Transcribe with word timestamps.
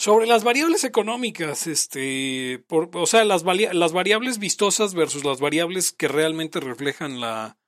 Sobre 0.00 0.28
las 0.28 0.44
variables 0.44 0.84
económicas, 0.84 1.66
este, 1.66 2.62
por, 2.68 2.88
o 2.94 3.06
sea, 3.06 3.24
las, 3.24 3.42
las 3.42 3.92
variables 3.92 4.38
vistosas 4.38 4.94
versus 4.94 5.24
las 5.24 5.40
variables 5.40 5.90
que 5.90 6.06
realmente 6.06 6.60
reflejan 6.60 7.20
la, 7.20 7.58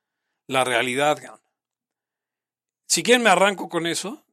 la 0.47 0.63
realidad. 0.63 1.19
Si 2.87 3.03
quieren 3.03 3.21
me 3.21 3.29
arranco 3.29 3.67
con 3.67 3.85
eso. 3.85 4.23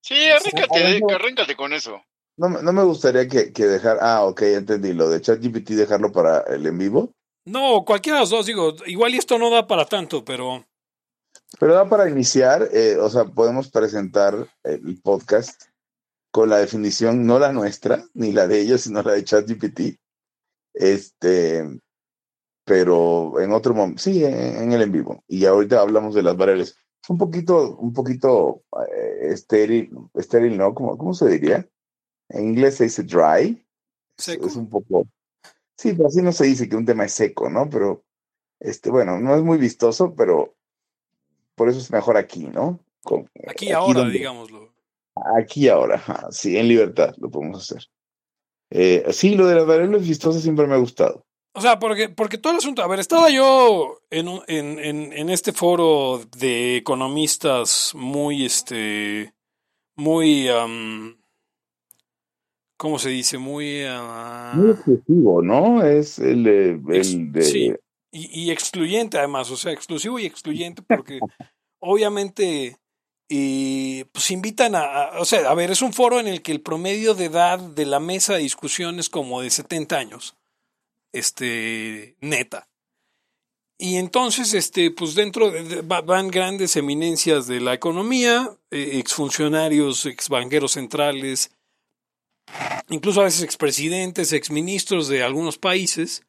Sí, 0.00 0.14
arráncate, 0.26 1.02
arráncate 1.12 1.56
con 1.56 1.72
eso. 1.72 2.04
No, 2.36 2.48
no 2.48 2.72
me 2.72 2.84
gustaría 2.84 3.26
que, 3.26 3.52
que 3.52 3.64
dejar, 3.64 3.98
ah, 4.00 4.24
ok, 4.26 4.42
entendí, 4.42 4.92
lo 4.92 5.08
de 5.08 5.20
ChatGPT 5.20 5.70
dejarlo 5.70 6.12
para 6.12 6.38
el 6.42 6.64
en 6.66 6.78
vivo. 6.78 7.12
No, 7.46 7.84
cualquiera 7.84 8.18
de 8.18 8.22
los 8.22 8.30
dos, 8.30 8.46
digo, 8.46 8.76
igual 8.86 9.12
esto 9.14 9.38
no 9.38 9.50
da 9.50 9.66
para 9.66 9.86
tanto, 9.86 10.24
pero... 10.24 10.64
Pero 11.58 11.74
da 11.74 11.88
para 11.88 12.08
iniciar, 12.08 12.68
eh, 12.72 12.96
o 12.96 13.10
sea, 13.10 13.24
podemos 13.24 13.70
presentar 13.70 14.48
el 14.62 15.00
podcast 15.02 15.64
con 16.34 16.50
la 16.50 16.58
definición, 16.58 17.24
no 17.26 17.38
la 17.38 17.52
nuestra, 17.52 18.04
ni 18.12 18.32
la 18.32 18.48
de 18.48 18.60
ellos, 18.60 18.80
sino 18.80 19.02
la 19.02 19.12
de 19.12 19.22
ChatGPT. 19.22 20.00
Este, 20.74 21.64
pero 22.64 23.38
en 23.38 23.52
otro 23.52 23.72
momento, 23.72 24.02
sí, 24.02 24.24
en, 24.24 24.72
el 24.72 24.82
en 24.82 24.90
vivo. 24.90 25.22
Y 25.28 25.44
ahorita 25.44 25.80
hablamos 25.80 26.12
de 26.12 26.24
las 26.24 26.36
variables. 26.36 26.76
Es 27.00 27.08
un 27.08 27.18
poquito, 27.18 27.76
un 27.76 27.92
poquito 27.92 28.64
eh, 28.84 29.28
estéril, 29.30 29.92
estéril, 30.14 30.58
¿no? 30.58 30.74
¿Cómo, 30.74 30.98
¿Cómo 30.98 31.14
se 31.14 31.28
diría? 31.28 31.68
En 32.30 32.48
inglés 32.48 32.78
se 32.78 32.84
dice 32.84 33.04
dry. 33.04 33.64
Es 34.18 34.56
un 34.56 34.68
poco. 34.68 35.06
Sí, 35.78 35.92
pero 35.92 36.08
así 36.08 36.20
no 36.20 36.32
se 36.32 36.46
dice 36.46 36.68
que 36.68 36.74
un 36.74 36.84
tema 36.84 37.04
es 37.04 37.12
seco, 37.12 37.48
¿no? 37.48 37.70
Pero, 37.70 38.02
este, 38.58 38.90
bueno, 38.90 39.20
no 39.20 39.36
es 39.36 39.42
muy 39.44 39.56
vistoso, 39.56 40.16
pero 40.16 40.56
por 41.54 41.68
eso 41.68 41.78
es 41.78 41.92
mejor 41.92 42.16
aquí, 42.16 42.48
¿no? 42.48 42.80
aquí, 43.46 43.70
ahora, 43.70 44.08
digámoslo. 44.08 44.73
Aquí 45.36 45.68
ahora, 45.68 46.02
sí, 46.30 46.56
en 46.56 46.68
libertad 46.68 47.14
lo 47.18 47.30
podemos 47.30 47.62
hacer. 47.62 47.86
Eh, 48.70 49.04
sí, 49.12 49.34
lo 49.34 49.46
de 49.46 49.54
las 49.54 49.66
variables 49.66 50.06
vistosas 50.06 50.42
siempre 50.42 50.66
me 50.66 50.74
ha 50.74 50.78
gustado. 50.78 51.24
O 51.56 51.60
sea, 51.60 51.78
porque, 51.78 52.08
porque 52.08 52.38
todo 52.38 52.52
el 52.52 52.58
asunto, 52.58 52.82
a 52.82 52.88
ver, 52.88 52.98
estaba 52.98 53.30
yo 53.30 54.00
en, 54.10 54.26
en, 54.48 54.78
en, 54.80 55.12
en 55.12 55.30
este 55.30 55.52
foro 55.52 56.20
de 56.36 56.78
economistas 56.78 57.92
muy, 57.94 58.44
este, 58.44 59.32
muy, 59.94 60.48
¿cómo 62.76 62.98
se 62.98 63.10
dice? 63.10 63.38
Muy... 63.38 63.84
Uh, 63.84 64.56
muy 64.56 64.70
exclusivo, 64.72 65.42
¿no? 65.42 65.84
Es 65.84 66.18
el, 66.18 66.44
el 66.48 67.32
de... 67.32 67.42
Sí, 67.42 67.72
y, 68.10 68.46
y, 68.46 68.50
excluyente 68.50 69.18
además, 69.18 69.48
o 69.50 69.56
sea, 69.56 69.72
exclusivo 69.72 70.18
y 70.18 70.26
excluyente 70.26 70.82
porque 70.82 71.20
obviamente 71.80 72.78
y 73.28 74.04
pues 74.04 74.30
invitan 74.30 74.74
a, 74.74 75.18
o 75.18 75.24
sea, 75.24 75.50
a 75.50 75.54
ver, 75.54 75.70
es 75.70 75.82
un 75.82 75.92
foro 75.92 76.20
en 76.20 76.28
el 76.28 76.42
que 76.42 76.52
el 76.52 76.60
promedio 76.60 77.14
de 77.14 77.26
edad 77.26 77.58
de 77.58 77.86
la 77.86 78.00
mesa 78.00 78.34
de 78.34 78.40
discusión 78.40 78.98
es 78.98 79.08
como 79.08 79.40
de 79.40 79.50
70 79.50 79.96
años, 79.96 80.36
este, 81.12 82.16
neta. 82.20 82.68
Y 83.78 83.96
entonces, 83.96 84.54
este, 84.54 84.90
pues 84.90 85.14
dentro 85.14 85.50
de, 85.50 85.82
van 85.82 86.28
grandes 86.28 86.76
eminencias 86.76 87.46
de 87.46 87.60
la 87.60 87.74
economía, 87.74 88.56
eh, 88.70 88.98
exfuncionarios, 88.98 90.06
exbanqueros 90.06 90.72
centrales, 90.72 91.50
incluso 92.88 93.20
a 93.20 93.24
veces 93.24 93.42
expresidentes, 93.42 94.32
exministros 94.32 95.08
de 95.08 95.22
algunos 95.22 95.58
países, 95.58 96.22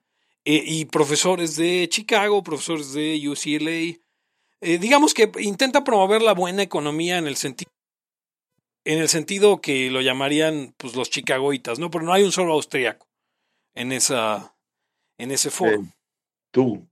eh, 0.45 0.63
y 0.65 0.85
profesores 0.85 1.55
de 1.55 1.87
Chicago, 1.89 2.43
profesores 2.43 2.93
de 2.93 3.21
UCLA, 3.27 4.04
eh, 4.61 4.77
digamos 4.77 5.13
que 5.13 5.31
intenta 5.39 5.83
promover 5.83 6.21
la 6.21 6.33
buena 6.33 6.63
economía 6.63 7.17
en 7.17 7.27
el 7.27 7.35
sentido 7.35 7.71
en 8.85 8.99
el 8.99 9.09
sentido 9.09 9.61
que 9.61 9.89
lo 9.89 10.01
llamarían 10.01 10.75
pues 10.77 10.95
los 10.95 11.09
chicagoitas, 11.09 11.79
¿no? 11.79 11.89
Pero 11.89 12.05
no 12.05 12.13
hay 12.13 12.23
un 12.23 12.31
solo 12.31 12.53
austriaco 12.53 13.07
en 13.73 13.91
esa 13.91 14.55
en 15.17 15.31
ese 15.31 15.49
foro. 15.49 15.83
tú. 16.51 16.87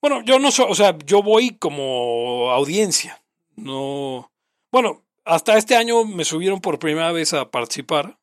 Bueno, 0.00 0.22
yo 0.22 0.38
no 0.38 0.50
soy, 0.50 0.66
o 0.68 0.74
sea, 0.74 0.96
yo 1.06 1.22
voy 1.22 1.56
como 1.56 2.50
audiencia. 2.50 3.24
No, 3.56 4.30
bueno, 4.70 5.02
hasta 5.24 5.56
este 5.56 5.76
año 5.76 6.04
me 6.04 6.24
subieron 6.24 6.60
por 6.60 6.78
primera 6.78 7.10
vez 7.10 7.32
a 7.32 7.50
participar, 7.50 8.18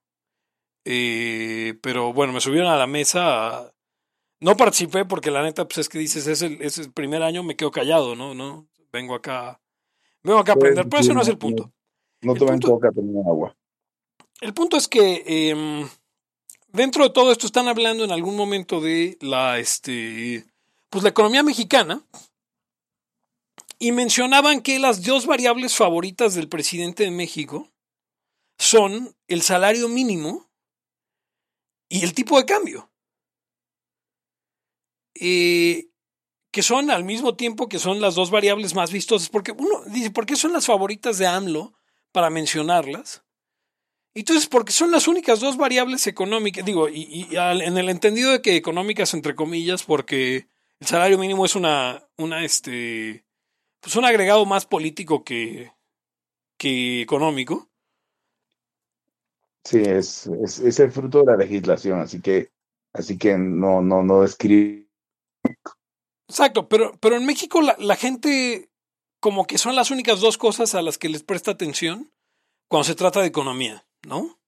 eh, 0.85 1.75
pero 1.81 2.13
bueno, 2.13 2.33
me 2.33 2.41
subieron 2.41 2.69
a 2.69 2.77
la 2.77 2.87
mesa. 2.87 3.73
No 4.41 4.57
participé 4.57 5.05
porque 5.05 5.31
la 5.31 5.43
neta, 5.43 5.67
pues 5.67 5.77
es 5.77 5.89
que 5.89 5.99
dices, 5.99 6.27
es 6.27 6.41
el, 6.41 6.61
es 6.61 6.77
el 6.77 6.91
primer 6.91 7.23
año, 7.23 7.43
me 7.43 7.55
quedo 7.55 7.71
callado, 7.71 8.15
¿no? 8.15 8.33
no 8.33 8.67
Vengo 8.91 9.15
acá, 9.15 9.61
vengo 10.23 10.39
acá 10.39 10.51
a 10.51 10.55
aprender, 10.55 10.89
pero 10.89 11.01
ese 11.01 11.13
no 11.13 11.21
es 11.21 11.27
el 11.29 11.37
punto. 11.37 11.71
No, 12.21 12.33
tomen 12.33 12.59
coca, 12.59 12.91
tomen 12.91 13.25
agua. 13.25 13.55
El 14.41 14.53
punto 14.53 14.75
es 14.75 14.87
que 14.87 15.23
em, 15.25 15.87
dentro 16.67 17.03
de 17.03 17.11
todo 17.11 17.31
esto 17.31 17.45
están 17.45 17.67
hablando 17.67 18.03
en 18.03 18.11
algún 18.11 18.35
momento 18.35 18.81
de 18.81 19.17
la, 19.21 19.59
este, 19.59 20.45
pues 20.89 21.03
la 21.03 21.09
economía 21.09 21.43
mexicana, 21.43 22.03
y 23.81 23.91
mencionaban 23.91 24.61
que 24.61 24.77
las 24.77 25.03
dos 25.03 25.25
variables 25.25 25.75
favoritas 25.75 26.35
del 26.35 26.47
presidente 26.47 27.03
de 27.03 27.09
México 27.09 27.67
son 28.59 29.15
el 29.27 29.41
salario 29.41 29.89
mínimo 29.89 30.47
y 31.89 32.03
el 32.03 32.13
tipo 32.13 32.37
de 32.37 32.45
cambio. 32.45 32.90
Eh, 35.15 35.87
que 36.51 36.61
son 36.63 36.91
al 36.91 37.03
mismo 37.03 37.35
tiempo 37.35 37.69
que 37.69 37.79
son 37.79 38.01
las 38.01 38.15
dos 38.15 38.29
variables 38.29 38.75
más 38.75 38.91
vistosas, 38.91 39.29
porque 39.29 39.51
uno 39.51 39.83
dice, 39.87 40.11
¿por 40.11 40.25
qué 40.25 40.35
son 40.35 40.51
las 40.53 40.65
favoritas 40.65 41.17
de 41.17 41.27
AMLO 41.27 41.73
para 42.11 42.29
mencionarlas? 42.29 43.23
Entonces, 44.13 44.47
porque 44.47 44.73
son 44.73 44.91
las 44.91 45.07
únicas 45.07 45.39
dos 45.39 45.55
variables 45.55 46.05
económicas, 46.07 46.65
digo, 46.65 46.89
y, 46.89 47.29
en 47.31 47.77
el 47.77 47.89
entendido 47.89 48.31
de 48.31 48.41
que 48.41 48.57
económicas 48.57 49.13
entre 49.13 49.35
comillas, 49.35 49.83
porque 49.83 50.47
el 50.81 50.87
salario 50.87 51.17
mínimo 51.17 51.45
es 51.45 51.55
una, 51.55 52.05
una, 52.17 52.43
este, 52.43 53.23
pues 53.79 53.95
un 53.95 54.03
agregado 54.03 54.45
más 54.45 54.65
político 54.65 55.23
que, 55.23 55.71
que 56.57 57.01
económico. 57.01 57.69
Sí, 59.63 59.77
es, 59.79 60.27
es, 60.27 60.79
el 60.79 60.91
fruto 60.91 61.19
de 61.19 61.25
la 61.27 61.37
legislación, 61.37 62.01
así 62.01 62.19
que, 62.19 62.51
así 62.93 63.17
que 63.17 63.37
no, 63.37 63.81
no, 63.81 64.03
no 64.03 64.25
escribe. 64.25 64.90
Exacto, 66.31 66.69
pero, 66.69 66.97
pero 67.01 67.17
en 67.17 67.25
México 67.25 67.61
la, 67.61 67.75
la 67.77 67.97
gente 67.97 68.69
como 69.19 69.45
que 69.45 69.57
son 69.57 69.75
las 69.75 69.91
únicas 69.91 70.21
dos 70.21 70.37
cosas 70.37 70.75
a 70.75 70.81
las 70.81 70.97
que 70.97 71.09
les 71.09 71.23
presta 71.23 71.51
atención 71.51 72.09
cuando 72.69 72.85
se 72.85 72.95
trata 72.95 73.19
de 73.19 73.27
economía, 73.27 73.85
¿no? 74.07 74.39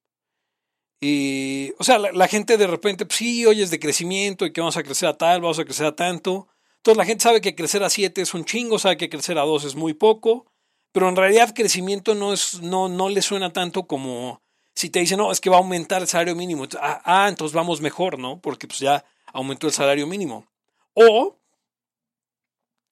Y, 1.01 1.73
o 1.79 1.83
sea, 1.83 1.99
la, 1.99 2.27
gente 2.29 2.55
de 2.57 2.67
repente, 2.67 3.05
pues 3.05 3.17
sí, 3.17 3.45
oyes 3.45 3.69
de 3.69 3.81
crecimiento 3.81 4.45
y 4.45 4.53
que 4.53 4.61
vamos 4.61 4.77
a 4.77 4.83
crecer 4.83 5.09
a 5.09 5.17
tal, 5.17 5.41
vamos 5.41 5.59
a 5.59 5.65
crecer 5.65 5.85
a 5.85 5.95
tanto, 5.95 6.47
entonces 6.77 6.97
la 6.97 7.05
gente 7.05 7.23
sabe 7.23 7.41
que 7.41 7.53
crecer 7.53 7.83
a 7.83 7.89
7 7.89 8.21
es 8.21 8.33
un 8.33 8.45
chingo, 8.45 8.79
sabe 8.79 8.95
que 8.95 9.09
crecer 9.09 9.37
a 9.37 9.41
2 9.41 9.65
es 9.65 9.75
muy 9.75 9.93
poco, 9.93 10.45
pero 10.93 11.09
en 11.09 11.17
realidad 11.17 11.53
crecimiento 11.53 12.15
no, 12.15 12.31
es, 12.31 12.61
no, 12.61 12.87
no 12.87 13.09
le 13.09 13.21
suena 13.21 13.51
tanto 13.51 13.87
como 13.87 14.41
si 14.73 14.89
te 14.89 14.99
dicen, 14.99 15.17
no, 15.17 15.33
es 15.33 15.41
que 15.41 15.49
va 15.49 15.57
a 15.57 15.59
aumentar 15.59 16.01
el 16.01 16.07
salario 16.07 16.35
mínimo. 16.35 16.65
Ah, 16.79 17.01
ah, 17.03 17.27
entonces 17.27 17.53
vamos 17.53 17.81
mejor, 17.81 18.17
¿no? 18.17 18.39
Porque 18.39 18.67
pues 18.67 18.79
ya 18.79 19.03
aumentó 19.33 19.67
el 19.67 19.73
salario 19.73 20.07
mínimo. 20.07 20.47
O 20.93 21.37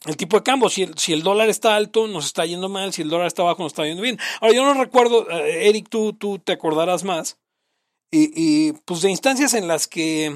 el 0.06 0.18
tipo 0.18 0.38
de 0.38 0.44
cambio, 0.44 0.70
si 0.70 0.84
el, 0.84 0.98
si 0.98 1.14
el 1.14 1.24
dólar 1.24 1.50
está 1.50 1.76
alto, 1.76 2.08
nos 2.08 2.26
está 2.26 2.46
yendo 2.46 2.70
mal, 2.70 2.92
si 2.94 3.02
el 3.02 3.10
dólar 3.10 3.28
está 3.28 3.44
bajo, 3.44 3.64
nos 3.64 3.72
está 3.72 3.86
yendo 3.86 4.02
bien. 4.02 4.20
Ahora, 4.40 4.54
yo 4.56 4.66
no 4.66 4.74
recuerdo, 4.74 5.30
eh, 5.30 5.70
Eric, 5.70 5.90
tú, 5.90 6.14
tú 6.14 6.40
te 6.40 6.54
acordarás 6.54 7.04
más, 7.04 7.40
y, 8.12 8.32
y 8.36 8.74
pues 8.86 9.02
de 9.02 9.12
instancias 9.12 9.54
en 9.54 9.68
las 9.68 9.88
que 9.88 10.36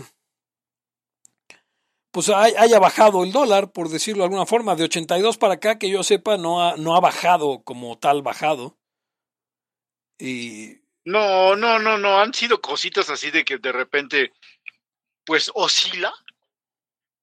pues 2.16 2.30
haya 2.30 2.80
bajado 2.80 3.26
el 3.26 3.34
dólar, 3.34 3.74
por 3.74 3.90
decirlo 3.90 4.22
de 4.22 4.28
alguna 4.28 4.46
forma, 4.46 4.76
de 4.76 4.86
82 4.86 5.38
para 5.38 5.56
acá, 5.56 5.78
que 5.78 5.90
yo 5.90 6.02
sepa, 6.02 6.38
no 6.38 6.64
ha, 6.64 6.78
no 6.78 6.96
ha 6.96 7.02
bajado 7.02 7.62
como 7.66 7.98
tal 7.98 8.22
bajado. 8.22 8.78
Y... 10.18 10.78
No, 11.04 11.58
no, 11.58 11.78
no, 11.78 11.98
no, 11.98 12.18
han 12.18 12.34
sido 12.34 12.62
cositas 12.62 13.10
así 13.10 13.32
de 13.32 13.44
que 13.44 13.58
de 13.58 13.74
repente, 13.74 14.32
pues 15.26 15.52
oscila, 15.56 16.14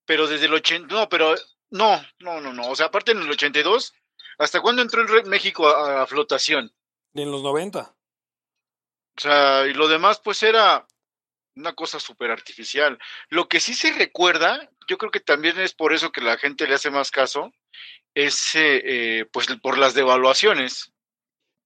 pero 0.05 0.27
desde 0.27 0.45
el 0.45 0.53
80, 0.53 0.95
no, 0.95 1.09
pero 1.09 1.37
no, 1.73 2.01
no, 2.21 2.41
no, 2.41 2.53
no, 2.53 2.69
o 2.69 2.77
sea, 2.77 2.87
aparte 2.87 3.13
en 3.13 3.23
el 3.23 3.31
82, 3.31 3.93
¿hasta 4.39 4.61
cuándo 4.61 4.83
entró 4.83 5.03
en 5.19 5.29
México 5.29 5.67
a, 5.69 6.03
a 6.03 6.07
flotación? 6.07 6.73
En 7.15 7.31
los 7.31 7.43
90. 7.43 7.95
O 9.17 9.21
sea, 9.21 9.67
y 9.67 9.75
lo 9.75 9.89
demás 9.89 10.21
pues 10.23 10.43
era 10.43 10.87
una 11.57 11.75
cosa 11.75 12.01
súper 12.01 12.31
artificial. 12.31 12.99
Lo 13.29 13.49
que 13.49 13.61
sí 13.61 13.75
se 13.75 13.93
recuerda, 13.93 14.71
yo 14.89 14.99
creo 14.99 15.11
que 15.11 15.21
también 15.21 15.59
es 15.59 15.75
por 15.75 15.93
eso 15.93 16.13
que 16.13 16.21
la 16.21 16.39
gente 16.39 16.67
le 16.67 16.75
hace 16.75 16.91
más 16.91 17.11
caso, 17.11 17.53
es 18.15 18.55
eh, 18.55 18.83
eh, 18.85 19.25
pues 19.33 19.47
por 19.63 19.79
las 19.79 19.95
devaluaciones. 19.95 20.93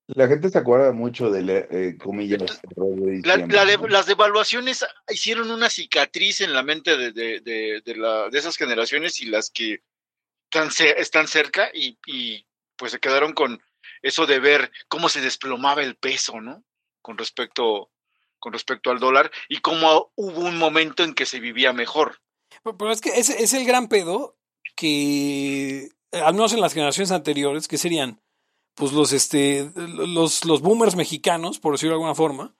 La 0.08 0.28
gente 0.28 0.48
se 0.50 0.58
acuerda 0.58 0.92
mucho 0.92 1.30
de, 1.30 1.66
eh, 1.68 1.98
comillas, 1.98 2.60
las 2.76 4.06
devaluaciones 4.06 4.86
hicieron 5.10 5.50
una 5.50 5.68
cicatriz 5.68 6.42
en 6.42 6.52
la 6.52 6.62
mente 6.62 6.96
de, 6.96 7.10
de, 7.10 7.82
de, 7.84 7.96
la, 7.96 8.28
de 8.28 8.38
esas 8.38 8.56
generaciones 8.56 9.20
y 9.20 9.26
las 9.26 9.50
que 9.50 9.82
están, 10.50 10.70
están 10.96 11.28
cerca 11.28 11.70
y, 11.72 11.98
y 12.06 12.46
pues 12.76 12.92
se 12.92 13.00
quedaron 13.00 13.32
con 13.32 13.62
eso 14.02 14.26
de 14.26 14.38
ver 14.40 14.70
cómo 14.88 15.08
se 15.08 15.20
desplomaba 15.20 15.82
el 15.82 15.96
peso, 15.96 16.40
¿no? 16.40 16.64
con 17.06 17.16
respecto, 17.16 17.92
con 18.40 18.52
respecto 18.52 18.90
al 18.90 18.98
dólar 18.98 19.30
y 19.48 19.58
cómo 19.58 20.10
hubo 20.16 20.40
un 20.40 20.58
momento 20.58 21.04
en 21.04 21.14
que 21.14 21.24
se 21.24 21.38
vivía 21.38 21.72
mejor. 21.72 22.20
Pero, 22.64 22.90
es 22.90 23.00
que 23.00 23.10
ese 23.10 23.44
es 23.44 23.52
el 23.52 23.64
gran 23.64 23.86
pedo 23.86 24.36
que, 24.74 25.90
al 26.10 26.34
menos 26.34 26.52
en 26.52 26.60
las 26.60 26.74
generaciones 26.74 27.12
anteriores, 27.12 27.68
que 27.68 27.78
serían 27.78 28.20
pues 28.74 28.92
los, 28.92 29.12
este, 29.12 29.70
los, 29.76 30.44
los 30.44 30.60
boomers 30.62 30.96
mexicanos, 30.96 31.60
por 31.60 31.74
decirlo 31.74 31.92
de 31.92 31.98
alguna 31.98 32.16
forma, 32.16 32.56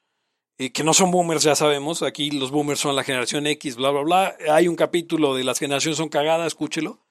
eh, 0.58 0.70
que 0.70 0.84
no 0.84 0.94
son 0.94 1.10
boomers, 1.10 1.42
ya 1.42 1.56
sabemos, 1.56 2.02
aquí 2.02 2.30
los 2.30 2.52
boomers 2.52 2.78
son 2.78 2.94
la 2.94 3.02
generación 3.02 3.48
X, 3.48 3.74
bla, 3.74 3.90
bla, 3.90 4.02
bla. 4.02 4.36
Hay 4.48 4.68
un 4.68 4.76
capítulo 4.76 5.34
de 5.34 5.42
las 5.42 5.58
generaciones 5.58 5.98
son 5.98 6.08
cagadas, 6.08 6.46
escúchelo. 6.46 7.04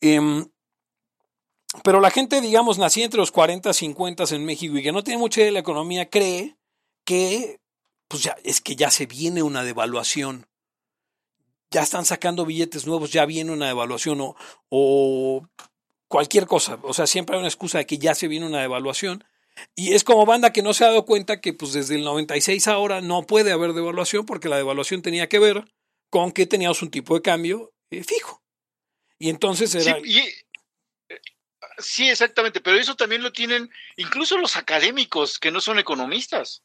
Em, 0.00 0.46
pero 1.84 2.00
la 2.00 2.10
gente, 2.10 2.40
digamos, 2.40 2.78
nacida 2.78 3.04
entre 3.04 3.20
los 3.20 3.30
40 3.30 3.70
y 3.70 3.74
50 3.74 4.24
en 4.34 4.44
México 4.44 4.76
y 4.76 4.82
que 4.82 4.92
no 4.92 5.04
tiene 5.04 5.18
mucha 5.18 5.40
idea 5.40 5.46
de 5.46 5.52
la 5.52 5.58
economía, 5.60 6.08
cree 6.08 6.56
que, 7.04 7.60
pues 8.08 8.22
ya, 8.22 8.36
es 8.44 8.60
que 8.60 8.76
ya 8.76 8.90
se 8.90 9.06
viene 9.06 9.42
una 9.42 9.64
devaluación. 9.64 10.46
Ya 11.70 11.82
están 11.82 12.06
sacando 12.06 12.46
billetes 12.46 12.86
nuevos, 12.86 13.12
ya 13.12 13.26
viene 13.26 13.52
una 13.52 13.66
devaluación 13.66 14.20
o, 14.22 14.36
o 14.70 15.46
cualquier 16.08 16.46
cosa. 16.46 16.78
O 16.82 16.94
sea, 16.94 17.06
siempre 17.06 17.36
hay 17.36 17.40
una 17.40 17.48
excusa 17.48 17.78
de 17.78 17.86
que 17.86 17.98
ya 17.98 18.14
se 18.14 18.28
viene 18.28 18.46
una 18.46 18.60
devaluación. 18.60 19.24
Y 19.74 19.92
es 19.92 20.04
como 20.04 20.24
banda 20.24 20.52
que 20.52 20.62
no 20.62 20.72
se 20.72 20.84
ha 20.84 20.88
dado 20.88 21.04
cuenta 21.04 21.40
que 21.40 21.52
pues 21.52 21.72
desde 21.72 21.96
el 21.96 22.04
96 22.04 22.68
ahora 22.68 23.00
no 23.00 23.22
puede 23.24 23.52
haber 23.52 23.72
devaluación 23.72 24.24
porque 24.24 24.48
la 24.48 24.56
devaluación 24.56 25.02
tenía 25.02 25.28
que 25.28 25.38
ver 25.38 25.64
con 26.10 26.32
que 26.32 26.46
teníamos 26.46 26.82
un 26.82 26.90
tipo 26.90 27.14
de 27.14 27.22
cambio 27.22 27.72
eh, 27.90 28.04
fijo. 28.04 28.42
Y 29.18 29.30
entonces 29.30 29.74
era... 29.74 29.98
Sí, 30.00 30.32
sí, 31.78 32.08
exactamente, 32.08 32.60
pero 32.60 32.76
eso 32.76 32.94
también 32.94 33.22
lo 33.22 33.32
tienen 33.32 33.70
incluso 33.96 34.38
los 34.38 34.56
académicos 34.56 35.38
que 35.38 35.50
no 35.50 35.60
son 35.60 35.78
economistas. 35.78 36.62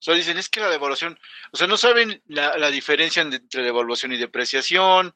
O 0.00 0.02
sea, 0.02 0.14
dicen, 0.14 0.38
es 0.38 0.48
que 0.48 0.60
la 0.60 0.70
devaluación, 0.70 1.18
o 1.52 1.56
sea, 1.58 1.66
no 1.66 1.76
saben 1.76 2.22
la, 2.26 2.70
diferencia 2.70 3.20
entre 3.20 3.62
devaluación 3.62 4.12
y 4.12 4.16
depreciación. 4.16 5.14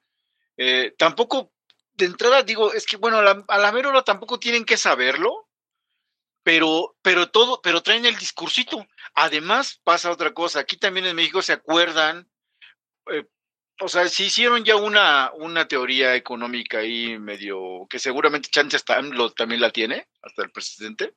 Eh, 0.59 0.95
tampoco, 0.99 1.53
de 1.95 2.05
entrada 2.05 2.43
digo, 2.43 2.73
es 2.73 2.85
que, 2.85 2.99
bueno, 2.99 3.19
a 3.19 3.23
la, 3.23 3.45
a 3.49 3.59
la 3.59 3.73
mera 3.73 3.89
hora 3.89 4.03
tampoco 4.03 4.39
tienen 4.39 4.67
que 4.67 4.77
saberlo, 4.77 5.49
pero, 6.43 6.97
pero 7.01 7.31
todo, 7.31 7.63
pero 7.63 7.83
traen 7.83 8.05
el 8.05 8.17
discursito. 8.17 8.87
Además, 9.15 9.81
pasa 9.83 10.11
otra 10.11 10.35
cosa. 10.35 10.61
Aquí 10.61 10.77
también 10.77 11.07
en 11.07 11.17
México 11.17 11.41
se 11.41 11.55
acuerdan, 11.55 12.29
eh, 13.11 13.25
o 13.81 13.89
sea, 13.89 14.09
si 14.09 14.25
hicieron 14.25 14.65
ya 14.65 14.77
una, 14.77 15.33
una 15.35 15.67
teoría 15.67 16.15
económica 16.15 16.79
ahí 16.79 17.19
medio, 17.19 17.87
que 17.89 17.99
seguramente 17.99 18.49
Chance 18.51 18.79
también 19.37 19.61
la 19.61 19.71
tiene, 19.71 20.07
hasta 20.23 20.43
el 20.43 20.51
presidente, 20.51 21.15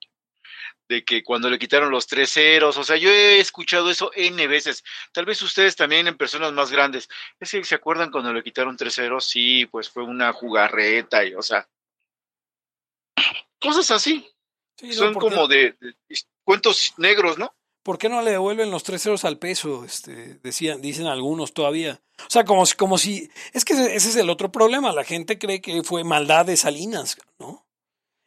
de 0.89 1.04
que 1.04 1.24
cuando 1.24 1.50
le 1.50 1.59
quitaron 1.59 1.92
los 1.92 2.07
tres 2.07 2.31
ceros, 2.31 2.77
o 2.77 2.83
sea, 2.83 2.95
yo 2.95 3.09
he 3.09 3.39
escuchado 3.39 3.92
eso 3.92 4.12
N 4.15 4.48
veces. 4.48 4.83
Tal 5.12 5.25
vez 5.25 5.42
ustedes 5.42 5.75
también 5.75 6.07
en 6.07 6.18
personas 6.18 6.54
más 6.54 6.71
grandes. 6.71 7.09
Es 7.39 7.51
que 7.51 7.63
se 7.63 7.75
acuerdan 7.75 8.09
cuando 8.09 8.33
le 8.33 8.44
quitaron 8.44 8.77
tres 8.77 8.95
ceros, 8.95 9.25
sí, 9.25 9.65
pues 9.65 9.89
fue 9.89 10.04
una 10.04 10.31
jugarreta 10.33 11.25
y, 11.25 11.36
o 11.36 11.42
sea, 11.42 11.68
cosas 13.59 13.92
así. 13.92 14.27
Son 14.92 15.13
como 15.13 15.48
de, 15.48 15.75
cuentos 16.44 16.94
negros, 16.98 17.38
¿no? 17.38 17.54
¿Por 17.88 17.98
qué 17.98 18.10
no 18.10 18.22
le 18.22 18.31
devuelven 18.31 18.69
los 18.69 18.84
tres 18.84 19.01
ceros 19.01 19.24
al 19.24 19.39
peso? 19.39 19.86
Este, 19.86 20.39
decían, 20.44 20.81
dicen 20.81 21.06
algunos 21.06 21.54
todavía. 21.54 22.01
O 22.19 22.30
sea, 22.30 22.44
como, 22.44 22.66
como 22.75 22.98
si. 22.98 23.30
Es 23.54 23.63
que 23.63 23.72
ese, 23.75 23.95
es 23.95 24.16
el 24.18 24.30
otro 24.30 24.51
problema. 24.51 24.92
La 24.92 25.06
gente 25.06 25.39
cree 25.39 25.62
que 25.62 25.81
fue 25.84 26.04
maldad 26.04 26.45
de 26.45 26.57
Salinas, 26.57 27.16
¿no? 27.39 27.66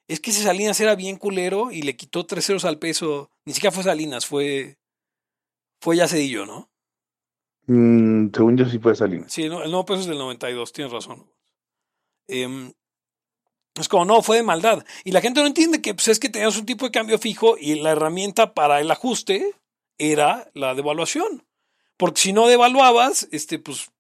Es 0.09 0.19
que 0.19 0.31
ese 0.31 0.45
Salinas 0.45 0.81
era 0.81 0.95
bien 0.95 1.19
culero 1.19 1.71
y 1.73 1.83
le 1.83 1.95
quitó 1.95 2.25
tres 2.25 2.47
ceros 2.47 2.65
al 2.65 2.79
peso. 2.79 3.33
Ni 3.45 3.53
siquiera 3.53 3.71
fue 3.71 3.85
Salinas, 3.85 4.25
fue. 4.25 4.79
Fue 5.83 5.95
ya 5.95 6.09
Cedillo, 6.09 6.47
¿no? 6.47 6.71
Mm, 7.67 8.31
según 8.35 8.57
yo 8.57 8.65
sí 8.65 8.79
fue 8.79 8.97
Salinas. 8.97 9.31
Sí, 9.31 9.43
el 9.43 9.51
nuevo 9.51 9.85
peso 9.85 10.01
es 10.01 10.07
del 10.07 10.17
92, 10.17 10.73
tienes 10.73 10.91
razón. 10.91 11.31
Eh, 12.29 12.73
es 13.75 13.89
como, 13.89 14.05
no, 14.05 14.23
fue 14.23 14.39
de 14.39 14.43
maldad. 14.43 14.85
Y 15.05 15.13
la 15.13 15.21
gente 15.21 15.41
no 15.41 15.47
entiende 15.47 15.81
que 15.81 15.95
pues, 15.95 16.09
es 16.09 16.19
que 16.19 16.29
tenías 16.29 16.57
un 16.57 16.67
tipo 16.67 16.87
de 16.87 16.93
cambio 16.93 17.19
fijo 17.19 17.57
y 17.59 17.77
la 17.77 17.93
herramienta 17.93 18.55
para 18.55 18.81
el 18.81 18.91
ajuste 18.91 19.55
era 19.99 20.51
la 20.55 20.75
devaluación. 20.75 21.45
Porque 21.97 22.21
si 22.21 22.33
no 22.33 22.49
devaluabas, 22.49 23.29
este, 23.31 23.59
pues 23.59 23.91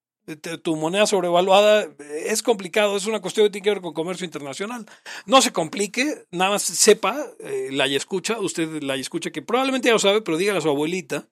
tu 0.62 0.76
moneda 0.76 1.06
sobrevaluada 1.06 1.88
es 2.24 2.42
complicado, 2.42 2.96
es 2.96 3.06
una 3.06 3.20
cuestión 3.20 3.46
que 3.46 3.50
tiene 3.50 3.64
que 3.64 3.70
ver 3.70 3.80
con 3.80 3.92
comercio 3.92 4.24
internacional. 4.24 4.86
No 5.26 5.42
se 5.42 5.52
complique, 5.52 6.24
nada 6.30 6.52
más 6.52 6.62
sepa, 6.62 7.26
eh, 7.40 7.68
la 7.72 7.86
escucha, 7.86 8.38
usted 8.38 8.82
la 8.82 8.96
escucha, 8.96 9.30
que 9.30 9.42
probablemente 9.42 9.88
ya 9.88 9.92
lo 9.92 9.98
sabe, 9.98 10.22
pero 10.22 10.38
dígale 10.38 10.58
a 10.58 10.62
su 10.62 10.68
abuelita 10.68 11.28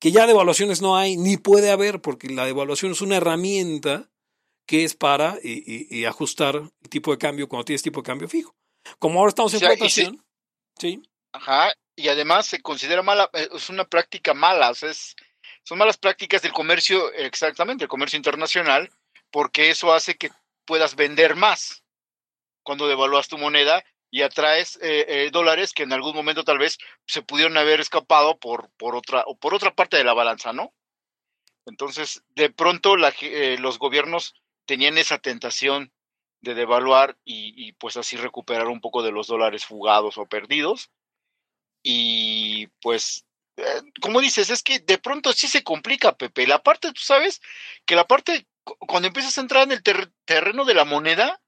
que 0.00 0.12
ya 0.12 0.26
devaluaciones 0.26 0.80
no 0.80 0.96
hay, 0.96 1.16
ni 1.16 1.36
puede 1.36 1.70
haber, 1.70 2.00
porque 2.00 2.30
la 2.30 2.46
devaluación 2.46 2.92
es 2.92 3.02
una 3.02 3.18
herramienta 3.18 4.09
que 4.70 4.84
es 4.84 4.94
para 4.94 5.36
y, 5.42 6.04
ajustar 6.04 6.54
el 6.54 6.88
tipo 6.88 7.10
de 7.10 7.18
cambio 7.18 7.48
cuando 7.48 7.64
tienes 7.64 7.82
tipo 7.82 8.02
de 8.02 8.06
cambio 8.06 8.28
fijo. 8.28 8.54
Como 9.00 9.18
ahora 9.18 9.30
estamos 9.30 9.52
en 9.54 9.58
flotación, 9.58 10.24
sí. 10.78 11.02
Ajá, 11.32 11.74
y 11.96 12.06
además 12.06 12.46
se 12.46 12.62
considera 12.62 13.02
mala, 13.02 13.28
eh, 13.32 13.48
es 13.52 13.68
una 13.68 13.84
práctica 13.84 14.32
mala, 14.32 14.70
es, 14.70 15.16
son 15.64 15.76
malas 15.76 15.96
prácticas 15.96 16.42
del 16.42 16.52
comercio, 16.52 17.12
exactamente, 17.14 17.82
el 17.82 17.88
comercio 17.88 18.16
internacional, 18.16 18.88
porque 19.32 19.70
eso 19.70 19.92
hace 19.92 20.14
que 20.16 20.30
puedas 20.66 20.94
vender 20.94 21.34
más 21.34 21.82
cuando 22.62 22.86
devalúas 22.86 23.26
tu 23.26 23.38
moneda 23.38 23.82
y 24.08 24.22
atraes 24.22 24.76
eh, 24.80 25.04
eh, 25.08 25.30
dólares 25.32 25.72
que 25.72 25.82
en 25.82 25.92
algún 25.92 26.14
momento 26.14 26.44
tal 26.44 26.58
vez 26.58 26.78
se 27.08 27.22
pudieron 27.22 27.56
haber 27.56 27.80
escapado 27.80 28.38
por, 28.38 28.70
por, 28.76 28.94
otra, 28.94 29.24
o 29.26 29.36
por 29.36 29.52
otra 29.52 29.74
parte 29.74 29.96
de 29.96 30.04
la 30.04 30.14
balanza, 30.14 30.52
¿no? 30.52 30.72
Entonces, 31.66 32.22
de 32.36 32.50
pronto 32.50 32.96
la, 32.96 33.12
los 33.58 33.80
gobiernos 33.80 34.39
tenían 34.70 34.98
esa 34.98 35.18
tentación 35.18 35.92
de 36.42 36.54
devaluar 36.54 37.18
y, 37.24 37.72
pues 37.72 37.96
así 37.96 38.16
recuperar 38.16 38.68
un 38.68 38.80
poco 38.80 39.02
de 39.02 39.10
los 39.10 39.26
dólares 39.26 39.66
fugados 39.66 40.16
o 40.16 40.26
perdidos. 40.26 40.92
Y 41.82 42.68
pues, 42.80 43.26
eh, 43.56 43.82
como 44.00 44.20
dices, 44.20 44.48
es 44.48 44.62
que 44.62 44.78
de 44.78 44.98
pronto 44.98 45.32
sí 45.32 45.48
se 45.48 45.64
complica, 45.64 46.16
Pepe. 46.16 46.46
La 46.46 46.62
parte, 46.62 46.92
tú 46.92 47.00
sabes, 47.00 47.40
que 47.84 47.96
la 47.96 48.06
parte, 48.06 48.46
cuando 48.86 49.08
empiezas 49.08 49.36
a 49.36 49.40
entrar 49.40 49.64
en 49.64 49.72
el 49.72 49.82
terreno 50.24 50.64
de 50.64 50.74
la 50.74 50.84
moneda, 50.84 51.42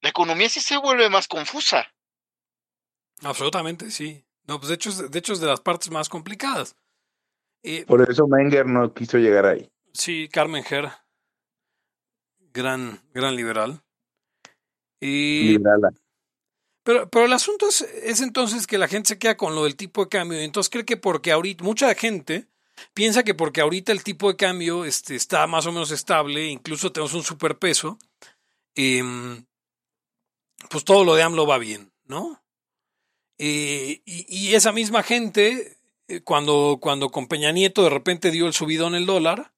la 0.00 0.10
economía 0.10 0.48
sí 0.48 0.60
se 0.60 0.76
vuelve 0.76 1.10
más 1.10 1.26
confusa. 1.26 1.92
Absolutamente, 3.22 3.90
sí. 3.90 4.24
No, 4.44 4.60
pues 4.60 4.68
de 4.68 4.76
hecho, 4.76 4.92
de 4.92 5.18
hecho 5.18 5.32
es 5.32 5.40
de 5.40 5.48
las 5.48 5.60
partes 5.60 5.90
más 5.90 6.08
complicadas. 6.08 6.76
Eh, 7.64 7.84
Por 7.84 8.08
eso 8.08 8.28
Menger 8.28 8.66
no 8.66 8.94
quiso 8.94 9.18
llegar 9.18 9.46
ahí. 9.46 9.68
Sí, 9.92 10.28
Carmen 10.28 10.62
Ger 10.62 10.88
gran, 12.52 13.00
gran 13.14 13.36
liberal. 13.36 13.82
Y, 15.00 15.58
Pero, 16.82 17.08
pero 17.08 17.24
el 17.24 17.32
asunto 17.32 17.68
es, 17.68 17.82
es, 17.82 18.20
entonces 18.20 18.66
que 18.66 18.78
la 18.78 18.88
gente 18.88 19.08
se 19.08 19.18
queda 19.18 19.36
con 19.36 19.54
lo 19.54 19.64
del 19.64 19.76
tipo 19.76 20.04
de 20.04 20.08
cambio. 20.08 20.40
Y 20.40 20.44
entonces 20.44 20.70
cree 20.70 20.84
que 20.84 20.96
porque 20.96 21.32
ahorita, 21.32 21.64
mucha 21.64 21.94
gente 21.94 22.48
piensa 22.94 23.22
que 23.22 23.34
porque 23.34 23.60
ahorita 23.60 23.92
el 23.92 24.02
tipo 24.02 24.28
de 24.28 24.36
cambio 24.36 24.84
este, 24.84 25.14
está 25.14 25.46
más 25.46 25.66
o 25.66 25.72
menos 25.72 25.90
estable, 25.90 26.48
incluso 26.48 26.92
tenemos 26.92 27.14
un 27.14 27.22
superpeso, 27.22 27.98
em, 28.74 29.44
pues 30.68 30.84
todo 30.84 31.04
lo 31.04 31.14
de 31.14 31.22
AMLO 31.22 31.46
va 31.46 31.58
bien, 31.58 31.92
¿no? 32.04 32.42
Eh, 33.38 34.02
y, 34.04 34.26
y, 34.28 34.54
esa 34.54 34.72
misma 34.72 35.02
gente, 35.02 35.78
eh, 36.08 36.20
cuando, 36.22 36.78
cuando 36.80 37.10
con 37.10 37.26
Peña 37.26 37.52
Nieto 37.52 37.82
de 37.82 37.90
repente 37.90 38.30
dio 38.30 38.46
el 38.46 38.52
subidón 38.52 38.94
el 38.94 39.06
dólar, 39.06 39.52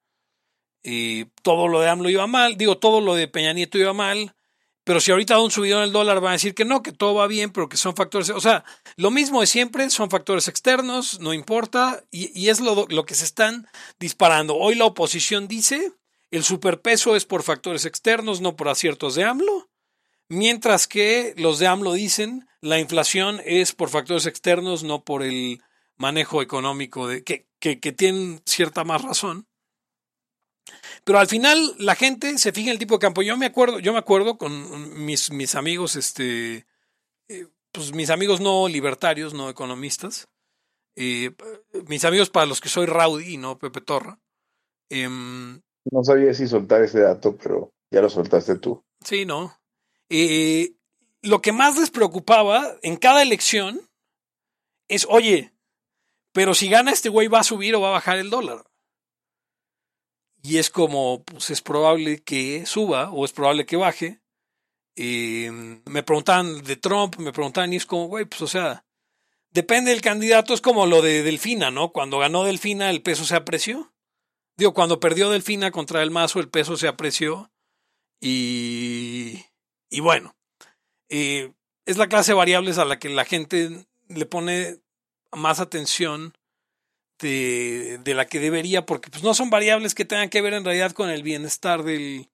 y 0.82 1.26
todo 1.42 1.68
lo 1.68 1.80
de 1.80 1.88
AMLO 1.88 2.10
iba 2.10 2.26
mal, 2.26 2.56
digo, 2.56 2.78
todo 2.78 3.00
lo 3.00 3.14
de 3.14 3.28
Peña 3.28 3.52
Nieto 3.52 3.78
iba 3.78 3.92
mal, 3.92 4.34
pero 4.84 5.00
si 5.00 5.12
ahorita 5.12 5.34
da 5.34 5.40
un 5.40 5.50
subido 5.50 5.78
en 5.78 5.84
el 5.84 5.92
dólar 5.92 6.20
van 6.20 6.30
a 6.30 6.32
decir 6.32 6.54
que 6.54 6.64
no, 6.64 6.82
que 6.82 6.92
todo 6.92 7.14
va 7.14 7.26
bien, 7.28 7.52
pero 7.52 7.68
que 7.68 7.76
son 7.76 7.94
factores, 7.94 8.30
o 8.30 8.40
sea, 8.40 8.64
lo 8.96 9.10
mismo 9.10 9.40
de 9.40 9.46
siempre, 9.46 9.88
son 9.90 10.10
factores 10.10 10.48
externos, 10.48 11.20
no 11.20 11.32
importa, 11.32 12.02
y, 12.10 12.36
y 12.38 12.48
es 12.48 12.60
lo, 12.60 12.86
lo, 12.88 13.04
que 13.04 13.14
se 13.14 13.24
están 13.24 13.68
disparando. 14.00 14.56
Hoy 14.56 14.74
la 14.74 14.86
oposición 14.86 15.46
dice, 15.46 15.92
el 16.32 16.42
superpeso 16.42 17.14
es 17.14 17.24
por 17.24 17.44
factores 17.44 17.84
externos, 17.84 18.40
no 18.40 18.56
por 18.56 18.68
aciertos 18.68 19.14
de 19.14 19.24
AMLO, 19.24 19.70
mientras 20.28 20.88
que 20.88 21.34
los 21.36 21.60
de 21.60 21.68
AMLO 21.68 21.92
dicen, 21.92 22.48
la 22.60 22.80
inflación 22.80 23.40
es 23.44 23.72
por 23.72 23.88
factores 23.88 24.26
externos, 24.26 24.82
no 24.82 25.04
por 25.04 25.22
el 25.22 25.62
manejo 25.96 26.42
económico, 26.42 27.06
de, 27.06 27.22
que, 27.22 27.46
que, 27.60 27.78
que 27.78 27.92
tienen 27.92 28.42
cierta 28.46 28.82
más 28.82 29.02
razón. 29.02 29.46
Pero 31.04 31.18
al 31.18 31.26
final 31.26 31.74
la 31.78 31.94
gente 31.94 32.38
se 32.38 32.52
fija 32.52 32.68
en 32.68 32.74
el 32.74 32.78
tipo 32.78 32.94
de 32.94 33.00
campo. 33.00 33.22
Yo 33.22 33.36
me 33.36 33.46
acuerdo, 33.46 33.78
yo 33.80 33.92
me 33.92 33.98
acuerdo 33.98 34.38
con 34.38 35.04
mis, 35.04 35.30
mis 35.30 35.54
amigos, 35.54 35.96
este, 35.96 36.66
eh, 37.28 37.46
pues 37.72 37.92
mis 37.92 38.10
amigos 38.10 38.40
no 38.40 38.68
libertarios, 38.68 39.34
no 39.34 39.48
economistas, 39.48 40.28
eh, 40.96 41.34
mis 41.88 42.04
amigos 42.04 42.30
para 42.30 42.46
los 42.46 42.60
que 42.60 42.68
soy 42.68 42.86
Rowdy 42.86 43.34
y 43.34 43.36
no 43.36 43.58
Pepe 43.58 43.80
Torra. 43.80 44.20
Em, 44.88 45.60
no 45.90 46.04
sabía 46.04 46.34
si 46.34 46.46
soltar 46.46 46.82
ese 46.82 47.00
dato, 47.00 47.36
pero 47.36 47.72
ya 47.90 48.00
lo 48.00 48.08
soltaste 48.08 48.56
tú. 48.56 48.84
Sí, 49.04 49.24
no. 49.24 49.58
Eh, 50.08 50.74
lo 51.22 51.40
que 51.40 51.52
más 51.52 51.78
les 51.78 51.90
preocupaba 51.90 52.76
en 52.82 52.96
cada 52.96 53.22
elección 53.22 53.80
es, 54.88 55.06
oye, 55.08 55.52
Pero 56.34 56.54
si 56.54 56.68
gana 56.68 56.92
este 56.92 57.10
güey 57.10 57.28
va 57.28 57.40
a 57.40 57.44
subir 57.44 57.74
o 57.74 57.80
va 57.80 57.88
a 57.88 57.92
bajar 57.92 58.18
el 58.18 58.30
dólar. 58.30 58.64
Y 60.42 60.58
es 60.58 60.70
como, 60.70 61.22
pues 61.24 61.50
es 61.50 61.62
probable 61.62 62.22
que 62.22 62.66
suba 62.66 63.10
o 63.12 63.24
es 63.24 63.32
probable 63.32 63.64
que 63.64 63.76
baje. 63.76 64.20
me 64.96 66.02
preguntaban 66.02 66.62
de 66.62 66.76
Trump, 66.76 67.16
me 67.18 67.32
preguntaban 67.32 67.72
y 67.72 67.76
es 67.76 67.86
como, 67.86 68.06
güey, 68.06 68.24
pues 68.24 68.42
o 68.42 68.48
sea, 68.48 68.84
depende 69.50 69.92
del 69.92 70.00
candidato, 70.00 70.52
es 70.52 70.60
como 70.60 70.86
lo 70.86 71.00
de 71.00 71.22
Delfina, 71.22 71.70
¿no? 71.70 71.92
Cuando 71.92 72.18
ganó 72.18 72.44
Delfina 72.44 72.90
el 72.90 73.02
peso 73.02 73.24
se 73.24 73.36
apreció. 73.36 73.92
Digo, 74.56 74.74
cuando 74.74 75.00
perdió 75.00 75.30
Delfina 75.30 75.70
contra 75.70 76.02
el 76.02 76.10
Mazo 76.10 76.40
el 76.40 76.48
peso 76.50 76.76
se 76.76 76.88
apreció. 76.88 77.50
Y, 78.20 79.44
y 79.90 80.00
bueno, 80.00 80.36
eh, 81.08 81.52
es 81.86 81.96
la 81.96 82.08
clase 82.08 82.32
de 82.32 82.36
variables 82.36 82.78
a 82.78 82.84
la 82.84 82.98
que 82.98 83.08
la 83.08 83.24
gente 83.24 83.86
le 84.08 84.26
pone 84.26 84.80
más 85.32 85.60
atención 85.60 86.34
de, 87.22 87.98
de, 88.04 88.14
la 88.14 88.26
que 88.26 88.38
debería, 88.38 88.84
porque 88.84 89.10
pues, 89.10 89.22
no 89.22 89.32
son 89.32 89.48
variables 89.48 89.94
que 89.94 90.04
tengan 90.04 90.28
que 90.28 90.42
ver 90.42 90.52
en 90.52 90.64
realidad 90.64 90.92
con 90.92 91.08
el 91.08 91.22
bienestar 91.22 91.82
del, 91.82 92.28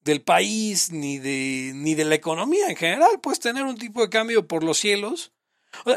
del 0.00 0.22
país 0.22 0.90
ni 0.90 1.18
de, 1.18 1.72
ni 1.74 1.94
de 1.94 2.06
la 2.06 2.14
economía 2.14 2.68
en 2.68 2.76
general. 2.76 3.20
Puedes 3.22 3.40
tener 3.40 3.64
un 3.64 3.76
tipo 3.76 4.00
de 4.00 4.08
cambio 4.08 4.48
por 4.48 4.64
los 4.64 4.78
cielos. 4.78 5.32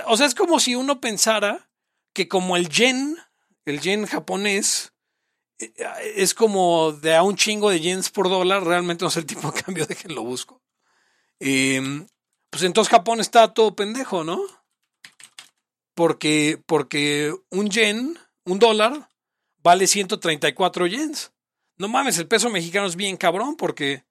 O 0.07 0.17
sea, 0.17 0.25
es 0.25 0.35
como 0.35 0.59
si 0.59 0.75
uno 0.75 0.99
pensara 0.99 1.69
que 2.13 2.27
como 2.27 2.57
el 2.57 2.69
yen, 2.69 3.17
el 3.65 3.79
yen 3.79 4.05
japonés, 4.05 4.93
eh, 5.59 5.73
es 6.15 6.33
como 6.33 6.91
de 6.91 7.15
a 7.15 7.23
un 7.23 7.35
chingo 7.35 7.69
de 7.69 7.79
yens 7.79 8.09
por 8.09 8.29
dólar, 8.29 8.63
realmente 8.63 9.03
no 9.03 9.09
es 9.09 9.17
el 9.17 9.25
tipo 9.25 9.51
de 9.51 9.61
cambio, 9.63 9.85
de 9.85 9.95
que 9.95 10.09
lo 10.09 10.23
busco. 10.23 10.61
Em, 11.39 12.07
pues 12.49 12.63
entonces 12.63 12.91
Japón 12.91 13.19
está 13.19 13.53
todo 13.53 13.75
pendejo, 13.75 14.23
¿no? 14.23 14.41
Porque, 15.95 16.62
porque 16.65 17.33
un 17.50 17.69
yen, 17.69 18.17
un 18.45 18.59
dólar, 18.59 19.12
vale 19.57 19.88
134 19.88 20.88
yens. 20.88 21.31
No 21.77 21.88
mames, 21.88 22.17
el 22.17 22.27
peso 22.27 22.50
mexicano 22.50 22.88
es 22.88 22.95
bien 22.95 23.17
cabrón 23.17 23.55
porque, 23.55 24.03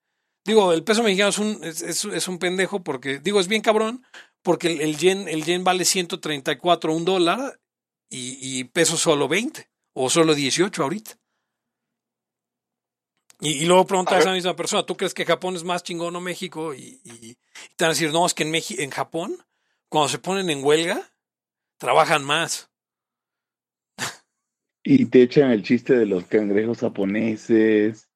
digo, 0.45 0.73
el 0.73 0.85
peso 0.85 1.03
mexicano 1.03 1.31
es 1.31 1.39
un, 1.39 1.61
es, 1.62 2.29
un 2.29 2.39
pendejo 2.39 2.83
porque, 2.83 3.19
digo, 3.19 3.41
es 3.41 3.49
bien 3.49 3.62
cabrón 3.62 4.05
porque 4.43 4.83
el, 4.83 4.97
yen, 4.97 5.29
el 5.29 5.45
yen 5.45 5.62
vale 5.65 5.85
134 5.85 6.93
un 6.93 7.05
dólar 7.05 7.61
y, 8.09 8.39
y 8.41 8.65
peso 8.65 8.97
solo 8.97 9.29
20 9.29 9.69
o 9.95 10.11
solo 10.11 10.35
18 10.35 10.83
ahorita. 10.83 11.19
Y, 13.45 13.65
luego 13.65 13.87
pregunta 13.89 14.15
a, 14.15 14.21
esa 14.21 14.33
misma 14.33 14.55
persona, 14.55 14.87
¿tú 14.87 14.97
crees 14.97 15.15
que 15.15 15.25
Japón 15.25 15.57
es 15.57 15.65
más 15.65 15.83
chingón 15.83 16.15
o 16.15 16.21
México? 16.21 16.75
Y, 16.75 17.01
y, 17.03 17.35
te 17.75 17.85
van 17.85 17.91
a 17.91 17.95
decir, 17.95 18.12
no, 18.12 18.25
es 18.25 18.35
que 18.35 18.45
en, 18.45 18.55
en 18.55 18.91
Japón, 18.91 19.37
cuando 19.89 20.09
se 20.09 20.21
ponen 20.21 20.49
en 20.49 20.62
huelga, 20.62 21.12
trabajan 21.83 22.25
más. 22.25 22.71
Y 24.85 25.07
te 25.07 25.23
echan 25.23 25.51
el 25.51 25.65
chiste 25.65 25.95
de 25.95 26.07
los 26.07 26.25
cangrejos 26.27 26.79
japoneses. 26.79 28.09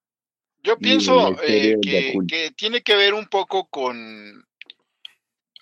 Yo 0.63 0.79
pienso 0.79 1.37
eh, 1.43 1.77
que, 2.29 2.53
tiene 2.57 2.83
que 2.83 2.95
ver 2.95 3.15
un 3.15 3.27
poco 3.27 3.67
con... 3.67 4.45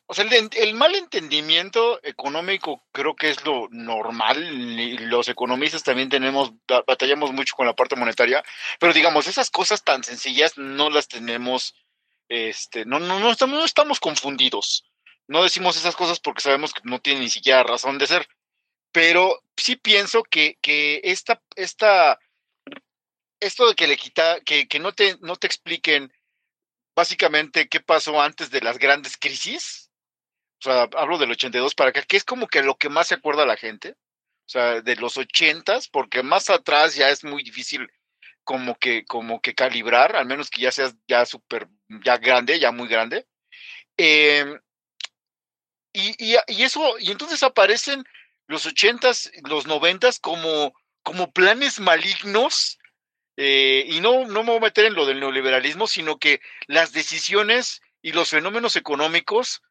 O 0.07 0.13
sea, 0.13 0.27
el, 0.27 0.51
el, 0.55 0.75
mal 0.75 0.95
entendimiento 0.95 1.99
económico 2.03 2.83
creo 2.93 3.17
que 3.17 3.31
es 3.31 3.43
lo 3.47 3.69
normal. 3.71 4.39
Y 4.79 4.99
los 4.99 5.29
economistas 5.29 5.83
también 5.83 6.11
tenemos, 6.11 6.53
batallamos 6.87 7.33
mucho 7.33 7.57
con 7.57 7.67
la 7.67 7.75
parte 7.75 7.97
monetaria. 7.97 8.43
Pero 8.79 8.93
digamos, 8.93 9.27
esas 9.29 9.49
cosas 9.49 9.83
tan 9.83 10.05
sencillas 10.05 10.59
no 10.59 10.91
las 10.91 11.09
tenemos, 11.09 11.75
este, 12.29 12.85
no, 12.85 12.99
no, 12.99 13.19
no, 13.19 13.31
estamos, 13.31 13.59
no 13.59 13.65
estamos 13.65 13.99
confundidos. 13.99 14.85
No 15.27 15.43
decimos 15.43 15.77
esas 15.77 15.97
cosas 15.97 16.21
porque 16.21 16.43
sabemos 16.43 16.73
que 16.73 16.83
no 16.85 17.01
tienen 17.01 17.23
ni 17.23 17.31
siquiera 17.31 17.63
razón 17.63 17.99
de 17.99 18.07
ser 18.07 18.27
pero 18.95 19.43
sí 19.57 19.75
pienso 19.75 20.23
que, 20.23 20.57
que 20.63 21.01
esta, 21.03 21.43
esta, 21.57 22.21
esto 23.41 23.67
de 23.67 23.75
que 23.75 23.89
le 23.89 23.97
quita, 23.97 24.39
que, 24.43 24.69
que 24.69 24.79
no, 24.79 24.93
te, 24.93 25.19
no 25.21 25.35
te 25.35 25.49
expliquen 25.49 26.13
básicamente 26.95 27.69
qué 27.69 27.81
pasó 27.81 28.23
antes 28.23 28.53
de 28.53 28.61
las 28.61 28.79
grandes 28.79 29.17
crisis, 29.17 29.91
o 30.61 30.63
sea, 30.63 30.89
hablo 30.97 31.19
del 31.19 31.33
82 31.33 31.75
para 31.75 31.91
acá, 31.91 32.03
que 32.03 32.17
es 32.17 32.23
como 32.23 32.47
que 32.47 32.63
lo 32.63 32.77
que 32.77 32.89
más 32.89 33.09
se 33.09 33.17
acuerda 33.17 33.45
la 33.45 33.57
gente, 33.57 33.97
o 33.97 34.49
sea, 34.49 34.81
de 34.81 34.95
los 34.95 35.17
80 35.17 35.77
porque 35.91 36.23
más 36.23 36.49
atrás 36.49 36.95
ya 36.95 37.09
es 37.09 37.25
muy 37.25 37.43
difícil 37.43 37.91
como 38.45 38.77
que, 38.77 39.05
como 39.07 39.41
que 39.41 39.57
calibrar, 39.57 40.15
al 40.15 40.27
menos 40.27 40.51
que 40.51 40.63
ya 40.63 40.71
seas 40.71 40.95
ya 41.09 41.27
súper, 41.27 41.67
ya 42.05 42.17
grande, 42.19 42.61
ya 42.61 42.71
muy 42.71 42.87
grande. 42.87 43.27
Em, 43.97 44.61
y, 45.95 46.35
y, 46.49 46.63
eso, 46.63 46.99
y 46.99 47.11
entonces 47.11 47.43
aparecen 47.43 48.05
los 48.47 48.67
ochentas, 48.67 49.31
los 49.49 49.67
noventas 49.67 50.19
como, 50.19 50.75
como 51.03 51.33
planes 51.33 51.81
malignos, 51.81 52.79
eh, 53.37 53.87
y 53.89 54.01
no, 54.01 54.27
no 54.27 54.43
me 54.43 54.51
voy 54.51 54.57
a 54.59 54.61
meter 54.61 54.85
en 54.85 54.95
lo 54.95 55.07
del 55.07 55.21
neoliberalismo, 55.21 55.87
sino 55.87 56.19
que 56.19 56.41
las 56.67 56.93
decisiones 56.93 57.81
y 58.03 58.13
los 58.13 58.31
fenómenos 58.31 58.77
económicos 58.77 59.63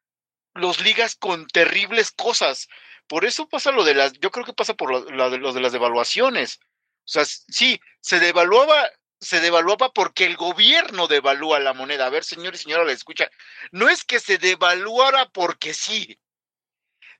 los 0.55 0.81
ligas 0.81 1.15
con 1.15 1.47
terribles 1.47 2.11
cosas. 2.11 2.69
Por 3.07 3.25
eso 3.25 3.47
pasa 3.47 3.71
lo 3.71 3.83
de 3.83 3.95
las, 3.95 4.13
yo 4.13 4.31
creo 4.31 4.45
que 4.45 4.53
pasa 4.53 4.75
por 4.75 4.91
lo, 4.91 5.29
de, 5.29 5.37
lo 5.37 5.53
de 5.53 5.61
las 5.61 5.71
devaluaciones. 5.71 6.59
O 7.05 7.09
sea, 7.09 7.25
sí, 7.25 7.79
se 8.01 8.19
devaluaba, 8.19 8.89
se 9.23 9.39
devaluaba 9.39 9.93
porque 9.93 10.25
el 10.25 10.35
gobierno 10.37 11.07
devalúa 11.07 11.59
la 11.59 11.73
moneda. 11.73 12.05
A 12.05 12.09
ver, 12.09 12.23
señor 12.23 12.55
y 12.55 12.57
señora, 12.57 12.83
la 12.83 12.91
escucha. 12.91 13.29
No 13.71 13.89
es 13.89 14.03
que 14.03 14.19
se 14.19 14.37
devaluara 14.37 15.29
porque 15.29 15.73
sí 15.73 16.19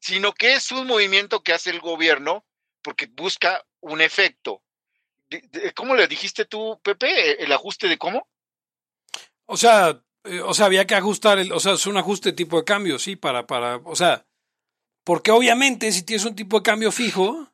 sino 0.03 0.33
que 0.33 0.55
es 0.55 0.69
un 0.73 0.85
movimiento 0.85 1.43
que 1.43 1.53
hace 1.53 1.69
el 1.69 1.79
gobierno 1.79 2.45
porque 2.81 3.05
busca 3.05 3.65
un 3.79 4.01
efecto. 4.01 4.61
¿Cómo 5.75 5.95
le 5.95 6.07
dijiste 6.07 6.43
tú, 6.43 6.77
Pepe? 6.83 7.41
¿El 7.41 7.53
ajuste 7.53 7.87
de 7.87 7.97
cómo? 7.97 8.27
O 9.45 9.55
sea, 9.55 10.03
eh, 10.25 10.41
o 10.41 10.53
sea, 10.53 10.65
había 10.65 10.85
que 10.85 10.95
ajustar, 10.95 11.39
el, 11.39 11.53
o 11.53 11.59
sea, 11.61 11.73
es 11.73 11.85
un 11.85 11.95
ajuste 11.95 12.33
tipo 12.33 12.57
de 12.57 12.65
cambio, 12.65 12.99
sí, 12.99 13.15
para, 13.15 13.47
para, 13.47 13.77
o 13.77 13.95
sea, 13.95 14.25
porque 15.05 15.31
obviamente 15.31 15.89
si 15.93 16.03
tienes 16.03 16.25
un 16.25 16.35
tipo 16.35 16.57
de 16.57 16.63
cambio 16.63 16.91
fijo, 16.91 17.49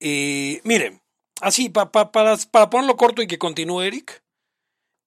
eh, 0.00 0.60
miren, 0.64 1.00
así, 1.42 1.68
para, 1.68 1.90
para, 1.90 2.36
para 2.50 2.70
ponerlo 2.70 2.96
corto 2.96 3.20
y 3.20 3.26
que 3.26 3.38
continúe 3.38 3.82
Eric, 3.82 4.24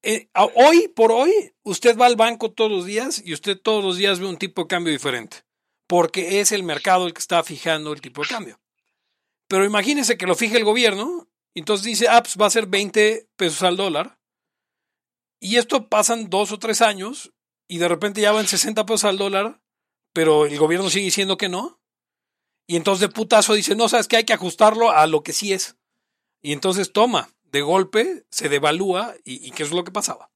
eh, 0.04 0.30
hoy 0.54 0.88
por 0.90 1.12
hoy, 1.12 1.32
usted 1.64 1.98
va 1.98 2.06
al 2.06 2.16
banco 2.16 2.52
todos 2.52 2.70
los 2.70 2.86
días 2.86 3.24
y 3.26 3.34
usted 3.34 3.60
todos 3.60 3.84
los 3.84 3.98
días 3.98 4.20
ve 4.20 4.28
un 4.28 4.38
tipo 4.38 4.62
de 4.62 4.68
cambio 4.68 4.94
diferente 4.94 5.46
porque 5.88 6.40
es 6.40 6.52
el 6.52 6.64
mercado 6.64 7.08
el 7.08 7.14
que 7.14 7.20
está 7.20 7.44
fijando 7.44 7.94
el 7.94 8.02
tipo 8.02 8.22
de 8.22 8.28
cambio. 8.28 8.60
Pero 9.48 9.66
imagínense 9.66 10.18
que 10.18 10.26
lo 10.26 10.36
fije 10.36 10.58
el 10.58 10.64
gobierno, 10.64 11.28
entonces 11.54 11.86
dice, 11.86 12.08
ah, 12.10 12.22
pues 12.24 12.36
va 12.40 12.48
a 12.48 12.52
ser 12.52 12.68
20 12.68 13.30
pesos 13.36 13.62
al 13.64 13.78
dólar, 13.78 14.20
y 15.40 15.58
esto 15.58 15.88
pasan 15.88 16.30
dos 16.30 16.52
o 16.52 16.60
tres 16.60 16.82
años, 16.82 17.34
y 17.68 17.78
de 17.78 17.88
repente 17.88 18.22
ya 18.22 18.32
van 18.32 18.48
60 18.48 18.86
pesos 18.86 19.06
al 19.06 19.18
dólar, 19.18 19.62
pero 20.14 20.46
el 20.46 20.58
gobierno 20.58 20.90
sigue 20.90 21.06
diciendo 21.06 21.38
que 21.38 21.50
no, 21.50 21.80
y 22.68 22.76
entonces 22.78 23.02
de 23.02 23.14
putazo 23.14 23.54
dice, 23.54 23.76
no, 23.76 23.88
sabes 23.88 24.08
que 24.08 24.18
hay 24.18 24.24
que 24.24 24.34
ajustarlo 24.34 24.92
a 24.92 25.06
lo 25.06 25.22
que 25.22 25.34
sí 25.34 25.54
es. 25.54 25.78
Y 26.46 26.54
entonces 26.54 26.94
toma, 26.94 27.28
de 27.46 27.62
golpe 27.62 28.24
se 28.30 28.50
devalúa, 28.50 29.16
y, 29.24 29.48
y 29.48 29.50
qué 29.50 29.64
es 29.64 29.72
lo 29.72 29.84
que 29.84 29.92
pasaba. 29.92 30.30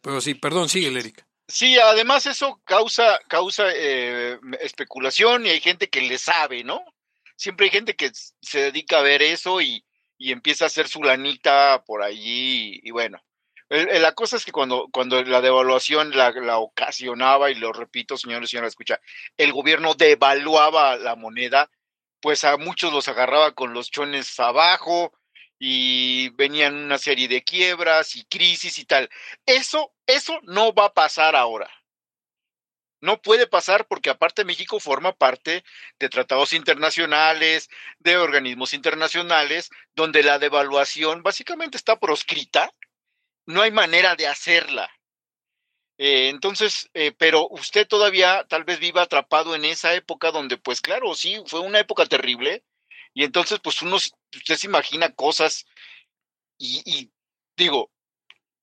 Pero 0.00 0.20
sí, 0.20 0.34
perdón, 0.34 0.68
sigue, 0.68 0.88
Erika. 0.88 1.24
Sí, 1.46 1.78
además 1.78 2.26
eso 2.26 2.60
causa, 2.64 3.20
causa 3.28 3.66
eh, 3.72 4.36
especulación 4.58 5.46
y 5.46 5.50
hay 5.50 5.60
gente 5.60 5.88
que 5.88 6.00
le 6.00 6.18
sabe, 6.18 6.64
¿no? 6.64 6.82
Siempre 7.36 7.66
hay 7.66 7.70
gente 7.70 7.94
que 7.94 8.10
se 8.40 8.62
dedica 8.62 8.98
a 8.98 9.02
ver 9.02 9.22
eso 9.22 9.60
y, 9.60 9.84
y 10.18 10.32
empieza 10.32 10.64
a 10.64 10.66
hacer 10.66 10.88
su 10.88 11.04
lanita 11.04 11.84
por 11.86 12.02
allí 12.02 12.80
y, 12.82 12.90
bueno. 12.90 13.22
la 13.68 14.14
cosa 14.16 14.36
es 14.36 14.44
que 14.44 14.50
cuando, 14.50 14.88
cuando 14.92 15.22
la 15.22 15.40
devaluación 15.40 16.16
la, 16.16 16.32
la, 16.32 16.58
ocasionaba, 16.58 17.48
y 17.52 17.54
lo 17.54 17.72
repito, 17.72 18.16
señores 18.16 18.48
y 18.48 18.50
señoras, 18.50 18.72
escucha, 18.72 18.98
el 19.36 19.52
gobierno 19.52 19.94
devaluaba 19.94 20.96
la 20.96 21.14
moneda, 21.14 21.70
pues 22.22 22.44
a 22.44 22.56
muchos 22.56 22.92
los 22.92 23.08
agarraba 23.08 23.52
con 23.52 23.74
los 23.74 23.90
chones 23.90 24.40
abajo, 24.40 25.12
y 25.64 26.30
venían 26.30 26.74
una 26.74 26.98
serie 26.98 27.28
de 27.28 27.44
quiebras 27.44 28.16
y 28.16 28.24
crisis 28.24 28.80
y 28.80 28.84
tal. 28.84 29.08
Eso, 29.46 29.94
eso 30.08 30.40
no 30.42 30.74
va 30.74 30.86
a 30.86 30.92
pasar 30.92 31.36
ahora. 31.36 31.70
No 33.00 33.22
puede 33.22 33.46
pasar 33.46 33.86
porque 33.86 34.10
aparte 34.10 34.44
México 34.44 34.80
forma 34.80 35.12
parte 35.12 35.62
de 36.00 36.08
tratados 36.08 36.52
internacionales, 36.52 37.70
de 38.00 38.16
organismos 38.16 38.74
internacionales, 38.74 39.70
donde 39.94 40.24
la 40.24 40.40
devaluación 40.40 41.22
básicamente 41.22 41.76
está 41.76 42.00
proscrita. 42.00 42.74
No 43.46 43.62
hay 43.62 43.70
manera 43.70 44.16
de 44.16 44.26
hacerla. 44.26 44.90
Eh, 45.98 46.28
entonces, 46.30 46.90
eh, 46.94 47.12
pero 47.16 47.48
usted 47.48 47.86
todavía 47.86 48.44
tal 48.48 48.64
vez 48.64 48.80
viva 48.80 49.02
atrapado 49.02 49.54
en 49.54 49.64
esa 49.64 49.94
época 49.94 50.30
donde, 50.32 50.56
pues 50.56 50.80
claro, 50.80 51.14
sí, 51.14 51.42
fue 51.46 51.60
una 51.60 51.80
época 51.80 52.06
terrible, 52.06 52.64
y 53.14 53.24
entonces, 53.24 53.60
pues 53.62 53.82
uno, 53.82 53.96
usted 53.96 54.56
se 54.56 54.66
imagina 54.66 55.14
cosas 55.14 55.66
y, 56.58 57.10
digo, 57.56 57.90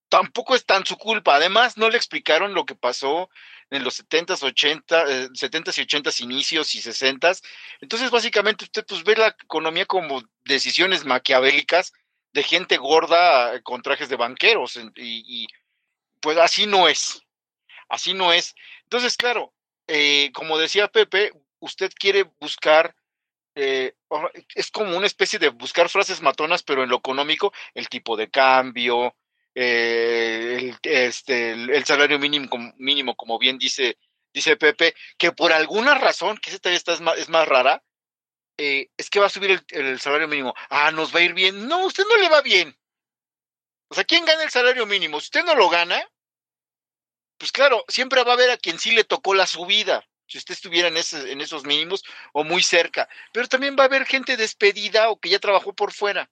tampoco 0.09 0.55
es 0.55 0.65
tan 0.65 0.85
su 0.85 0.97
culpa. 0.97 1.35
Además, 1.35 1.77
no 1.77 1.89
le 1.89 1.97
explicaron 1.97 2.53
lo 2.53 2.65
que 2.65 2.75
pasó 2.75 3.29
en 3.69 3.83
los 3.83 3.95
70s, 3.99 4.43
80, 4.43 5.29
70s 5.33 5.77
y 5.77 5.81
80s 5.85 6.21
inicios 6.21 6.75
y 6.75 6.81
60s. 6.81 7.43
Entonces, 7.81 8.09
básicamente, 8.11 8.65
usted 8.65 8.85
pues 8.87 9.03
ve 9.03 9.15
la 9.15 9.27
economía 9.29 9.85
como 9.85 10.23
decisiones 10.45 11.05
maquiavélicas 11.05 11.93
de 12.33 12.43
gente 12.43 12.77
gorda 12.77 13.55
eh, 13.55 13.61
con 13.63 13.81
trajes 13.81 14.09
de 14.09 14.15
banqueros 14.15 14.79
y, 14.95 15.47
pues 16.21 16.37
así 16.37 16.67
no 16.67 16.87
es. 16.87 17.21
Así 17.89 18.13
no 18.13 18.33
es. 18.33 18.55
Entonces, 18.83 19.17
claro, 19.17 19.53
eh, 19.87 20.31
como 20.33 20.57
decía 20.57 20.87
Pepe, 20.87 21.31
usted 21.59 21.91
quiere 21.97 22.23
buscar 22.39 22.95
eh, 23.55 23.93
es 24.55 24.71
como 24.71 24.95
una 24.95 25.07
especie 25.07 25.37
de 25.37 25.49
buscar 25.49 25.89
frases 25.89 26.21
matonas, 26.21 26.63
pero 26.63 26.83
en 26.83 26.89
lo 26.89 26.97
económico, 26.97 27.51
el 27.73 27.89
tipo 27.89 28.15
de 28.15 28.29
cambio, 28.29 29.15
eh, 29.53 30.57
el, 30.59 30.77
este, 30.83 31.51
el, 31.51 31.85
salario 31.85 32.19
mínimo, 32.19 32.47
mínimo, 32.77 33.15
como 33.15 33.37
bien 33.37 33.57
dice, 33.57 33.97
dice 34.33 34.55
Pepe, 34.55 34.93
que 35.17 35.33
por 35.33 35.51
alguna 35.51 35.95
razón, 35.95 36.37
que 36.37 36.51
esta 36.51 36.71
está 36.71 36.93
es 36.93 37.01
más, 37.01 37.17
es 37.17 37.27
más 37.27 37.47
rara, 37.47 37.83
eh, 38.57 38.89
es 38.95 39.09
que 39.09 39.19
va 39.19 39.25
a 39.25 39.29
subir 39.29 39.61
el, 39.69 39.99
salario 39.99 40.27
mínimo. 40.27 40.53
Ah, 40.69 40.91
nos 40.91 41.13
va 41.13 41.19
a 41.19 41.23
ir 41.23 41.33
bien. 41.33 41.67
No, 41.67 41.85
usted 41.85 42.03
no 42.09 42.17
le 42.17 42.29
va 42.29 42.41
bien. 42.41 42.77
O 43.89 43.95
sea, 43.95 44.03
¿quién 44.03 44.25
gana 44.25 44.43
el 44.43 44.49
salario 44.49 44.85
mínimo? 44.85 45.19
Si 45.19 45.25
usted 45.25 45.43
no 45.43 45.55
lo 45.55 45.69
gana, 45.69 46.07
pues 47.37 47.51
claro, 47.51 47.83
siempre 47.87 48.23
va 48.23 48.31
a 48.31 48.33
haber 48.35 48.51
a 48.51 48.57
quien 48.57 48.79
sí 48.79 48.91
le 48.91 49.03
tocó 49.03 49.33
la 49.33 49.47
subida 49.47 50.05
si 50.29 50.37
usted 50.37 50.53
estuviera 50.53 50.87
en, 50.87 50.95
en 50.95 51.41
esos 51.41 51.65
mínimos 51.65 52.03
o 52.33 52.43
muy 52.43 52.61
cerca. 52.61 53.09
Pero 53.33 53.47
también 53.47 53.75
va 53.77 53.83
a 53.83 53.87
haber 53.87 54.05
gente 54.05 54.37
despedida 54.37 55.09
o 55.09 55.19
que 55.19 55.29
ya 55.29 55.39
trabajó 55.39 55.73
por 55.73 55.91
fuera. 55.91 56.29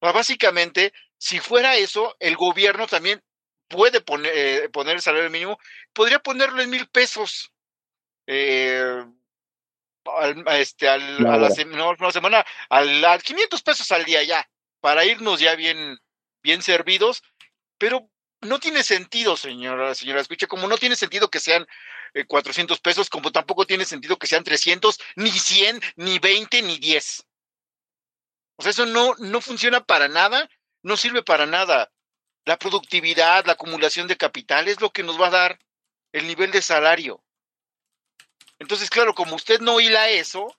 básicamente, 0.00 0.92
si 1.18 1.38
fuera 1.38 1.76
eso, 1.76 2.16
el 2.18 2.36
gobierno 2.36 2.86
también 2.86 3.22
puede 3.68 4.00
poner, 4.00 4.32
eh, 4.34 4.68
poner 4.70 4.96
el 4.96 5.02
salario 5.02 5.30
mínimo, 5.30 5.58
podría 5.92 6.18
ponerlo 6.18 6.62
en 6.62 6.70
mil 6.70 6.88
pesos. 6.88 7.52
Eh, 8.26 9.04
al, 10.04 10.44
este, 10.58 10.88
al, 10.88 11.26
a 11.26 11.36
la, 11.36 11.50
semana, 11.50 12.44
al, 12.70 13.04
a 13.04 13.18
500 13.18 13.62
pesos 13.62 13.92
al 13.92 14.04
día 14.04 14.22
ya, 14.22 14.48
para 14.80 15.04
irnos 15.04 15.40
ya 15.40 15.54
bien, 15.54 15.98
bien 16.42 16.62
servidos, 16.62 17.22
pero 17.78 18.08
no 18.40 18.58
tiene 18.58 18.82
sentido, 18.82 19.36
señora, 19.36 19.94
señora, 19.94 20.20
escucha, 20.20 20.46
como 20.46 20.66
no 20.66 20.76
tiene 20.76 20.96
sentido 20.96 21.30
que 21.30 21.40
sean 21.40 21.66
400 22.26 22.76
eh, 22.76 22.80
pesos, 22.82 23.08
como 23.08 23.30
tampoco 23.30 23.66
tiene 23.66 23.84
sentido 23.84 24.18
que 24.18 24.26
sean 24.26 24.44
300, 24.44 24.98
ni 25.16 25.30
100, 25.30 25.80
ni 25.96 26.18
20, 26.18 26.62
ni 26.62 26.78
10. 26.78 27.24
O 28.56 28.62
sea, 28.62 28.70
eso 28.70 28.86
no, 28.86 29.14
no 29.18 29.40
funciona 29.40 29.80
para 29.84 30.08
nada 30.08 30.48
no 30.82 30.96
sirve 30.96 31.22
para 31.22 31.46
nada. 31.46 31.90
La 32.44 32.58
productividad, 32.58 33.46
la 33.46 33.52
acumulación 33.52 34.08
de 34.08 34.16
capital 34.16 34.68
es 34.68 34.80
lo 34.80 34.90
que 34.90 35.02
nos 35.02 35.20
va 35.20 35.28
a 35.28 35.30
dar 35.30 35.58
el 36.12 36.26
nivel 36.26 36.50
de 36.50 36.60
salario. 36.60 37.22
Entonces, 38.58 38.90
claro, 38.90 39.14
como 39.14 39.36
usted 39.36 39.60
no 39.60 39.80
hila 39.80 40.08
eso, 40.10 40.56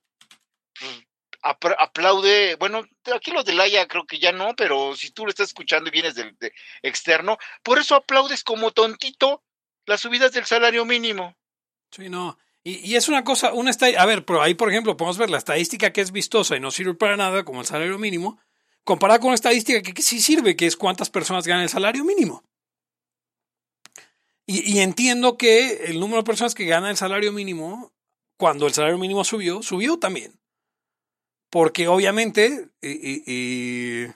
pues, 0.80 1.06
aplaude, 1.44 2.56
bueno, 2.56 2.84
aquí 3.14 3.32
los 3.32 3.44
de 3.46 3.54
Laia 3.54 3.88
creo 3.88 4.06
que 4.06 4.20
ya 4.20 4.32
no, 4.32 4.56
pero 4.56 4.96
si 4.96 5.12
tú 5.12 5.26
lo 5.26 5.30
estás 5.30 5.50
escuchando 5.50 5.90
y 5.90 5.92
vienes 5.92 6.16
del 6.16 6.36
externo, 6.82 7.38
por 7.64 7.80
eso 7.80 7.96
aplaudes 7.96 8.44
como 8.44 8.72
tontito 8.72 9.44
las 9.86 10.02
subidas 10.02 10.32
del 10.32 10.46
salario 10.46 10.86
mínimo. 10.86 11.36
Sí, 11.92 12.10
no. 12.10 12.38
Y, 12.64 12.92
y 12.92 12.96
es 12.96 13.10
una 13.10 13.24
cosa, 13.26 13.54
una 13.54 13.72
a 13.98 14.06
ver, 14.06 14.24
pero 14.24 14.42
ahí, 14.42 14.54
por 14.54 14.70
ejemplo, 14.70 14.96
podemos 14.96 15.18
ver 15.18 15.30
la 15.30 15.38
estadística 15.38 15.92
que 15.92 16.02
es 16.02 16.14
vistosa 16.14 16.56
y 16.56 16.62
no 16.62 16.72
sirve 16.72 16.94
para 16.94 17.18
nada, 17.18 17.44
como 17.44 17.60
el 17.60 17.68
salario 17.68 18.00
mínimo, 18.00 18.40
comparada 18.84 19.20
con 19.20 19.28
una 19.28 19.36
estadística 19.36 19.82
que, 19.82 20.02
sí 20.02 20.22
sirve, 20.22 20.56
que 20.56 20.66
es 20.66 20.78
cuántas 20.78 21.10
personas 21.10 21.46
ganan 21.46 21.64
el 21.64 21.70
salario 21.70 22.06
mínimo. 22.06 22.44
Y, 24.46 24.80
entiendo 24.80 25.38
que 25.38 25.86
el 25.86 26.02
número 26.02 26.18
de 26.18 26.26
personas 26.26 26.54
que 26.54 26.66
ganan 26.66 26.90
el 26.90 26.98
salario 26.98 27.32
mínimo, 27.32 27.94
cuando 28.36 28.68
el 28.68 28.74
salario 28.74 28.98
mínimo 28.98 29.24
subió, 29.24 29.64
subió 29.64 29.98
también. 29.98 30.38
Porque 31.54 31.88
obviamente, 31.88 32.70
o 32.82 34.14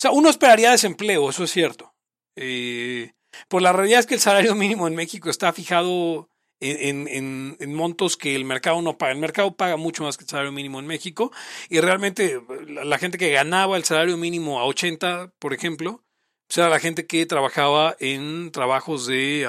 sea, 0.00 0.10
uno 0.10 0.30
esperaría 0.30 0.70
desempleo, 0.70 1.28
eso 1.28 1.44
es 1.44 1.50
cierto. 1.50 1.94
Eh, 2.34 3.12
pues 3.48 3.62
la 3.62 3.74
realidad 3.74 4.00
es 4.00 4.06
que 4.06 4.14
el 4.14 4.20
salario 4.20 4.54
mínimo 4.54 4.88
en 4.88 4.94
México 4.94 5.28
está 5.28 5.52
fijado 5.52 6.30
en, 6.60 7.08
en, 7.08 7.58
en, 7.60 7.74
montos 7.74 8.16
que 8.16 8.34
el 8.34 8.46
mercado 8.46 8.80
no 8.80 8.96
paga. 8.96 9.12
El 9.12 9.18
mercado 9.18 9.54
paga 9.54 9.76
mucho 9.76 10.04
más 10.04 10.16
que 10.16 10.24
el 10.24 10.30
salario 10.30 10.50
mínimo 10.50 10.80
en 10.80 10.86
México 10.86 11.30
y 11.68 11.80
realmente 11.80 12.40
la, 12.68 12.96
gente 12.96 13.18
que 13.18 13.32
ganaba 13.32 13.76
el 13.76 13.84
salario 13.84 14.16
mínimo 14.16 14.58
a 14.58 14.64
80, 14.64 15.34
por 15.38 15.52
ejemplo, 15.52 16.06
pues 16.48 16.56
era 16.56 16.70
la 16.70 16.80
gente 16.80 17.06
que 17.06 17.26
trabajaba 17.26 17.96
en 18.00 18.50
trabajos 18.50 19.06
de... 19.06 19.42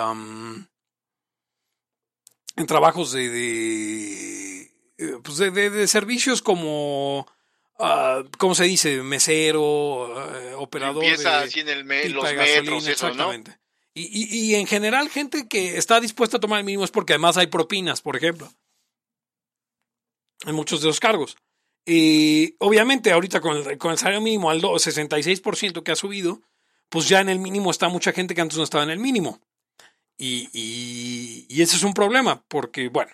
en 2.57 2.67
trabajos 2.67 3.13
de... 3.13 4.63
eh, 4.63 4.66
pues 5.23 5.37
de, 5.37 5.87
servicios 5.87 6.41
como... 6.41 7.27
Uh, 7.79 8.27
¿Cómo 8.39 8.55
se 8.55 8.63
dice? 8.63 9.03
Mesero, 9.03 9.61
uh, 9.61 10.55
operador. 10.57 11.03
Empieza 11.03 11.41
así 11.41 11.59
en 11.59 11.69
el 11.69 12.11
los 12.11 12.23
metros, 12.33 12.87
eso, 12.87 13.13
¿no? 13.13 13.31
Y, 13.99 14.53
en 14.55 14.67
general, 14.67 15.09
gente 15.09 15.47
que 15.47 15.77
está 15.77 15.99
dispuesta 15.99 16.37
a 16.37 16.39
tomar 16.39 16.59
el 16.59 16.65
mínimo 16.65 16.83
es 16.83 16.91
porque 16.91 17.13
además 17.13 17.37
hay 17.37 17.47
propinas, 17.47 18.01
por 18.01 18.15
ejemplo. 18.15 18.51
En 20.45 20.53
muchos 20.53 20.81
de 20.81 20.87
los 20.87 20.99
cargos. 20.99 21.35
Y 21.83 22.55
obviamente, 22.59 23.11
ahorita 23.11 23.41
con 23.41 23.57
el, 23.57 23.77
con 23.79 23.91
el 23.91 23.97
salario 23.97 24.21
mínimo 24.21 24.51
al 24.51 24.61
66% 24.61 25.81
que 25.81 25.91
ha 25.91 25.95
subido, 25.95 26.41
pues 26.89 27.09
ya 27.09 27.21
en 27.21 27.29
el 27.29 27.39
mínimo 27.39 27.71
está 27.71 27.89
mucha 27.89 28.11
gente 28.11 28.35
que 28.35 28.41
antes 28.41 28.57
no 28.57 28.63
estaba 28.63 28.83
en 28.83 28.91
el 28.91 28.99
mínimo. 28.99 29.41
Y, 30.17 30.49
y, 31.49 31.61
ese 31.61 31.75
es 31.75 31.83
un 31.83 31.93
problema, 31.93 32.43
porque, 32.47 32.89
bueno, 32.89 33.11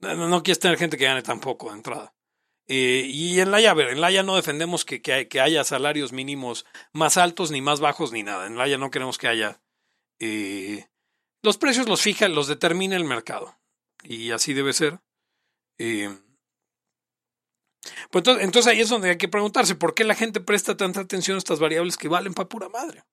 no, 0.00 0.28
no 0.28 0.42
quieres 0.42 0.60
tener 0.60 0.78
gente 0.78 0.96
que 0.96 1.04
gane 1.04 1.22
tampoco 1.22 1.70
de 1.70 1.76
entrada. 1.76 2.14
Eh, 2.66 3.04
y 3.06 3.40
en 3.40 3.50
la 3.50 3.74
ver, 3.74 3.88
en 3.88 4.00
Laia 4.00 4.22
no 4.22 4.36
defendemos 4.36 4.84
que, 4.84 5.02
que, 5.02 5.26
que, 5.26 5.40
haya 5.40 5.64
salarios 5.64 6.12
mínimos 6.12 6.66
más 6.92 7.16
altos, 7.16 7.50
ni 7.50 7.60
más 7.60 7.80
bajos, 7.80 8.12
ni 8.12 8.22
nada. 8.22 8.46
En 8.46 8.56
Laia 8.56 8.78
no 8.78 8.92
queremos 8.92 9.18
que 9.18 9.26
haya 9.26 9.60
eh, 10.20 10.88
los 11.42 11.58
precios 11.58 11.88
los 11.88 12.02
fija, 12.02 12.28
los 12.28 12.46
determina 12.46 12.94
el 12.94 13.04
mercado. 13.04 13.58
Y 14.04 14.30
así 14.30 14.54
debe 14.54 14.72
ser. 14.72 15.00
Eh, 15.78 16.16
pues 18.10 18.20
entonces, 18.20 18.44
entonces, 18.44 18.72
ahí 18.72 18.80
es 18.80 18.88
donde 18.88 19.10
hay 19.10 19.18
que 19.18 19.28
preguntarse 19.28 19.74
por 19.74 19.94
qué 19.94 20.04
la 20.04 20.14
gente 20.14 20.40
presta 20.40 20.76
tanta 20.76 21.00
atención 21.00 21.36
a 21.36 21.38
estas 21.38 21.58
variables 21.58 21.96
que 21.96 22.08
valen 22.08 22.34
para 22.34 22.48
pura 22.48 22.68
madre. 22.68 23.04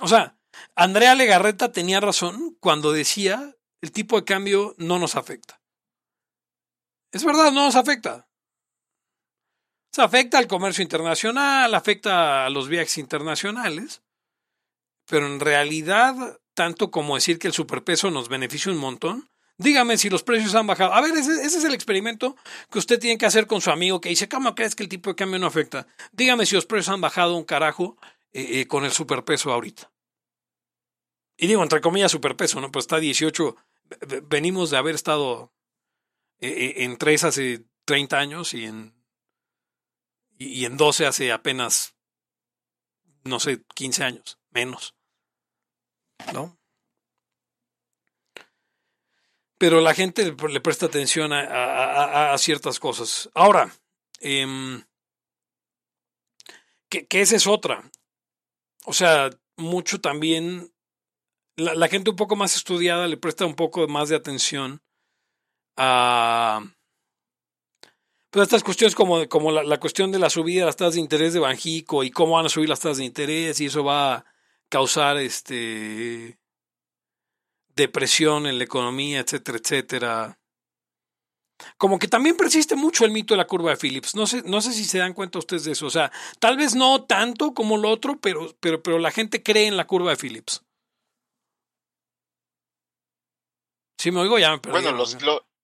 O 0.00 0.08
sea, 0.08 0.36
Andrea 0.74 1.14
Legarreta 1.14 1.72
tenía 1.72 2.00
razón 2.00 2.56
cuando 2.60 2.92
decía 2.92 3.56
el 3.80 3.92
tipo 3.92 4.16
de 4.16 4.24
cambio 4.24 4.74
no 4.78 4.98
nos 4.98 5.16
afecta. 5.16 5.60
Es 7.12 7.24
verdad, 7.24 7.52
no 7.52 7.64
nos 7.64 7.76
afecta. 7.76 8.28
Se 9.92 10.02
afecta 10.02 10.38
al 10.38 10.46
comercio 10.46 10.82
internacional, 10.82 11.74
afecta 11.74 12.44
a 12.44 12.50
los 12.50 12.68
viajes 12.68 12.98
internacionales, 12.98 14.02
pero 15.06 15.26
en 15.26 15.40
realidad, 15.40 16.38
tanto 16.54 16.90
como 16.90 17.14
decir 17.14 17.38
que 17.38 17.48
el 17.48 17.54
superpeso 17.54 18.10
nos 18.10 18.28
beneficia 18.28 18.70
un 18.70 18.78
montón, 18.78 19.30
dígame 19.56 19.96
si 19.96 20.10
los 20.10 20.22
precios 20.22 20.54
han 20.54 20.66
bajado. 20.66 20.92
A 20.92 21.00
ver, 21.00 21.16
ese, 21.16 21.42
es 21.42 21.64
el 21.64 21.74
experimento 21.74 22.36
que 22.70 22.78
usted 22.78 22.98
tiene 22.98 23.16
que 23.16 23.26
hacer 23.26 23.46
con 23.46 23.60
su 23.60 23.70
amigo 23.70 24.00
que 24.00 24.10
dice, 24.10 24.28
¿cómo 24.28 24.54
crees 24.54 24.74
que 24.74 24.82
el 24.82 24.88
tipo 24.88 25.10
de 25.10 25.16
cambio 25.16 25.38
no 25.38 25.46
afecta? 25.46 25.86
Dígame 26.12 26.46
si 26.46 26.54
los 26.54 26.66
precios 26.66 26.92
han 26.92 27.00
bajado 27.00 27.36
un 27.36 27.44
carajo 27.44 27.96
eh, 28.32 28.60
eh, 28.60 28.66
con 28.66 28.84
el 28.84 28.92
superpeso 28.92 29.50
ahorita. 29.52 29.90
Y 31.38 31.46
digo, 31.46 31.62
entre 31.62 31.80
comillas, 31.80 32.10
superpeso, 32.10 32.60
¿no? 32.60 32.70
Pues 32.70 32.84
está 32.84 32.98
18. 32.98 33.56
Venimos 34.24 34.70
de 34.70 34.76
haber 34.76 34.94
estado 34.94 35.52
en 36.40 36.96
3 36.96 37.24
hace 37.24 37.64
30 37.84 38.18
años 38.18 38.54
y 38.54 38.64
en, 38.64 38.94
y 40.38 40.64
en 40.64 40.76
12 40.76 41.06
hace 41.06 41.32
apenas, 41.32 41.96
no 43.24 43.40
sé, 43.40 43.64
15 43.74 44.04
años, 44.04 44.38
menos. 44.50 44.94
¿no? 46.32 46.58
Pero 49.58 49.80
la 49.80 49.94
gente 49.94 50.24
le 50.24 50.60
presta 50.60 50.86
atención 50.86 51.32
a, 51.32 52.36
ciertas 52.38 52.78
cosas. 52.78 53.28
Ahora, 53.34 53.74
eh, 54.20 54.84
que, 56.88 57.06
esa 57.10 57.36
es 57.36 57.46
otra. 57.46 57.90
O 58.84 58.92
sea, 58.92 59.30
mucho 59.56 60.00
también, 60.00 60.72
la, 61.58 61.88
gente 61.88 62.10
un 62.10 62.16
poco 62.16 62.36
más 62.36 62.56
estudiada 62.56 63.06
le 63.06 63.16
presta 63.16 63.44
un 63.44 63.54
poco 63.54 63.86
más 63.88 64.08
de 64.08 64.16
atención 64.16 64.80
a 65.76 66.62
pues 68.30 68.44
estas 68.44 68.62
cuestiones 68.62 68.94
como, 68.94 69.28
como 69.28 69.50
la, 69.50 69.80
cuestión 69.80 70.12
de 70.12 70.18
la 70.18 70.30
subida 70.30 70.60
de 70.60 70.66
las 70.66 70.76
tasas 70.76 70.94
de 70.94 71.00
interés 71.00 71.32
de 71.32 71.40
Banjico 71.40 72.04
y 72.04 72.10
cómo 72.10 72.34
van 72.34 72.46
a 72.46 72.50
subir 72.50 72.68
las 72.68 72.80
tasas 72.80 72.98
de 72.98 73.04
interés 73.04 73.60
y 73.60 73.66
eso 73.66 73.82
va 73.82 74.14
a 74.14 74.24
causar 74.68 75.16
este 75.16 76.38
depresión 77.74 78.46
en 78.46 78.58
la 78.58 78.64
economía, 78.64 79.20
etcétera, 79.20 79.58
etcétera. 79.58 80.38
como 81.78 81.98
que 81.98 82.06
también 82.06 82.36
persiste 82.36 82.76
mucho 82.76 83.04
el 83.04 83.12
mito 83.12 83.34
de 83.34 83.38
la 83.38 83.46
curva 83.46 83.70
de 83.70 83.76
Phillips. 83.76 84.14
No 84.14 84.26
sé, 84.26 84.42
no 84.44 84.60
sé 84.60 84.72
si 84.74 84.84
se 84.84 84.98
dan 84.98 85.14
cuenta 85.14 85.38
ustedes 85.38 85.64
de 85.64 85.72
eso. 85.72 85.86
O 85.86 85.90
sea, 85.90 86.12
tal 86.38 86.56
vez 86.56 86.74
no 86.74 87.04
tanto 87.04 87.54
como 87.54 87.78
lo 87.78 87.88
otro, 87.88 88.18
pero, 88.20 88.54
pero, 88.60 88.82
pero 88.82 88.98
la 88.98 89.10
gente 89.10 89.42
cree 89.42 89.66
en 89.66 89.76
la 89.76 89.86
curva 89.86 90.10
de 90.10 90.16
Phillips. 90.16 90.62
Sí, 93.98 94.12
me 94.12 94.20
oigo, 94.20 94.38
ya 94.38 94.52
me 94.52 94.58
perdí. 94.58 94.80
Bueno, 94.80 94.92
los, 94.92 95.16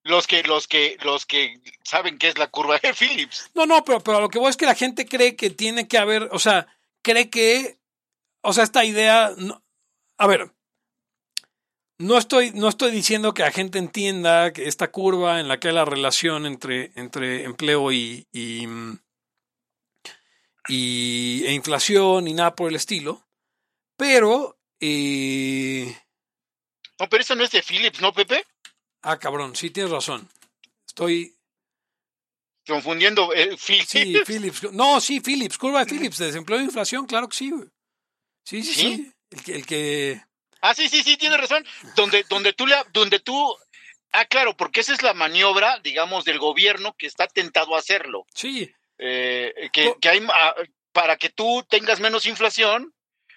los 0.02 0.26
que, 0.26 0.42
los 0.42 0.66
que, 0.66 0.98
los 1.02 1.24
que 1.24 1.60
saben 1.84 2.18
qué 2.18 2.28
es 2.28 2.38
la 2.38 2.48
curva 2.48 2.78
de 2.78 2.92
Phillips. 2.98 3.50
No, 3.54 3.64
no, 3.64 3.84
pero, 3.84 4.00
pero 4.00 4.20
lo 4.20 4.28
que 4.28 4.40
voy 4.40 4.50
es 4.50 4.56
que 4.56 4.66
la 4.66 4.74
gente 4.74 5.06
cree 5.06 5.36
que 5.36 5.50
tiene 5.50 5.86
que 5.86 5.98
haber, 5.98 6.28
o 6.32 6.38
sea, 6.38 6.66
cree 7.02 7.30
que, 7.30 7.78
o 8.42 8.52
sea, 8.52 8.64
esta 8.64 8.84
idea, 8.84 9.30
a 10.18 10.26
ver, 10.26 10.52
no 11.98 12.18
estoy, 12.18 12.50
no 12.50 12.68
estoy 12.68 12.90
diciendo 12.90 13.34
que 13.34 13.42
la 13.42 13.52
gente 13.52 13.78
entienda 13.78 14.52
que 14.52 14.66
esta 14.66 14.90
curva 14.90 15.38
en 15.38 15.46
la 15.46 15.60
que 15.60 15.68
hay 15.68 15.74
la 15.74 15.84
relación 15.84 16.44
entre, 16.44 16.90
entre 16.96 17.44
empleo 17.44 17.92
y, 17.92 18.26
y, 18.32 18.66
y, 20.66 21.44
e 21.46 21.52
inflación 21.52 22.26
y 22.26 22.34
nada 22.34 22.56
por 22.56 22.68
el 22.68 22.76
estilo, 22.76 23.24
pero... 23.96 24.58
Eh, 24.80 25.96
no, 26.98 27.08
pero 27.08 27.22
eso 27.22 27.34
no 27.34 27.44
es 27.44 27.50
de 27.50 27.62
Phillips, 27.62 28.00
¿no, 28.00 28.12
Pepe? 28.12 28.44
Ah, 29.02 29.18
cabrón, 29.18 29.54
sí 29.56 29.70
tienes 29.70 29.92
razón. 29.92 30.28
Estoy 30.86 31.34
confundiendo 32.66 33.32
eh, 33.34 33.56
Philips. 33.56 33.88
Sí, 33.88 34.16
Philips. 34.26 34.72
No, 34.72 35.00
sí, 35.00 35.20
Philips, 35.20 35.58
curva 35.58 35.84
de 35.84 35.90
Philips, 35.90 36.18
de 36.18 36.26
desempleo 36.26 36.60
e 36.60 36.64
inflación, 36.64 37.06
claro 37.06 37.28
que 37.28 37.36
sí. 37.36 37.52
Sí, 38.44 38.62
sí, 38.62 38.74
sí. 38.74 39.12
El, 39.30 39.42
que, 39.42 39.54
el 39.56 39.66
que. 39.66 40.22
Ah, 40.60 40.74
sí, 40.74 40.88
sí, 40.88 41.02
sí, 41.02 41.16
tienes 41.16 41.38
razón. 41.38 41.66
Donde, 41.96 42.24
donde 42.28 42.52
tú 42.52 42.66
le, 42.66 42.76
donde 42.92 43.20
tú. 43.20 43.56
Ah, 44.12 44.24
claro, 44.26 44.56
porque 44.56 44.80
esa 44.80 44.94
es 44.94 45.02
la 45.02 45.12
maniobra, 45.12 45.80
digamos, 45.80 46.24
del 46.24 46.38
gobierno 46.38 46.94
que 46.96 47.06
está 47.06 47.26
tentado 47.26 47.74
a 47.74 47.80
hacerlo. 47.80 48.26
Sí. 48.34 48.72
Eh, 48.98 49.70
que, 49.72 49.94
que, 50.00 50.08
hay 50.08 50.24
ah, 50.32 50.54
para 50.92 51.16
que 51.16 51.30
tú 51.30 51.66
tengas 51.68 51.98
menos 51.98 52.26
inflación, 52.26 52.94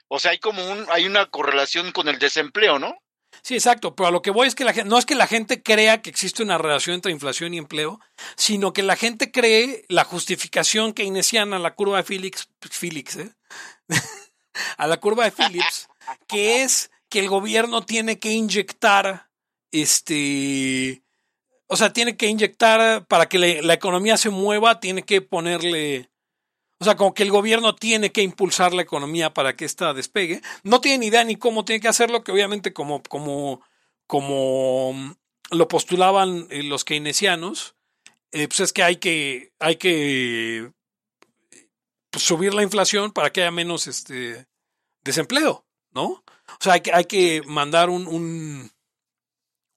o 0.07 0.19
sea, 0.19 0.31
hay 0.31 0.39
como 0.39 0.63
un, 0.71 0.85
hay 0.91 1.05
una 1.05 1.25
correlación 1.25 1.91
con 1.91 2.07
el 2.07 2.19
desempleo, 2.19 2.77
¿no? 2.77 2.95
Sí, 3.41 3.55
exacto, 3.55 3.95
pero 3.95 4.07
a 4.07 4.11
lo 4.11 4.21
que 4.21 4.31
voy 4.31 4.47
es 4.47 4.55
que 4.55 4.65
la 4.65 4.73
gente, 4.73 4.89
no 4.89 4.97
es 4.97 5.05
que 5.05 5.15
la 5.15 5.27
gente 5.27 5.61
crea 5.61 6.01
que 6.01 6.09
existe 6.09 6.43
una 6.43 6.57
relación 6.57 6.95
entre 6.95 7.11
inflación 7.11 7.53
y 7.53 7.57
empleo, 7.57 7.99
sino 8.35 8.73
que 8.73 8.83
la 8.83 8.95
gente 8.95 9.31
cree 9.31 9.85
la 9.87 10.03
justificación 10.03 10.93
keynesiana 10.93 11.57
a 11.57 11.59
la 11.59 11.75
curva 11.75 11.97
de 11.97 12.03
Phillips, 12.03 13.15
¿eh? 13.17 13.31
a 14.77 14.87
la 14.87 14.97
curva 14.97 15.25
de 15.25 15.31
Phillips, 15.31 15.87
que 16.27 16.63
es 16.63 16.91
que 17.09 17.19
el 17.19 17.29
gobierno 17.29 17.83
tiene 17.85 18.19
que 18.19 18.31
inyectar, 18.31 19.29
este, 19.71 21.03
o 21.67 21.77
sea, 21.77 21.93
tiene 21.93 22.17
que 22.17 22.27
inyectar 22.27 23.05
para 23.07 23.29
que 23.29 23.61
la 23.61 23.73
economía 23.73 24.17
se 24.17 24.29
mueva, 24.29 24.79
tiene 24.79 25.03
que 25.03 25.21
ponerle 25.21 26.09
o 26.79 26.85
sea, 26.85 26.95
como 26.95 27.13
que 27.13 27.23
el 27.23 27.31
gobierno 27.31 27.75
tiene 27.75 28.11
que 28.11 28.21
impulsar 28.21 28.73
la 28.73 28.83
economía 28.83 29.33
para 29.33 29.55
que 29.55 29.65
ésta 29.65 29.93
despegue. 29.93 30.41
No 30.63 30.79
tiene 30.79 30.99
ni 30.99 31.07
idea 31.07 31.23
ni 31.23 31.35
cómo 31.35 31.65
tiene 31.65 31.79
que 31.79 31.87
hacerlo, 31.87 32.23
que 32.23 32.31
obviamente 32.31 32.71
como, 32.71 33.01
como, 33.03 33.61
como 34.05 34.93
mm, 34.93 35.11
lo 35.51 35.67
postulaban 35.67 36.47
eh, 36.51 36.61
los 36.63 36.85
keynesianos, 36.85 37.75
eh, 38.31 38.47
pues 38.47 38.59
es 38.59 38.73
que 38.73 38.83
hay 38.83 38.97
que, 38.97 39.53
hay 39.59 39.77
que 39.77 40.71
pues, 42.11 42.23
subir 42.23 42.53
la 42.53 42.63
inflación 42.63 43.11
para 43.11 43.31
que 43.31 43.41
haya 43.41 43.51
menos 43.51 43.87
este, 43.87 44.45
desempleo, 45.03 45.65
¿no? 45.91 46.03
O 46.05 46.23
sea, 46.59 46.73
hay 46.73 46.81
que, 46.81 46.93
hay 46.93 47.05
que 47.05 47.41
mandar 47.47 47.89
un, 47.89 48.05
un, 48.05 48.71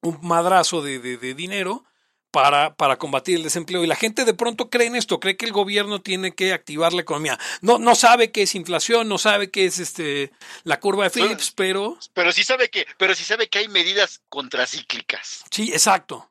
un 0.02 0.18
madrazo 0.22 0.82
de, 0.82 0.98
de, 0.98 1.16
de 1.16 1.34
dinero 1.34 1.84
para, 2.30 2.74
para 2.74 2.98
combatir 2.98 3.36
el 3.36 3.42
desempleo. 3.42 3.84
Y 3.84 3.86
la 3.86 3.96
gente 3.96 4.24
de 4.24 4.34
pronto 4.34 4.70
cree 4.70 4.86
en 4.86 4.96
esto, 4.96 5.20
cree 5.20 5.36
que 5.36 5.46
el 5.46 5.52
gobierno 5.52 6.00
tiene 6.00 6.34
que 6.34 6.52
activar 6.52 6.92
la 6.92 7.02
economía. 7.02 7.38
No, 7.60 7.78
no 7.78 7.94
sabe 7.94 8.30
qué 8.30 8.42
es 8.42 8.54
inflación, 8.54 9.08
no 9.08 9.18
sabe 9.18 9.50
qué 9.50 9.64
es 9.64 9.78
este 9.78 10.30
la 10.64 10.80
curva 10.80 11.04
de 11.04 11.10
Phillips, 11.10 11.50
pero. 11.50 11.98
Pero 12.14 12.32
sí 12.32 12.44
sabe 12.44 12.68
que, 12.70 12.86
pero 12.98 13.14
sí 13.14 13.24
sabe 13.24 13.48
que 13.48 13.58
hay 13.58 13.68
medidas 13.68 14.22
contracíclicas. 14.28 15.44
Sí, 15.50 15.72
exacto. 15.72 16.30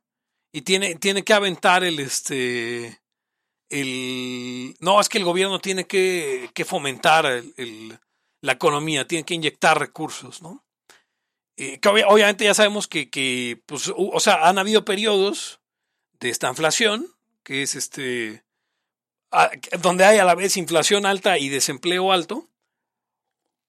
Y 0.51 0.62
tiene, 0.62 0.95
tiene 0.95 1.23
que 1.23 1.33
aventar 1.33 1.83
el 1.83 1.99
este. 1.99 2.99
El, 3.69 4.75
no, 4.79 4.99
es 4.99 5.09
que 5.09 5.19
el 5.19 5.23
gobierno 5.23 5.59
tiene 5.59 5.85
que, 5.85 6.49
que 6.55 6.65
fomentar 6.65 7.27
el, 7.27 7.99
la 8.41 8.53
economía, 8.53 9.07
tiene 9.07 9.25
que 9.25 9.35
inyectar 9.35 9.77
recursos, 9.77 10.41
¿no? 10.41 10.65
Eh, 11.55 11.79
que 11.79 11.89
obviamente 11.89 12.45
ya 12.45 12.53
sabemos 12.53 12.88
que, 12.88 13.09
que 13.09 13.62
pues, 13.65 13.91
o 13.95 14.19
sea, 14.21 14.47
han 14.47 14.57
habido 14.57 14.85
periodos 14.85 15.58
de 16.19 16.29
esta 16.29 16.49
inflación, 16.49 17.13
que 17.43 17.63
es 17.63 17.75
este, 17.75 18.43
donde 19.82 20.05
hay 20.05 20.19
a 20.19 20.25
la 20.25 20.36
vez 20.36 20.58
inflación 20.58 21.05
alta 21.05 21.38
y 21.38 21.49
desempleo 21.49 22.12
alto. 22.12 22.47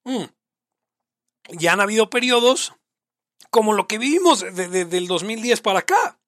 Mm. 0.05 0.25
Ya 1.51 1.73
han 1.73 1.81
habido 1.81 2.11
periodos 2.11 2.75
como 3.51 3.73
lo 3.73 3.87
que 3.87 3.99
vivimos 3.99 4.41
desde 4.41 4.85
del 4.85 5.07
2010 5.07 5.61
para 5.61 5.81
acá. 5.81 6.21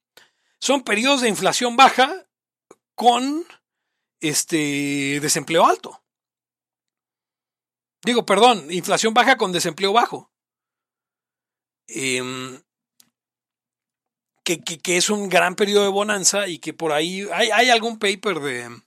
Son 0.58 0.82
periodos 0.82 1.22
de 1.22 1.28
inflación 1.28 1.76
baja 1.76 2.26
con 2.94 3.44
este 4.20 5.18
desempleo 5.20 5.66
alto. 5.66 6.02
Digo, 8.04 8.26
perdón, 8.26 8.70
inflación 8.70 9.14
baja 9.14 9.36
con 9.36 9.52
desempleo 9.52 9.92
bajo. 9.92 10.30
Eh, 11.88 12.22
que, 14.44 14.60
que, 14.60 14.96
es 14.96 15.10
un 15.10 15.28
gran 15.28 15.54
periodo 15.54 15.84
de 15.84 15.90
bonanza 15.90 16.48
y 16.48 16.58
que 16.58 16.72
por 16.72 16.92
ahí 16.92 17.26
hay, 17.32 17.50
hay 17.50 17.70
algún 17.70 17.98
paper 17.98 18.40
de... 18.40 18.82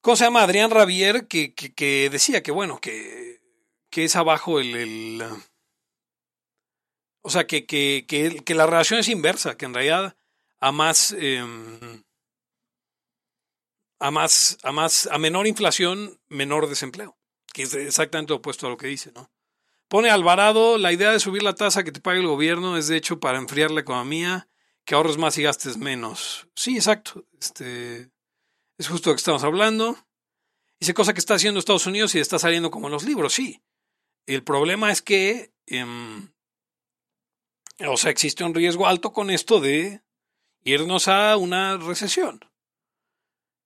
¿Cómo 0.00 0.16
se 0.16 0.24
llama? 0.24 0.42
Adrián 0.42 0.70
Ravier, 0.70 1.26
que, 1.28 1.54
que, 1.54 2.10
decía 2.10 2.42
que, 2.42 2.50
bueno, 2.50 2.78
que, 2.80 3.40
que 3.90 4.04
es 4.04 4.16
abajo 4.16 4.60
el... 4.60 4.74
el 4.74 5.22
o 7.22 7.30
sea, 7.30 7.46
que, 7.46 7.64
que, 7.64 8.04
que, 8.06 8.54
la 8.54 8.66
relación 8.66 9.00
es 9.00 9.08
inversa, 9.08 9.56
que 9.56 9.64
en 9.64 9.74
realidad 9.74 10.16
a 10.60 10.72
más... 10.72 11.14
Em, 11.18 12.02
a 14.00 14.10
más, 14.10 14.58
a 14.62 14.72
más, 14.72 15.08
a 15.10 15.18
menor 15.18 15.46
inflación, 15.46 16.20
menor 16.28 16.68
desempleo, 16.68 17.16
que 17.54 17.62
es 17.62 17.74
exactamente 17.74 18.34
opuesto 18.34 18.66
a 18.66 18.70
lo 18.70 18.76
que 18.76 18.88
dice, 18.88 19.12
¿no? 19.12 19.30
Pone 19.94 20.10
Alvarado, 20.10 20.76
la 20.76 20.92
idea 20.92 21.12
de 21.12 21.20
subir 21.20 21.44
la 21.44 21.54
tasa 21.54 21.84
que 21.84 21.92
te 21.92 22.00
pague 22.00 22.18
el 22.18 22.26
gobierno 22.26 22.76
es 22.76 22.88
de 22.88 22.96
hecho 22.96 23.20
para 23.20 23.38
enfriar 23.38 23.70
la 23.70 23.82
economía, 23.82 24.48
que 24.84 24.96
ahorres 24.96 25.18
más 25.18 25.38
y 25.38 25.44
gastes 25.44 25.76
menos. 25.76 26.48
Sí, 26.56 26.74
exacto. 26.74 27.24
Este, 27.40 28.10
es 28.76 28.88
justo 28.88 29.10
lo 29.10 29.14
que 29.14 29.20
estamos 29.20 29.44
hablando. 29.44 29.96
Dice 30.80 30.94
cosa 30.94 31.12
que 31.12 31.20
está 31.20 31.34
haciendo 31.34 31.60
Estados 31.60 31.86
Unidos 31.86 32.12
y 32.16 32.18
está 32.18 32.40
saliendo 32.40 32.72
como 32.72 32.88
en 32.88 32.92
los 32.92 33.04
libros, 33.04 33.34
sí. 33.34 33.62
El 34.26 34.42
problema 34.42 34.90
es 34.90 35.00
que, 35.00 35.54
em, 35.66 36.28
o 37.86 37.96
sea, 37.96 38.10
existe 38.10 38.42
un 38.42 38.52
riesgo 38.52 38.88
alto 38.88 39.12
con 39.12 39.30
esto 39.30 39.60
de 39.60 40.02
irnos 40.64 41.06
a 41.06 41.36
una 41.36 41.76
recesión. 41.76 42.40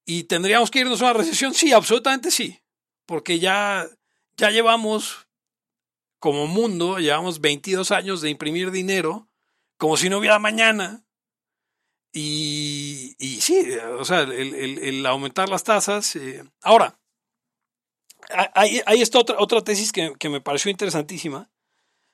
¿Y 0.05 0.25
tendríamos 0.25 0.71
que 0.71 0.81
irnos 0.81 1.01
a 1.01 1.07
una 1.07 1.15
recesión? 1.15 1.55
Sí, 1.55 1.73
absolutamente 1.73 2.31
sí. 2.31 2.61
Porque 3.07 3.39
ya, 3.39 3.89
ya 4.37 4.51
llevamos 4.51 5.28
como 6.19 6.47
mundo 6.47 6.99
llevamos 6.99 7.41
22 7.41 7.91
años 7.91 8.21
de 8.21 8.31
imprimir 8.31 8.71
dinero 8.71 9.29
como 9.79 9.97
si 9.97 10.11
no 10.11 10.19
hubiera 10.19 10.39
mañana. 10.39 11.05
Y, 12.13 13.15
y 13.19 13.41
sí, 13.41 13.71
o 13.99 14.05
sea, 14.05 14.23
el, 14.23 15.07
aumentar 15.07 15.49
las 15.49 15.65
tasas. 15.65 16.17
Eh, 16.17 16.43
ahora, 16.63 16.99
hay, 18.55 18.83
hay 18.85 19.01
esta 19.01 19.19
otra, 19.19 19.37
otra 19.39 19.63
tesis 19.63 19.93
que, 19.93 20.13
que, 20.19 20.29
me 20.29 20.41
pareció 20.41 20.71
interesantísima 20.71 21.51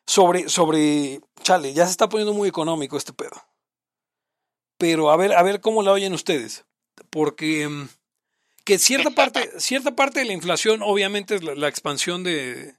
sobre, 0.07 0.49
sobre, 0.49 1.21
chale, 1.43 1.73
ya 1.73 1.87
se 1.87 1.93
está 1.93 2.09
poniendo 2.09 2.35
muy 2.35 2.49
económico 2.49 2.97
este 2.97 3.13
pedo. 3.13 3.43
Pero 4.77 5.11
a 5.11 5.17
ver, 5.17 5.33
a 5.33 5.43
ver 5.43 5.61
cómo 5.61 5.83
la 5.83 5.93
oyen 5.93 6.13
ustedes. 6.13 6.67
Porque 7.11 7.69
mm, 7.69 7.89
que 8.65 8.79
cierta 8.79 9.11
parte, 9.11 9.59
cierta 9.59 9.97
parte 9.97 10.21
de 10.21 10.27
la 10.27 10.33
inflación 10.33 10.83
obviamente 10.83 11.37
es 11.37 11.43
la 11.43 11.69
expansión 11.69 12.25
de, 12.25 12.77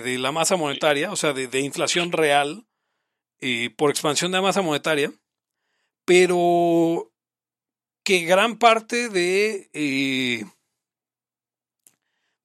de, 0.00 0.18
la 0.18 0.32
masa 0.32 0.56
monetaria, 0.56 1.12
o 1.12 1.16
sea, 1.16 1.32
de, 1.32 1.60
inflación 1.60 2.12
real 2.12 2.66
eh, 3.40 3.70
por 3.76 3.90
expansión 3.90 4.32
de 4.32 4.38
la 4.38 4.42
masa 4.42 4.62
monetaria, 4.62 5.12
pero 6.04 7.12
que 8.04 8.20
gran 8.20 8.58
parte 8.58 9.08
de, 9.08 9.70
eh, 9.72 10.44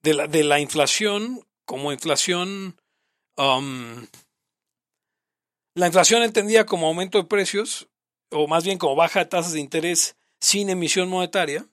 de, 0.03 0.13
la, 0.13 0.27
de, 0.27 0.43
la, 0.43 0.59
inflación, 0.59 1.45
como 1.65 1.91
inflación, 1.91 2.79
um, 3.37 4.05
la 5.75 5.87
inflación 5.87 6.23
entendida 6.23 6.65
como 6.65 6.87
aumento 6.87 7.17
de 7.17 7.25
precios, 7.25 7.87
o 8.31 8.47
más 8.47 8.63
bien 8.63 8.77
como 8.77 8.95
baja 8.95 9.19
de 9.19 9.25
tasas 9.25 9.53
de 9.53 9.59
interés 9.59 10.15
sin 10.39 10.69
emisión 10.69 11.09
monetaria, 11.09 11.67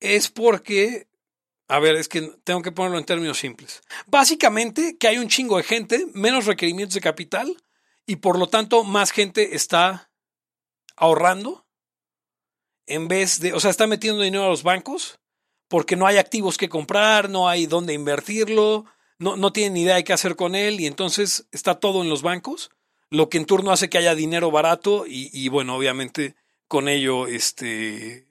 es 0.00 0.30
porque 0.30 1.08
a 1.74 1.80
ver, 1.80 1.96
es 1.96 2.08
que 2.08 2.22
tengo 2.44 2.62
que 2.62 2.70
ponerlo 2.70 2.98
en 2.98 3.04
términos 3.04 3.38
simples. 3.38 3.82
Básicamente 4.06 4.96
que 4.96 5.08
hay 5.08 5.18
un 5.18 5.28
chingo 5.28 5.56
de 5.56 5.64
gente, 5.64 6.06
menos 6.14 6.46
requerimientos 6.46 6.94
de 6.94 7.00
capital 7.00 7.56
y 8.06 8.16
por 8.16 8.38
lo 8.38 8.46
tanto 8.48 8.84
más 8.84 9.10
gente 9.10 9.56
está 9.56 10.10
ahorrando 10.96 11.66
en 12.86 13.08
vez 13.08 13.40
de, 13.40 13.54
o 13.54 13.60
sea, 13.60 13.70
está 13.70 13.88
metiendo 13.88 14.22
dinero 14.22 14.44
a 14.44 14.50
los 14.50 14.62
bancos 14.62 15.18
porque 15.66 15.96
no 15.96 16.06
hay 16.06 16.18
activos 16.18 16.58
que 16.58 16.68
comprar, 16.68 17.28
no 17.28 17.48
hay 17.48 17.66
dónde 17.66 17.92
invertirlo, 17.92 18.84
no, 19.18 19.36
no 19.36 19.52
tienen 19.52 19.74
ni 19.74 19.82
idea 19.82 19.96
de 19.96 20.04
qué 20.04 20.12
hacer 20.12 20.36
con 20.36 20.54
él 20.54 20.80
y 20.80 20.86
entonces 20.86 21.48
está 21.50 21.80
todo 21.80 22.02
en 22.02 22.08
los 22.08 22.22
bancos, 22.22 22.70
lo 23.10 23.28
que 23.28 23.38
en 23.38 23.46
turno 23.46 23.72
hace 23.72 23.88
que 23.88 23.98
haya 23.98 24.14
dinero 24.14 24.52
barato 24.52 25.06
y, 25.08 25.28
y 25.32 25.48
bueno, 25.48 25.74
obviamente 25.74 26.36
con 26.68 26.88
ello, 26.88 27.26
este, 27.26 28.23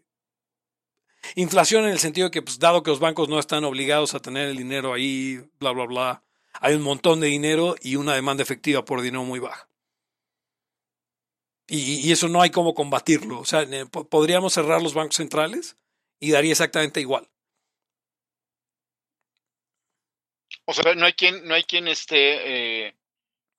inflación 1.35 1.85
en 1.85 1.91
el 1.91 1.99
sentido 1.99 2.27
de 2.27 2.31
que, 2.31 2.41
pues, 2.41 2.59
dado 2.59 2.83
que 2.83 2.91
los 2.91 2.99
bancos 2.99 3.29
no 3.29 3.39
están 3.39 3.63
obligados 3.63 4.13
a 4.13 4.19
tener 4.19 4.49
el 4.49 4.57
dinero 4.57 4.93
ahí, 4.93 5.41
bla, 5.59 5.71
bla, 5.71 5.85
bla, 5.85 6.23
hay 6.59 6.75
un 6.75 6.83
montón 6.83 7.19
de 7.19 7.27
dinero 7.27 7.75
y 7.81 7.95
una 7.95 8.15
demanda 8.15 8.43
efectiva 8.43 8.85
por 8.85 9.01
dinero 9.01 9.23
muy 9.23 9.39
baja. 9.39 9.67
Y, 11.67 12.11
eso 12.11 12.27
no 12.27 12.41
hay 12.41 12.51
cómo 12.51 12.73
combatirlo. 12.73 13.39
O 13.39 13.45
sea, 13.45 13.65
podríamos 14.09 14.53
cerrar 14.53 14.81
los 14.81 14.93
bancos 14.93 15.15
centrales 15.15 15.77
y 16.19 16.31
daría 16.31 16.51
exactamente 16.51 17.01
igual. 17.01 17.27
O 20.65 20.73
sea, 20.73 20.93
no 20.95 21.05
hay 21.05 21.13
quien, 21.13 21.45
no 21.47 21.55
hay 21.55 21.63
quien 21.63 21.87
esté 21.87 22.87
eh, 22.87 22.95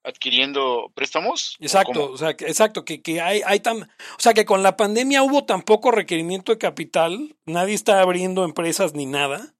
adquiriendo 0.05 0.93
préstamos. 0.95 1.57
Exacto, 1.61 2.13
o, 2.13 2.17
sea, 2.17 2.31
exacto, 2.31 2.85
que, 2.85 3.03
que 3.03 3.21
hay, 3.21 3.41
hay 3.45 3.61
tan, 3.61 3.83
o 3.83 4.19
sea, 4.19 4.35
que 4.35 4.45
con 4.45 4.63
la 4.63 4.77
pandemia 4.77 5.23
hubo 5.23 5.45
tan 5.45 5.63
poco 5.63 5.91
requerimiento 5.91 6.53
de 6.53 6.59
capital, 6.59 7.37
nadie 7.47 7.75
está 7.75 8.01
abriendo 8.01 8.45
empresas 8.45 8.95
ni 8.95 9.07
nada. 9.07 9.55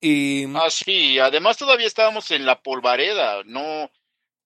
Y... 0.00 0.46
Ah, 0.56 0.70
sí, 0.70 1.18
además 1.18 1.58
todavía 1.58 1.86
estábamos 1.86 2.30
en 2.32 2.44
la 2.44 2.60
polvareda, 2.60 3.42
no, 3.44 3.90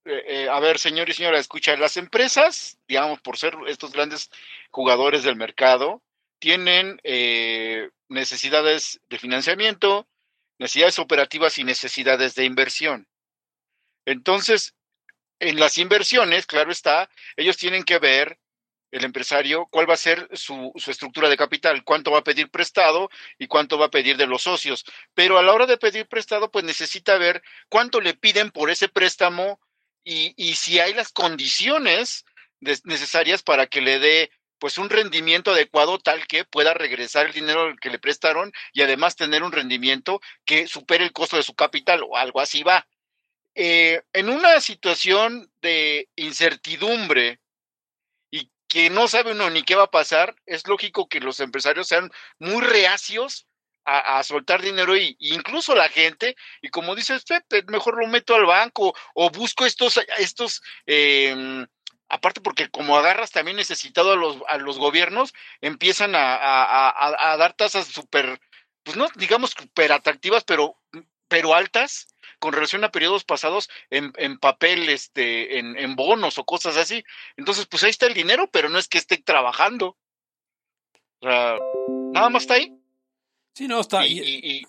eh, 0.06 0.22
eh, 0.26 0.48
a 0.48 0.60
ver, 0.60 0.78
señor 0.78 1.08
y 1.08 1.14
señora, 1.14 1.38
escucha, 1.38 1.76
las 1.76 1.96
empresas, 1.96 2.78
digamos, 2.86 3.20
por 3.20 3.38
ser 3.38 3.56
estos 3.66 3.92
grandes 3.92 4.30
jugadores 4.70 5.24
del 5.24 5.36
mercado, 5.36 6.00
tienen 6.38 7.00
eh, 7.02 7.90
necesidades 8.08 9.00
de 9.08 9.18
financiamiento, 9.18 10.06
necesidades 10.58 10.98
operativas 10.98 11.58
y 11.58 11.64
necesidades 11.64 12.34
de 12.34 12.44
inversión. 12.44 13.08
Entonces, 14.04 14.74
en 15.38 15.60
las 15.60 15.78
inversiones, 15.78 16.46
claro 16.46 16.70
está, 16.70 17.10
ellos 17.36 17.56
tienen 17.56 17.84
que 17.84 17.98
ver 17.98 18.38
el 18.90 19.04
empresario 19.04 19.66
cuál 19.70 19.88
va 19.88 19.94
a 19.94 19.98
ser 19.98 20.28
su, 20.32 20.72
estructura 20.86 21.28
de 21.28 21.36
capital, 21.36 21.84
cuánto 21.84 22.10
va 22.10 22.18
a 22.18 22.24
pedir 22.24 22.50
prestado 22.50 23.10
y 23.38 23.46
cuánto 23.46 23.78
va 23.78 23.86
a 23.86 23.90
pedir 23.90 24.16
de 24.16 24.26
los 24.26 24.42
socios. 24.42 24.84
Pero 25.14 25.38
a 25.38 25.42
la 25.42 25.52
hora 25.52 25.66
de 25.66 25.76
pedir 25.76 26.06
prestado, 26.06 26.50
pues 26.50 26.64
necesita 26.64 27.18
ver 27.18 27.42
cuánto 27.68 28.00
le 28.00 28.14
piden 28.14 28.50
por 28.50 28.70
ese 28.70 28.88
préstamo 28.88 29.60
y, 30.04 30.32
y 30.36 30.54
si 30.54 30.78
hay 30.78 30.94
las 30.94 31.12
condiciones 31.12 32.24
necesarias 32.60 33.42
para 33.42 33.66
que 33.66 33.80
le 33.80 33.98
dé 33.98 34.30
pues 34.58 34.78
un 34.78 34.88
rendimiento 34.88 35.50
adecuado 35.50 35.98
tal 35.98 36.26
que 36.26 36.44
pueda 36.44 36.72
regresar 36.72 37.26
el 37.26 37.32
dinero 37.32 37.74
que 37.80 37.90
le 37.90 37.98
prestaron 37.98 38.52
y 38.72 38.80
además 38.82 39.16
tener 39.16 39.42
un 39.42 39.52
rendimiento 39.52 40.20
que 40.46 40.66
supere 40.66 41.04
el 41.04 41.12
costo 41.12 41.36
de 41.36 41.42
su 41.42 41.54
capital 41.54 42.02
o 42.02 42.16
algo 42.16 42.40
así 42.40 42.62
va. 42.62 42.86
Eh, 43.58 44.02
en 44.12 44.28
una 44.28 44.60
situación 44.60 45.50
de 45.62 46.10
incertidumbre 46.14 47.40
y 48.30 48.50
que 48.68 48.90
no 48.90 49.08
sabe 49.08 49.32
uno 49.32 49.48
ni 49.48 49.62
qué 49.62 49.74
va 49.74 49.84
a 49.84 49.90
pasar, 49.90 50.36
es 50.44 50.68
lógico 50.68 51.08
que 51.08 51.20
los 51.20 51.40
empresarios 51.40 51.88
sean 51.88 52.10
muy 52.38 52.60
reacios 52.60 53.46
a, 53.86 54.22
soltar 54.24 54.60
dinero 54.60 54.96
y, 54.96 55.16
incluso 55.20 55.74
la 55.74 55.88
gente, 55.88 56.36
y 56.60 56.68
como 56.70 56.96
dice 56.96 57.14
usted, 57.14 57.42
mejor 57.68 57.98
lo 57.98 58.08
meto 58.08 58.34
al 58.34 58.44
banco 58.44 58.94
o 59.14 59.30
busco 59.30 59.64
estos, 59.64 60.00
estos 60.18 60.60
eh, 60.86 61.64
aparte 62.08 62.40
porque 62.40 62.68
como 62.68 62.96
agarras 62.96 63.30
también 63.30 63.56
necesitado 63.56 64.12
a 64.12 64.16
los, 64.16 64.38
a 64.48 64.58
los 64.58 64.78
gobiernos, 64.78 65.32
empiezan 65.60 66.16
a, 66.16 66.34
a, 66.34 67.32
a 67.32 67.36
dar 67.36 67.54
tasas 67.54 67.86
súper, 67.86 68.40
pues 68.82 68.96
no 68.96 69.06
digamos 69.14 69.52
súper 69.52 69.92
atractivas, 69.92 70.42
pero, 70.44 70.76
pero 71.28 71.54
altas 71.54 72.08
con 72.38 72.52
relación 72.52 72.84
a 72.84 72.90
periodos 72.90 73.24
pasados 73.24 73.68
en, 73.90 74.12
en 74.16 74.38
papel, 74.38 74.88
este, 74.88 75.58
en, 75.58 75.76
en, 75.76 75.96
bonos 75.96 76.38
o 76.38 76.44
cosas 76.44 76.76
así. 76.76 77.04
Entonces, 77.36 77.66
pues 77.66 77.82
ahí 77.84 77.90
está 77.90 78.06
el 78.06 78.14
dinero, 78.14 78.48
pero 78.50 78.68
no 78.68 78.78
es 78.78 78.88
que 78.88 78.98
esté 78.98 79.18
trabajando. 79.18 79.96
O 81.20 81.26
sea, 81.26 81.58
nada 82.12 82.28
más 82.28 82.42
está 82.42 82.54
ahí. 82.54 82.76
Sí, 83.54 83.68
no, 83.68 83.80
está. 83.80 84.06
Y, 84.06 84.18
y, 84.18 84.50
y 84.50 84.66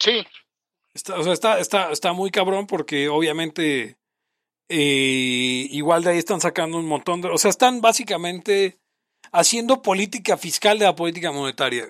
sí. 0.00 0.26
Está, 0.94 1.18
o 1.18 1.22
sea, 1.22 1.32
está, 1.32 1.58
está, 1.60 1.92
está 1.92 2.12
muy 2.12 2.30
cabrón 2.30 2.66
porque 2.66 3.08
obviamente 3.08 3.98
eh, 4.72 5.66
igual 5.70 6.04
de 6.04 6.10
ahí 6.10 6.18
están 6.18 6.40
sacando 6.40 6.78
un 6.78 6.86
montón 6.86 7.20
de... 7.20 7.28
O 7.28 7.38
sea, 7.38 7.50
están 7.50 7.80
básicamente 7.80 8.78
haciendo 9.32 9.82
política 9.82 10.36
fiscal 10.36 10.78
de 10.78 10.84
la 10.84 10.94
política 10.94 11.32
monetaria. 11.32 11.88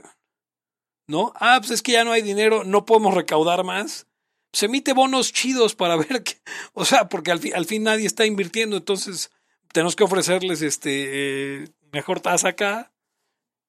¿No? 1.06 1.32
Ah, 1.36 1.56
pues 1.58 1.72
es 1.72 1.82
que 1.82 1.92
ya 1.92 2.04
no 2.04 2.12
hay 2.12 2.22
dinero, 2.22 2.64
no 2.64 2.86
podemos 2.86 3.14
recaudar 3.14 3.64
más. 3.64 4.06
Se 4.52 4.66
emite 4.66 4.92
bonos 4.92 5.32
chidos 5.32 5.74
para 5.74 5.96
ver 6.08 6.22
que... 6.22 6.40
O 6.72 6.84
sea, 6.84 7.08
porque 7.08 7.30
al, 7.30 7.40
fin, 7.40 7.54
al 7.54 7.66
fin 7.66 7.82
nadie 7.82 8.06
está 8.06 8.26
invirtiendo, 8.26 8.76
entonces 8.76 9.30
tenemos 9.72 9.96
que 9.96 10.04
ofrecerles 10.04 10.62
este 10.62 11.62
eh, 11.62 11.68
mejor 11.92 12.20
tasa 12.20 12.48
acá 12.48 12.92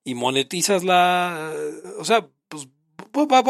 y 0.03 0.15
monetizas 0.15 0.83
la... 0.83 1.53
O 1.99 2.05
sea, 2.05 2.27
pues 2.49 2.67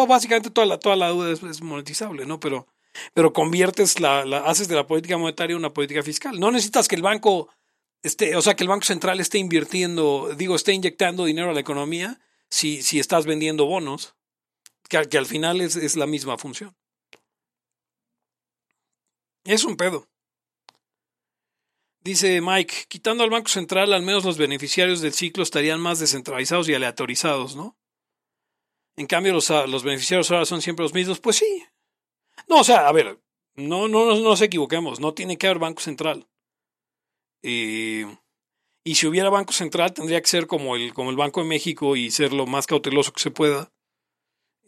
básicamente 0.08 0.50
toda 0.50 0.66
la, 0.66 0.80
toda 0.80 0.96
la 0.96 1.10
duda 1.10 1.32
es, 1.32 1.44
es 1.44 1.62
monetizable, 1.62 2.26
¿no? 2.26 2.40
Pero 2.40 2.68
pero 3.14 3.34
conviertes 3.34 4.00
la, 4.00 4.26
la, 4.26 4.40
haces 4.40 4.68
de 4.68 4.76
la 4.76 4.88
política 4.88 5.18
monetaria 5.18 5.56
una 5.56 5.74
política 5.74 6.04
fiscal. 6.04 6.40
No 6.40 6.52
necesitas 6.52 6.88
que 6.88 6.96
el 6.96 7.02
banco 7.02 7.50
esté, 8.04 8.36
o 8.36 8.42
sea, 8.42 8.56
que 8.56 8.64
el 8.64 8.70
Banco 8.70 8.86
Central 8.86 9.20
esté 9.20 9.38
invirtiendo, 9.38 10.34
digo, 10.38 10.56
esté 10.56 10.74
inyectando 10.74 11.26
dinero 11.26 11.52
a 11.52 11.54
la 11.54 11.60
economía 11.60 12.20
si, 12.50 12.82
si 12.82 13.00
estás 13.00 13.26
vendiendo 13.26 13.66
bonos, 13.66 14.16
que, 14.90 15.02
que 15.08 15.18
al 15.18 15.26
final 15.26 15.62
es, 15.62 15.76
es 15.76 15.96
la 15.96 16.08
misma 16.08 16.38
función. 16.38 16.76
Es 19.44 19.64
un 19.64 19.76
pedo. 19.76 20.08
Dice 22.04 22.42
Mike, 22.42 22.86
quitando 22.88 23.24
al 23.24 23.30
Banco 23.30 23.50
Central, 23.50 23.94
al 23.94 24.02
menos 24.02 24.26
los 24.26 24.38
beneficiarios 24.38 25.02
del 25.02 25.14
ciclo 25.14 25.44
estarían 25.44 25.80
más 25.80 26.00
descentralizados 26.00 26.68
y 26.68 26.74
aleatorizados, 26.74 27.56
¿no? 27.56 27.78
En 28.96 29.06
cambio, 29.06 29.34
los, 29.34 29.50
los 29.50 29.84
beneficiarios 29.84 30.30
ahora 30.32 30.46
son 30.46 30.62
siempre 30.62 30.84
los 30.84 30.94
mismos. 30.94 31.20
Pues 31.20 31.38
sí, 31.38 31.64
no, 32.48 32.60
o 32.60 32.64
sea, 32.64 32.88
a 32.88 32.92
ver, 32.92 33.20
no, 33.56 33.88
no, 33.88 34.06
no 34.06 34.20
nos 34.20 34.42
equivoquemos, 34.42 35.00
no 35.00 35.14
tiene 35.14 35.38
que 35.38 35.48
haber 35.48 35.60
Banco 35.60 35.82
Central. 35.82 36.28
Eh, 37.44 38.06
y 38.84 38.96
si 38.96 39.08
hubiera 39.08 39.30
Banco 39.30 39.54
Central, 39.54 39.94
tendría 39.94 40.22
que 40.22 40.28
ser 40.28 40.48
como 40.48 40.76
el, 40.76 40.94
como 40.94 41.12
el 41.12 41.16
Banco 41.16 41.42
de 41.42 41.48
México 41.48 41.96
y 41.96 42.10
ser 42.12 42.34
lo 42.34 42.48
más 42.48 42.68
cauteloso 42.68 43.14
que 43.14 43.22
se 43.22 43.32
pueda. 43.32 43.72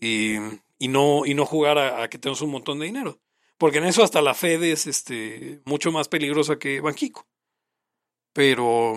Eh, 0.02 0.60
y, 0.78 0.88
no, 0.88 1.26
y 1.26 1.34
no 1.34 1.46
jugar 1.46 1.78
a, 1.78 2.04
a, 2.04 2.10
que 2.10 2.20
tenemos 2.20 2.42
un 2.42 2.52
montón 2.52 2.80
de 2.80 2.86
dinero. 2.86 3.20
Porque 3.58 3.78
en 3.78 3.86
eso 3.86 4.04
hasta 4.04 4.22
la 4.22 4.34
Fed 4.34 4.64
es 4.64 4.88
este, 4.88 5.62
mucho 5.66 5.92
más 5.92 6.08
peligrosa 6.08 6.58
que 6.58 6.82
Banquico. 6.82 7.26
Pero. 8.34 8.96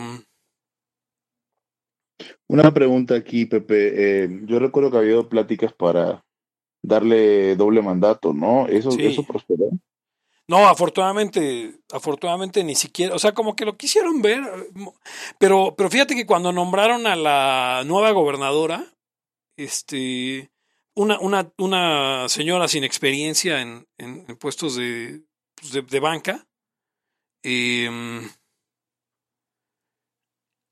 Una 2.49 2.73
pregunta 2.73 3.15
aquí, 3.15 3.47
Pepe. 3.47 4.25
Eh, 4.25 4.41
yo 4.45 4.59
recuerdo 4.59 4.91
que 4.91 4.99
había 4.99 5.23
pláticas 5.23 5.73
para 5.73 6.25
darle 6.83 7.57
doble 7.57 7.83
mandato, 7.83 8.33
¿no? 8.33 8.67
Eso, 8.69 8.91
sí. 8.91 9.05
eso 9.05 9.25
prosperó. 9.25 9.71
No, 10.49 10.69
afortunadamente, 10.69 11.81
afortunadamente 11.93 12.63
ni 12.63 12.77
siquiera, 12.77 13.15
o 13.15 13.19
sea, 13.19 13.33
como 13.33 13.57
que 13.57 13.65
lo 13.65 13.77
quisieron 13.77 14.23
ver, 14.23 14.45
pero, 15.39 15.75
pero 15.77 15.91
fíjate 15.91 16.15
que 16.15 16.25
cuando 16.25 16.53
nombraron 16.53 17.09
a 17.09 17.17
la 17.17 17.83
nueva 17.85 18.13
gobernadora, 18.13 18.87
este, 19.57 20.51
una, 20.97 21.21
una, 21.21 21.53
una 21.59 22.29
señora 22.29 22.69
sin 22.69 22.83
experiencia 22.85 23.61
en, 23.61 23.87
en, 23.99 24.25
puestos 24.37 24.77
de, 24.77 25.23
pues 25.55 25.73
de, 25.89 26.01
banca, 26.01 26.47
eh, 27.45 28.29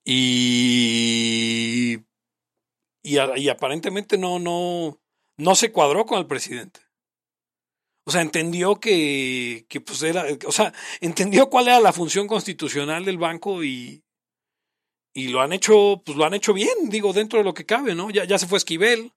y, 0.04 1.98
y, 3.02 3.18
y 3.36 3.48
aparentemente 3.48 4.18
no, 4.18 4.38
no, 4.38 4.98
no 5.38 5.54
se 5.54 5.70
cuadró 5.72 6.06
con 6.06 6.18
el 6.18 6.26
presidente. 6.26 6.80
O 8.06 8.10
sea, 8.10 8.20
entendió 8.20 8.80
que, 8.80 9.64
que 9.68 9.80
pues 9.80 10.02
era, 10.02 10.26
o 10.46 10.52
sea, 10.52 10.74
entendió 11.00 11.48
cuál 11.48 11.68
era 11.68 11.80
la 11.80 11.92
función 11.92 12.26
constitucional 12.26 13.04
del 13.04 13.16
banco 13.16 13.64
y, 13.64 14.04
y 15.14 15.28
lo 15.28 15.40
han 15.40 15.54
hecho, 15.54 16.02
pues 16.04 16.16
lo 16.18 16.24
han 16.24 16.34
hecho 16.34 16.52
bien, 16.52 16.90
digo, 16.90 17.12
dentro 17.14 17.38
de 17.38 17.44
lo 17.44 17.54
que 17.54 17.64
cabe, 17.64 17.94
¿no? 17.94 18.10
Ya, 18.10 18.24
ya 18.24 18.38
se 18.38 18.46
fue 18.46 18.58
Esquivel. 18.58 19.12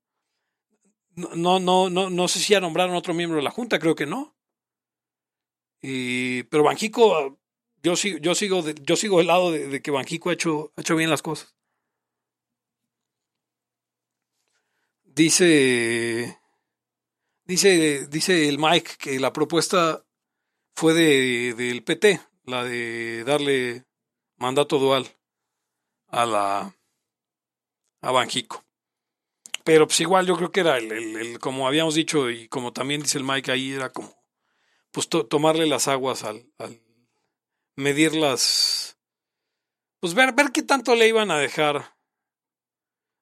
No, 1.17 1.59
no, 1.59 1.89
no, 1.89 2.09
no 2.09 2.27
sé 2.27 2.39
si 2.39 2.53
ya 2.53 2.61
nombraron 2.61 2.95
otro 2.95 3.13
miembro 3.13 3.37
de 3.37 3.43
la 3.43 3.51
Junta, 3.51 3.79
creo 3.79 3.95
que 3.95 4.05
no. 4.05 4.35
Y, 5.81 6.43
pero 6.43 6.63
Banjico, 6.63 7.39
yo 7.83 7.95
sigo, 7.95 8.17
yo 8.19 8.35
sigo, 8.35 8.63
yo 8.69 8.95
sigo 8.95 9.17
del 9.17 9.27
lado 9.27 9.51
de, 9.51 9.67
de 9.67 9.81
que 9.81 9.91
Banjico 9.91 10.29
ha 10.29 10.33
hecho, 10.33 10.73
ha 10.75 10.81
hecho 10.81 10.95
bien 10.95 11.09
las 11.09 11.21
cosas. 11.23 11.55
Dice, 15.05 16.37
dice, 17.45 18.07
dice 18.07 18.47
el 18.47 18.59
Mike 18.59 18.91
que 18.99 19.19
la 19.19 19.33
propuesta 19.33 20.05
fue 20.75 20.93
de, 20.93 21.53
del 21.55 21.83
PT, 21.83 22.21
la 22.45 22.63
de 22.63 23.23
darle 23.25 23.85
mandato 24.37 24.79
dual. 24.79 25.07
a 26.09 26.25
la 26.25 26.75
a 28.01 28.11
Banjico. 28.11 28.66
Pero 29.67 29.85
pues 29.85 29.99
igual 29.99 30.25
yo 30.25 30.37
creo 30.37 30.49
que 30.49 30.61
era 30.61 30.77
el, 30.77 30.89
el, 30.93 31.17
el, 31.17 31.39
como 31.39 31.67
habíamos 31.67 31.93
dicho 31.93 32.29
y 32.29 32.47
como 32.47 32.71
también 32.71 33.01
dice 33.01 33.17
el 33.17 33.25
Mike 33.25 33.51
ahí, 33.51 33.73
era 33.73 33.91
como 33.91 34.15
pues 34.91 35.09
to, 35.09 35.25
tomarle 35.25 35.67
las 35.67 35.89
aguas 35.89 36.23
al, 36.23 36.49
al 36.57 36.79
medir 37.75 38.15
las 38.15 38.97
pues 39.99 40.13
ver, 40.13 40.33
ver 40.33 40.53
qué 40.53 40.63
tanto 40.63 40.95
le 40.95 41.09
iban 41.09 41.31
a 41.31 41.37
dejar 41.37 41.97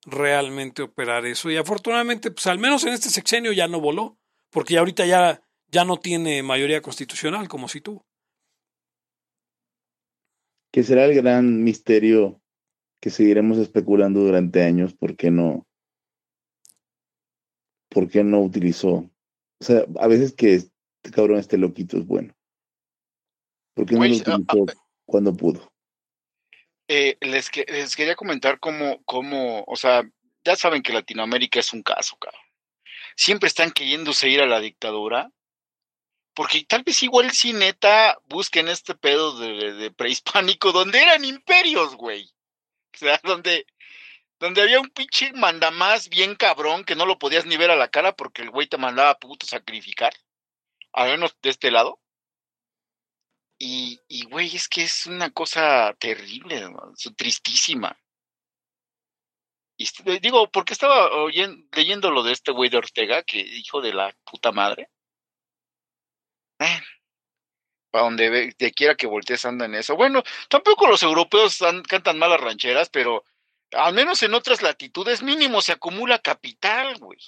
realmente 0.06 0.84
operar 0.84 1.26
eso. 1.26 1.50
Y 1.50 1.58
afortunadamente, 1.58 2.30
pues 2.30 2.46
al 2.46 2.60
menos 2.60 2.84
en 2.84 2.94
este 2.94 3.10
sexenio 3.10 3.52
ya 3.52 3.68
no 3.68 3.82
voló, 3.82 4.20
porque 4.52 4.76
ya 4.76 4.82
ahorita 4.82 5.08
ya, 5.08 5.42
ya 5.72 5.84
no 5.84 5.98
tiene 5.98 6.44
mayoría 6.44 6.84
constitucional 6.84 7.48
como 7.48 7.68
si 7.68 7.82
tuvo. 7.82 8.06
Que 10.72 10.84
será 10.84 11.06
el 11.06 11.16
gran 11.16 11.64
misterio 11.64 12.40
que 13.02 13.10
seguiremos 13.10 13.58
especulando 13.58 14.20
durante 14.20 14.62
años, 14.62 14.94
¿por 14.94 15.16
qué 15.16 15.32
no? 15.32 15.66
¿Por 17.96 18.10
qué 18.10 18.26
no 18.26 18.42
utilizó? 18.42 18.90
O 18.90 19.64
sea, 19.64 19.86
a 20.02 20.08
veces 20.08 20.34
que 20.34 20.56
este 20.56 21.12
cabrón, 21.12 21.40
este 21.40 21.58
loquito 21.58 21.96
es 21.96 22.06
bueno. 22.06 22.36
¿Por 23.74 23.86
qué 23.86 23.94
no 23.94 24.00
Pues, 24.00 24.28
lo 24.28 24.34
ah, 24.34 24.38
utilizó 24.38 24.80
cuando 25.06 25.34
pudo? 25.34 25.72
Eh, 26.90 27.16
les, 27.22 27.50
que- 27.50 27.64
les 27.70 27.96
quería 27.96 28.18
comentar 28.18 28.60
cómo, 28.60 29.02
cómo, 29.06 29.64
o 29.66 29.78
sea, 29.78 30.04
ya 30.44 30.58
saben 30.58 30.84
que 30.84 30.92
Latinoamérica 30.92 31.62
es 31.62 31.72
un 31.72 31.84
caso, 31.84 32.18
cabrón. 32.18 32.42
Siempre 33.16 33.48
están 33.48 33.72
queriéndose 33.72 34.28
ir 34.28 34.42
a 34.42 34.46
la 34.46 34.60
dictadura, 34.60 35.32
porque 36.34 36.66
tal 36.68 36.84
vez 36.84 37.02
igual 37.02 37.32
si 37.32 37.54
neta 37.54 38.18
busquen 38.28 38.68
este 38.68 38.94
pedo 38.96 39.40
de, 39.40 39.72
de 39.72 39.92
prehispánico, 39.92 40.74
donde 40.74 41.02
eran 41.02 41.24
imperios, 41.24 41.96
güey. 41.96 42.26
O 42.94 42.98
sea, 42.98 43.22
donde, 43.24 43.66
donde 44.40 44.62
había 44.62 44.80
un 44.80 44.90
pinche 44.90 45.32
mandamás 45.34 46.10
bien 46.10 46.36
cabrón 46.36 46.84
que 46.84 46.96
no 46.96 47.06
lo 47.06 47.18
podías 47.18 47.46
ni 47.46 47.58
ver 47.58 47.72
a 47.72 47.76
la 47.76 47.88
cara 47.90 48.16
porque 48.16 48.42
el 48.42 48.50
güey 48.50 48.68
te 48.68 48.78
mandaba 48.78 49.12
a 49.12 49.20
puto 49.20 49.46
sacrificar, 49.46 50.14
al 50.94 51.10
menos 51.12 51.36
de 51.42 51.50
este 51.50 51.72
lado. 51.72 52.00
Y, 53.58 54.02
y 54.10 54.26
güey, 54.26 54.54
es 54.56 54.68
que 54.68 54.84
es 54.84 55.06
una 55.06 55.30
cosa 55.32 55.94
terrible, 55.98 56.68
tristísima. 57.16 57.98
Y 59.78 59.86
eh, 60.06 60.20
digo, 60.22 60.50
porque 60.52 60.74
estaba 60.74 61.10
oyen- 61.12 61.68
leyendo 61.72 62.12
lo 62.12 62.24
de 62.24 62.34
este 62.34 62.52
güey 62.52 62.70
de 62.70 62.78
Ortega, 62.78 63.24
que 63.24 63.40
hijo 63.40 63.82
de 63.82 63.94
la 63.94 64.16
puta 64.30 64.52
madre. 64.52 64.90
Eh, 66.60 66.82
para 67.92 68.06
donde 68.06 68.30
ve, 68.30 68.54
te 68.58 68.72
quiera 68.72 68.96
que 68.96 69.08
voltees 69.08 69.46
anda 69.46 69.66
en 69.66 69.76
eso. 69.76 69.96
Bueno, 69.96 70.22
tampoco 70.50 70.88
los 70.88 71.02
europeos 71.04 71.60
cantan 71.88 72.20
malas 72.20 72.42
rancheras, 72.42 72.90
pero 72.90 73.24
al 73.72 73.94
menos 73.94 74.22
en 74.24 74.34
otras 74.34 74.62
latitudes 74.62 75.22
mínimo 75.22 75.62
se 75.62 75.72
acumula 75.72 76.20
capital, 76.20 76.98
güey. 76.98 77.20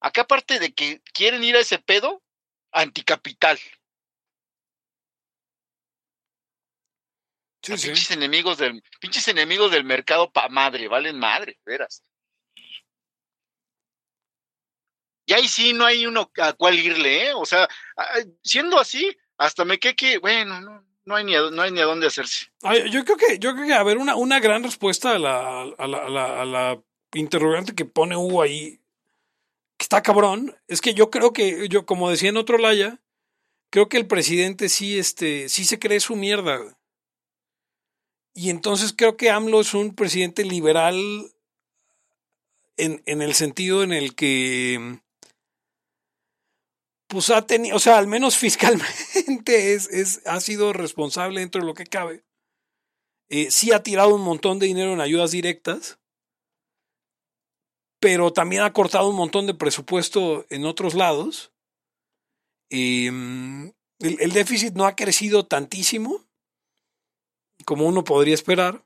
Acá 0.00 0.22
aparte 0.22 0.58
de 0.58 0.72
que 0.72 1.02
quieren 1.12 1.44
ir 1.44 1.56
a 1.56 1.60
ese 1.60 1.78
pedo, 1.78 2.22
anticapital. 2.72 3.58
Sí. 7.62 7.72
Pinches 7.72 8.10
enemigos 8.10 8.56
del, 8.56 8.82
pinches 9.00 9.28
enemigos 9.28 9.70
del 9.70 9.84
mercado 9.84 10.32
pa 10.32 10.48
madre, 10.48 10.88
valen 10.88 11.18
madre, 11.18 11.58
veras. 11.64 12.02
Y 15.26 15.32
ahí 15.32 15.46
sí 15.46 15.72
no 15.72 15.84
hay 15.84 16.06
uno 16.06 16.30
a 16.38 16.54
cuál 16.54 16.78
irle, 16.78 17.28
¿eh? 17.28 17.34
O 17.34 17.44
sea, 17.44 17.68
siendo 18.42 18.80
así, 18.80 19.16
hasta 19.36 19.64
me 19.64 19.78
quedé 19.78 19.94
que, 19.94 20.18
bueno, 20.18 20.60
no, 20.60 20.89
no 21.10 21.16
hay 21.16 21.24
ni 21.24 21.34
a, 21.34 21.50
no 21.50 21.60
hay 21.60 21.72
ni 21.72 21.80
a 21.80 21.84
dónde 21.84 22.06
hacerse. 22.06 22.46
Yo 22.90 23.04
creo 23.04 23.16
que, 23.16 23.38
yo 23.40 23.52
creo 23.52 23.66
que, 23.66 23.74
a 23.74 23.82
ver, 23.82 23.98
una, 23.98 24.14
una 24.14 24.38
gran 24.38 24.62
respuesta 24.62 25.16
a 25.16 25.18
la, 25.18 25.62
a 25.62 25.86
la, 25.88 25.98
a 25.98 26.08
la, 26.08 26.42
a 26.42 26.44
la 26.44 26.82
interrogante 27.14 27.74
que 27.74 27.84
pone 27.84 28.16
Hugo 28.16 28.42
ahí, 28.42 28.80
que 29.76 29.82
está 29.82 30.02
cabrón, 30.02 30.56
es 30.68 30.80
que 30.80 30.94
yo 30.94 31.10
creo 31.10 31.32
que, 31.32 31.68
yo, 31.68 31.84
como 31.84 32.10
decía 32.10 32.28
en 32.28 32.36
otro 32.36 32.58
laya, 32.58 33.00
creo 33.70 33.88
que 33.88 33.96
el 33.96 34.06
presidente 34.06 34.68
sí, 34.68 35.00
este, 35.00 35.48
sí 35.48 35.64
se 35.64 35.80
cree 35.80 35.98
su 35.98 36.14
mierda. 36.14 36.78
Y 38.32 38.50
entonces 38.50 38.94
creo 38.96 39.16
que 39.16 39.30
AMLO 39.30 39.62
es 39.62 39.74
un 39.74 39.96
presidente 39.96 40.44
liberal 40.44 40.96
en, 42.76 43.02
en 43.04 43.20
el 43.20 43.34
sentido 43.34 43.82
en 43.82 43.92
el 43.92 44.14
que 44.14 45.00
pues 47.10 47.28
ha 47.30 47.44
tenido, 47.44 47.76
o 47.76 47.80
sea, 47.80 47.98
al 47.98 48.06
menos 48.06 48.38
fiscalmente 48.38 49.74
es, 49.74 49.88
es, 49.88 50.22
ha 50.26 50.40
sido 50.40 50.72
responsable 50.72 51.40
dentro 51.40 51.60
de 51.60 51.66
lo 51.66 51.74
que 51.74 51.84
cabe. 51.84 52.24
Eh, 53.28 53.50
sí 53.50 53.72
ha 53.72 53.82
tirado 53.82 54.14
un 54.14 54.22
montón 54.22 54.58
de 54.58 54.66
dinero 54.66 54.92
en 54.92 55.00
ayudas 55.00 55.32
directas, 55.32 55.98
pero 58.00 58.32
también 58.32 58.62
ha 58.62 58.72
cortado 58.72 59.10
un 59.10 59.16
montón 59.16 59.46
de 59.46 59.54
presupuesto 59.54 60.46
en 60.50 60.64
otros 60.64 60.94
lados. 60.94 61.52
El, 62.70 63.72
el 63.98 64.32
déficit 64.32 64.74
no 64.74 64.86
ha 64.86 64.96
crecido 64.96 65.46
tantísimo 65.46 66.24
como 67.64 67.86
uno 67.86 68.04
podría 68.04 68.34
esperar. 68.34 68.84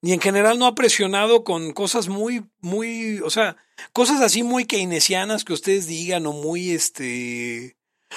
Ni 0.00 0.12
en 0.12 0.20
general 0.20 0.58
no 0.58 0.66
ha 0.66 0.74
presionado 0.74 1.42
con 1.42 1.72
cosas 1.72 2.08
muy, 2.08 2.44
muy, 2.60 3.20
o 3.20 3.30
sea, 3.30 3.56
cosas 3.92 4.20
así 4.20 4.42
muy 4.42 4.64
keynesianas 4.64 5.44
que 5.44 5.52
ustedes 5.52 5.86
digan 5.86 6.26
o 6.26 6.32
muy, 6.32 6.70
este... 6.70 7.76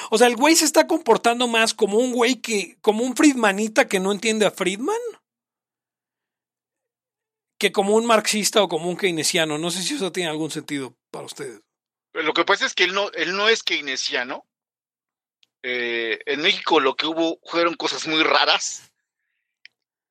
O 0.09 0.17
sea, 0.17 0.27
el 0.27 0.35
güey 0.35 0.55
se 0.55 0.65
está 0.65 0.87
comportando 0.87 1.47
más 1.47 1.73
como 1.73 1.97
un 1.97 2.13
güey 2.13 2.35
que, 2.35 2.77
como 2.81 3.03
un 3.03 3.15
Friedmanita 3.15 3.87
que 3.87 3.99
no 3.99 4.11
entiende 4.11 4.45
a 4.45 4.51
Friedman, 4.51 4.95
que 7.61 7.71
como 7.71 7.95
un 7.95 8.05
marxista 8.05 8.63
o 8.63 8.69
como 8.69 8.89
un 8.89 8.97
keynesiano. 8.97 9.57
No 9.57 9.69
sé 9.69 9.83
si 9.83 9.95
eso 9.95 10.11
tiene 10.11 10.29
algún 10.29 10.49
sentido 10.49 10.95
para 11.11 11.25
ustedes. 11.25 11.61
Lo 12.13 12.33
que 12.33 12.45
pasa 12.45 12.65
es 12.65 12.73
que 12.73 12.85
él 12.85 12.93
no, 12.93 13.11
él 13.11 13.35
no 13.35 13.49
es 13.49 13.63
keynesiano. 13.63 14.45
Eh, 15.63 16.19
en 16.25 16.41
México 16.41 16.79
lo 16.79 16.95
que 16.95 17.05
hubo 17.05 17.39
fueron 17.43 17.75
cosas 17.75 18.07
muy 18.07 18.23
raras. 18.23 18.90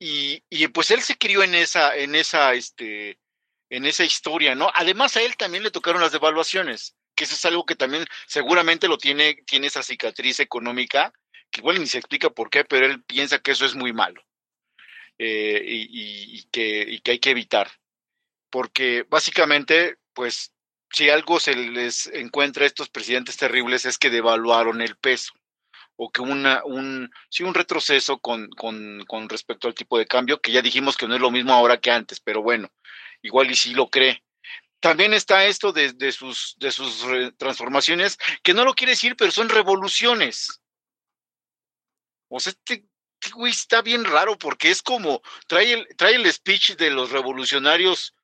Y, 0.02 0.42
y 0.48 0.66
pues 0.68 0.90
él 0.90 1.02
se 1.02 1.18
crió 1.18 1.42
en 1.42 1.54
esa, 1.54 1.94
en 1.94 2.14
esa, 2.14 2.54
este, 2.54 3.20
en 3.68 3.84
esa 3.84 4.02
historia, 4.02 4.54
¿no? 4.54 4.70
Además 4.74 5.16
a 5.16 5.22
él 5.22 5.36
también 5.36 5.62
le 5.62 5.70
tocaron 5.70 6.00
las 6.00 6.12
devaluaciones, 6.12 6.96
que 7.14 7.24
eso 7.24 7.34
es 7.34 7.44
algo 7.44 7.66
que 7.66 7.76
también 7.76 8.06
seguramente 8.26 8.88
lo 8.88 8.96
tiene, 8.96 9.42
tiene 9.46 9.66
esa 9.66 9.82
cicatriz 9.82 10.40
económica, 10.40 11.12
que 11.50 11.60
igual 11.60 11.78
ni 11.78 11.86
se 11.86 11.98
explica 11.98 12.30
por 12.30 12.48
qué, 12.48 12.64
pero 12.64 12.86
él 12.86 13.02
piensa 13.04 13.40
que 13.40 13.50
eso 13.50 13.66
es 13.66 13.74
muy 13.74 13.92
malo. 13.92 14.22
Eh, 15.18 15.62
y, 15.66 16.38
y, 16.38 16.44
que, 16.44 16.86
y 16.88 17.00
que 17.00 17.10
hay 17.10 17.18
que 17.18 17.30
evitar. 17.30 17.70
Porque 18.48 19.04
básicamente, 19.06 19.98
pues, 20.14 20.54
si 20.90 21.10
algo 21.10 21.38
se 21.40 21.54
les 21.54 22.06
encuentra 22.06 22.64
a 22.64 22.66
estos 22.66 22.88
presidentes 22.88 23.36
terribles 23.36 23.84
es 23.84 23.98
que 23.98 24.08
devaluaron 24.08 24.80
el 24.80 24.96
peso 24.96 25.34
o 26.02 26.10
que 26.10 26.22
una, 26.22 26.64
un, 26.64 27.10
sí, 27.28 27.42
un 27.42 27.52
retroceso 27.52 28.20
con, 28.20 28.48
con, 28.52 29.04
con, 29.06 29.28
respecto 29.28 29.68
al 29.68 29.74
tipo 29.74 29.98
de 29.98 30.06
cambio, 30.06 30.40
que 30.40 30.50
ya 30.50 30.62
dijimos 30.62 30.96
que 30.96 31.06
no 31.06 31.14
es 31.14 31.20
lo 31.20 31.30
mismo 31.30 31.52
ahora 31.52 31.78
que 31.78 31.90
antes, 31.90 32.20
pero 32.20 32.42
bueno, 32.42 32.72
igual 33.20 33.50
y 33.50 33.54
sí 33.54 33.74
lo 33.74 33.90
cree. 33.90 34.24
También 34.80 35.12
está 35.12 35.44
esto 35.44 35.72
de, 35.72 35.92
de 35.92 36.10
sus, 36.12 36.56
de 36.58 36.72
sus 36.72 37.04
transformaciones, 37.36 38.16
que 38.42 38.54
no 38.54 38.64
lo 38.64 38.72
quiere 38.72 38.92
decir, 38.92 39.14
pero 39.14 39.30
son 39.30 39.50
revoluciones. 39.50 40.62
O 42.28 42.40
sea, 42.40 42.52
este, 42.52 42.86
este 43.20 43.34
güey 43.34 43.52
está 43.52 43.82
bien 43.82 44.06
raro 44.06 44.38
porque 44.38 44.70
es 44.70 44.80
como, 44.80 45.20
trae 45.46 45.70
el, 45.74 45.96
trae 45.98 46.14
el 46.14 46.32
speech 46.32 46.76
de 46.76 46.88
los 46.88 47.10
revolucionarios, 47.10 48.14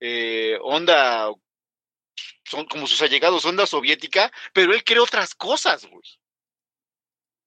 eh, 0.00 0.58
onda, 0.60 1.30
son 2.44 2.66
como 2.66 2.86
sus 2.86 3.00
allegados, 3.00 3.46
onda 3.46 3.66
soviética, 3.66 4.30
pero 4.52 4.74
él 4.74 4.84
cree 4.84 4.98
otras 4.98 5.34
cosas, 5.34 5.86
güey. 5.86 6.02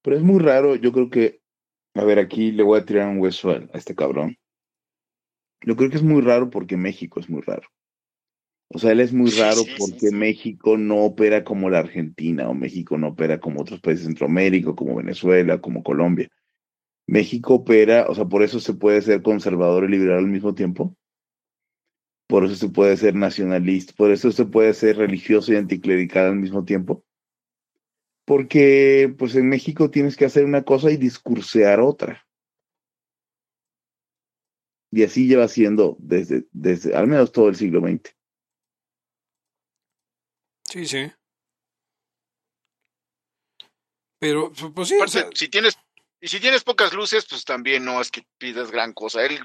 Pero 0.06 0.18
es 0.18 0.22
muy 0.22 0.38
raro, 0.38 0.76
yo 0.76 0.92
creo 0.92 1.10
que, 1.10 1.40
a 1.94 2.04
ver, 2.04 2.20
aquí 2.20 2.52
le 2.52 2.62
voy 2.62 2.78
a 2.78 2.84
tirar 2.84 3.08
un 3.08 3.18
hueso 3.18 3.50
a, 3.50 3.54
a 3.54 3.76
este 3.76 3.96
cabrón. 3.96 4.36
Yo 5.62 5.74
creo 5.74 5.90
que 5.90 5.96
es 5.96 6.04
muy 6.04 6.22
raro 6.22 6.48
porque 6.48 6.76
México 6.76 7.18
es 7.18 7.28
muy 7.28 7.40
raro. 7.40 7.66
O 8.72 8.78
sea, 8.78 8.92
él 8.92 9.00
es 9.00 9.12
muy 9.12 9.32
raro 9.32 9.62
sí, 9.62 9.64
sí, 9.64 9.74
porque 9.76 10.08
sí, 10.10 10.14
México 10.14 10.76
no 10.76 10.98
opera 10.98 11.42
como 11.42 11.70
la 11.70 11.80
Argentina 11.80 12.48
o 12.48 12.54
México 12.54 12.96
no 12.96 13.08
opera 13.08 13.40
como 13.40 13.62
otros 13.62 13.80
países 13.80 14.04
de 14.04 14.10
Centroamérica, 14.10 14.76
como 14.76 14.94
Venezuela, 14.94 15.60
como 15.60 15.82
Colombia. 15.82 16.28
México 17.08 17.54
opera, 17.54 18.06
o 18.08 18.14
sea, 18.14 18.26
por 18.26 18.44
eso 18.44 18.60
se 18.60 18.74
puede 18.74 19.02
ser 19.02 19.22
conservador 19.22 19.86
y 19.86 19.88
liberal 19.88 20.18
al 20.18 20.28
mismo 20.28 20.54
tiempo. 20.54 20.96
Por 22.28 22.44
eso 22.44 22.54
se 22.54 22.68
puede 22.68 22.96
ser 22.96 23.16
nacionalista, 23.16 23.92
por 23.96 24.12
eso 24.12 24.30
se 24.30 24.44
puede 24.44 24.72
ser 24.72 24.98
religioso 24.98 25.52
y 25.52 25.56
anticlerical 25.56 26.26
al 26.26 26.36
mismo 26.36 26.64
tiempo 26.64 27.05
porque 28.26 29.14
pues 29.16 29.36
en 29.36 29.48
México 29.48 29.90
tienes 29.90 30.16
que 30.16 30.26
hacer 30.26 30.44
una 30.44 30.64
cosa 30.64 30.90
y 30.90 30.98
discursear 30.98 31.80
otra. 31.80 32.26
Y 34.90 35.04
así 35.04 35.28
lleva 35.28 35.48
siendo 35.48 35.96
desde, 36.00 36.44
desde 36.52 36.94
al 36.94 37.06
menos 37.06 37.32
todo 37.32 37.48
el 37.48 37.56
siglo 37.56 37.80
XX. 37.80 38.14
Sí, 40.64 40.86
sí. 40.86 41.12
Pero, 44.18 44.52
pues 44.74 44.88
sí. 44.88 44.96
Aparte, 44.96 45.18
o 45.18 45.22
sea, 45.22 45.30
si 45.32 45.48
tienes, 45.48 45.78
Y 46.20 46.28
si 46.28 46.40
tienes 46.40 46.64
pocas 46.64 46.92
luces, 46.92 47.26
pues 47.28 47.44
también 47.44 47.84
no 47.84 48.00
es 48.00 48.10
que 48.10 48.26
pidas 48.38 48.70
gran 48.70 48.92
cosa. 48.92 49.24
Él 49.24 49.38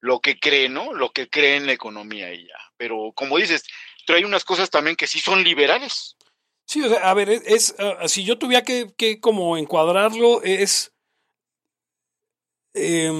lo 0.00 0.20
que 0.20 0.38
cree, 0.38 0.68
¿no? 0.68 0.92
Lo 0.92 1.12
que 1.12 1.28
cree 1.28 1.56
en 1.56 1.66
la 1.66 1.72
economía 1.72 2.32
y 2.32 2.46
ya. 2.46 2.58
Pero 2.76 3.12
como 3.14 3.38
dices, 3.38 3.64
trae 4.06 4.24
unas 4.24 4.44
cosas 4.44 4.70
también 4.70 4.96
que 4.96 5.06
sí 5.06 5.18
son 5.18 5.42
liberales. 5.42 6.16
Sí, 6.70 6.80
o 6.82 6.88
sea, 6.88 7.10
a 7.10 7.14
ver, 7.14 7.30
es, 7.30 7.74
uh, 7.80 8.06
si 8.06 8.22
yo 8.22 8.38
tuviera 8.38 8.62
que, 8.62 8.94
que, 8.96 9.18
como 9.18 9.56
encuadrarlo, 9.56 10.40
es 10.44 10.94
eh, 12.74 13.10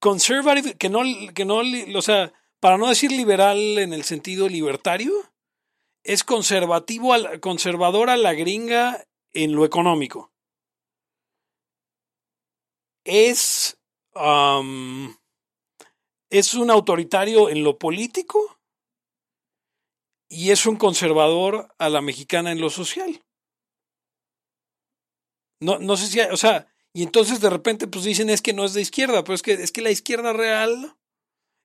conservative, 0.00 0.74
que 0.76 0.90
no, 0.90 1.00
que 1.34 1.46
no, 1.46 1.62
o 1.96 2.02
sea, 2.02 2.34
para 2.60 2.76
no 2.76 2.88
decir 2.88 3.10
liberal 3.10 3.56
en 3.78 3.94
el 3.94 4.04
sentido 4.04 4.50
libertario, 4.50 5.14
es 6.04 6.24
conservativo, 6.24 7.14
conservador 7.40 8.10
a 8.10 8.18
la 8.18 8.34
gringa 8.34 9.02
en 9.32 9.54
lo 9.54 9.64
económico. 9.64 10.30
Es, 13.06 13.78
um, 14.14 15.16
es 16.28 16.52
un 16.52 16.70
autoritario 16.70 17.48
en 17.48 17.64
lo 17.64 17.78
político 17.78 18.55
y 20.28 20.50
es 20.50 20.66
un 20.66 20.76
conservador 20.76 21.74
a 21.78 21.88
la 21.88 22.00
mexicana 22.00 22.52
en 22.52 22.60
lo 22.60 22.70
social. 22.70 23.22
No, 25.60 25.78
no 25.78 25.96
sé 25.96 26.08
si, 26.08 26.20
o 26.20 26.36
sea, 26.36 26.66
y 26.92 27.02
entonces 27.02 27.40
de 27.40 27.50
repente 27.50 27.86
pues 27.86 28.04
dicen 28.04 28.30
es 28.30 28.42
que 28.42 28.52
no 28.52 28.64
es 28.64 28.74
de 28.74 28.82
izquierda, 28.82 29.24
pero 29.24 29.34
es 29.34 29.42
que, 29.42 29.52
es 29.52 29.72
que 29.72 29.82
la 29.82 29.90
izquierda 29.90 30.32
real 30.32 30.96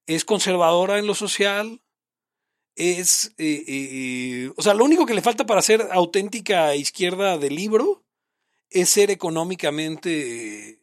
es 0.05 0.25
conservadora 0.25 0.99
en 0.99 1.07
lo 1.07 1.15
social, 1.15 1.81
es, 2.75 3.33
eh, 3.37 3.63
eh, 3.67 4.51
o 4.55 4.61
sea, 4.61 4.73
lo 4.73 4.85
único 4.85 5.05
que 5.05 5.13
le 5.13 5.21
falta 5.21 5.45
para 5.45 5.61
ser 5.61 5.87
auténtica 5.91 6.75
izquierda 6.75 7.37
de 7.37 7.49
libro 7.49 8.03
es 8.69 8.89
ser 8.89 9.11
económicamente 9.11 10.79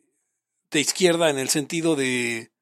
de 0.71 0.81
izquierda 0.81 1.31
en 1.31 1.39
el 1.39 1.49
sentido 1.49 1.97
de, 1.97 2.53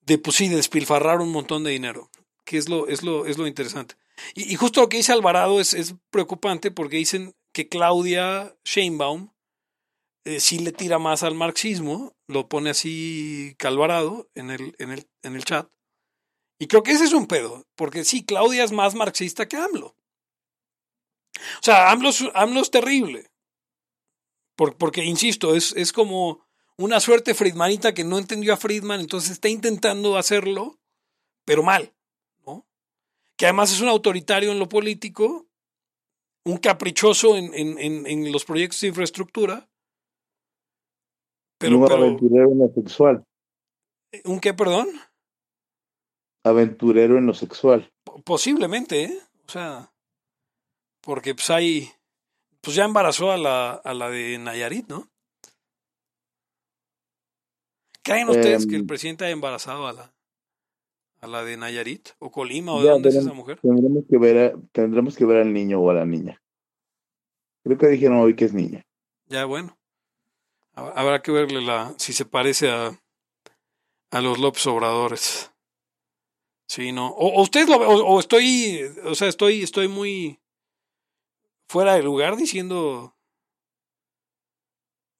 de 0.00 0.18
pues 0.18 0.36
sí, 0.36 0.48
de 0.48 0.56
despilfarrar 0.56 1.20
un 1.20 1.30
montón 1.30 1.64
de 1.64 1.72
dinero, 1.72 2.10
que 2.44 2.56
es 2.56 2.68
lo, 2.68 2.88
es 2.88 3.02
lo, 3.02 3.26
es 3.26 3.36
lo 3.36 3.46
interesante. 3.46 3.96
Y, 4.34 4.54
justo 4.56 4.80
lo 4.80 4.88
que 4.88 4.98
dice 4.98 5.12
Alvarado 5.12 5.60
es, 5.60 5.94
preocupante 6.10 6.70
porque 6.70 6.96
dicen 6.96 7.34
que 7.52 7.68
Claudia 7.68 8.56
Sheinbaum 8.64 9.32
eh, 10.24 10.40
sí 10.40 10.58
le 10.58 10.72
tira 10.72 10.98
más 10.98 11.22
al 11.22 11.34
marxismo, 11.34 12.16
lo 12.26 12.48
pone 12.48 12.70
así 12.70 13.54
Calvarado 13.58 14.28
en 14.34 14.50
el, 14.50 14.74
en 14.78 14.90
el, 14.92 15.06
en 15.22 15.36
el 15.36 15.44
chat. 15.44 15.70
Y 16.58 16.66
creo 16.66 16.82
que 16.82 16.92
ese 16.92 17.04
es 17.04 17.12
un 17.12 17.26
pedo, 17.26 17.66
porque 17.76 18.04
sí, 18.04 18.24
Claudia 18.24 18.64
es 18.64 18.72
más 18.72 18.94
marxista 18.94 19.46
que 19.46 19.56
AMLO. 19.56 19.94
O 21.38 21.62
sea, 21.62 21.90
AMLO, 21.90 22.10
AMLO 22.34 22.60
es 22.60 22.70
terrible. 22.70 23.30
Por, 24.56 24.76
porque, 24.76 25.04
insisto, 25.04 25.54
es, 25.54 25.72
es 25.76 25.92
como 25.92 26.46
una 26.78 27.00
suerte 27.00 27.34
friedmanita 27.34 27.94
que 27.94 28.04
no 28.04 28.18
entendió 28.18 28.54
a 28.54 28.56
Friedman, 28.56 29.00
entonces 29.00 29.32
está 29.32 29.48
intentando 29.48 30.16
hacerlo, 30.16 30.78
pero 31.44 31.62
mal. 31.62 31.95
Que 33.36 33.46
además 33.46 33.72
es 33.72 33.80
un 33.80 33.88
autoritario 33.88 34.50
en 34.52 34.58
lo 34.58 34.68
político, 34.68 35.46
un 36.44 36.58
caprichoso 36.58 37.36
en, 37.36 37.52
en, 37.54 37.78
en, 37.78 38.06
en 38.06 38.32
los 38.32 38.44
proyectos 38.44 38.80
de 38.80 38.88
infraestructura. 38.88 39.68
Pero, 41.58 41.78
un 41.78 41.86
pero, 41.86 41.96
aventurero 41.96 42.50
en 42.50 42.58
lo 42.58 42.68
sexual. 42.74 43.24
¿Un 44.24 44.40
qué, 44.40 44.54
perdón? 44.54 44.88
aventurero 46.46 47.18
en 47.18 47.26
lo 47.26 47.34
sexual. 47.34 47.92
Posiblemente, 48.24 49.04
¿eh? 49.04 49.18
O 49.46 49.50
sea, 49.50 49.92
porque 51.00 51.34
pues 51.34 51.50
hay, 51.50 51.90
pues 52.60 52.76
ya 52.76 52.84
embarazó 52.84 53.32
a 53.32 53.36
la, 53.36 53.72
a 53.72 53.94
la 53.94 54.08
de 54.10 54.38
Nayarit, 54.38 54.88
¿no? 54.88 55.08
¿Creen 58.02 58.28
ustedes 58.28 58.64
eh, 58.64 58.68
que 58.68 58.76
el 58.76 58.86
presidente 58.86 59.24
haya 59.24 59.32
embarazado 59.32 59.88
a 59.88 59.92
la, 59.92 60.14
a 61.26 61.28
la 61.28 61.44
de 61.44 61.56
Nayarit 61.56 62.10
o 62.18 62.30
Colima 62.30 62.72
o 62.72 62.82
de 62.82 62.88
dónde 62.88 63.08
es 63.08 63.16
esa 63.16 63.32
mujer? 63.32 63.58
Tendremos 63.60 64.04
que, 64.08 64.16
ver 64.16 64.38
a, 64.38 64.58
tendremos 64.72 65.16
que 65.16 65.24
ver 65.24 65.38
al 65.38 65.52
niño 65.52 65.80
o 65.80 65.90
a 65.90 65.94
la 65.94 66.06
niña. 66.06 66.40
Creo 67.64 67.76
que 67.76 67.88
dijeron 67.88 68.18
hoy 68.18 68.36
que 68.36 68.44
es 68.44 68.54
niña. 68.54 68.86
Ya, 69.26 69.44
bueno. 69.44 69.76
Habrá 70.74 71.22
que 71.22 71.32
verle 71.32 71.60
la, 71.62 71.94
si 71.98 72.12
se 72.12 72.24
parece 72.24 72.70
a, 72.70 73.00
a 74.10 74.20
los 74.20 74.38
López 74.38 74.66
Obradores. 74.66 75.50
Sí, 76.68 76.92
no. 76.92 77.08
O, 77.08 77.38
o 77.38 77.42
usted 77.42 77.68
lo 77.68 77.76
o, 77.76 78.14
o, 78.14 78.20
estoy, 78.20 78.82
o 79.04 79.14
sea, 79.14 79.28
estoy, 79.28 79.62
estoy 79.62 79.88
muy 79.88 80.38
fuera 81.68 81.94
de 81.94 82.02
lugar 82.02 82.36
diciendo, 82.36 83.16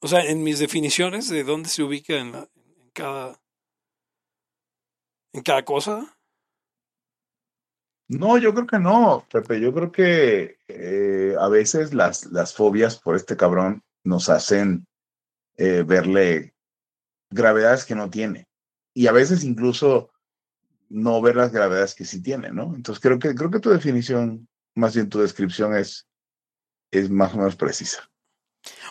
o 0.00 0.08
sea, 0.08 0.24
en 0.24 0.44
mis 0.44 0.58
definiciones 0.58 1.28
de 1.28 1.42
dónde 1.42 1.68
se 1.68 1.82
ubica 1.82 2.16
en, 2.16 2.32
la, 2.32 2.48
en 2.54 2.90
cada, 2.92 3.40
en 5.36 5.42
cada 5.42 5.64
cosa. 5.64 6.16
No, 8.08 8.38
yo 8.38 8.54
creo 8.54 8.66
que 8.66 8.78
no, 8.78 9.26
Pepe. 9.30 9.60
Yo 9.60 9.72
creo 9.74 9.90
que 9.90 10.58
eh, 10.68 11.34
a 11.38 11.48
veces 11.48 11.92
las, 11.92 12.26
las 12.26 12.54
fobias 12.54 12.98
por 12.98 13.16
este 13.16 13.36
cabrón 13.36 13.82
nos 14.04 14.28
hacen 14.28 14.86
eh, 15.56 15.82
verle 15.84 16.54
gravedades 17.30 17.84
que 17.84 17.94
no 17.94 18.08
tiene. 18.08 18.46
Y 18.94 19.08
a 19.08 19.12
veces 19.12 19.44
incluso 19.44 20.10
no 20.88 21.20
ver 21.20 21.36
las 21.36 21.52
gravedades 21.52 21.94
que 21.94 22.04
sí 22.04 22.22
tiene, 22.22 22.50
¿no? 22.50 22.74
Entonces 22.74 23.02
creo 23.02 23.18
que, 23.18 23.34
creo 23.34 23.50
que 23.50 23.60
tu 23.60 23.70
definición, 23.70 24.48
más 24.74 24.94
bien 24.94 25.08
tu 25.08 25.20
descripción 25.20 25.76
es, 25.76 26.06
es 26.92 27.10
más 27.10 27.34
o 27.34 27.38
menos 27.38 27.56
precisa. 27.56 28.08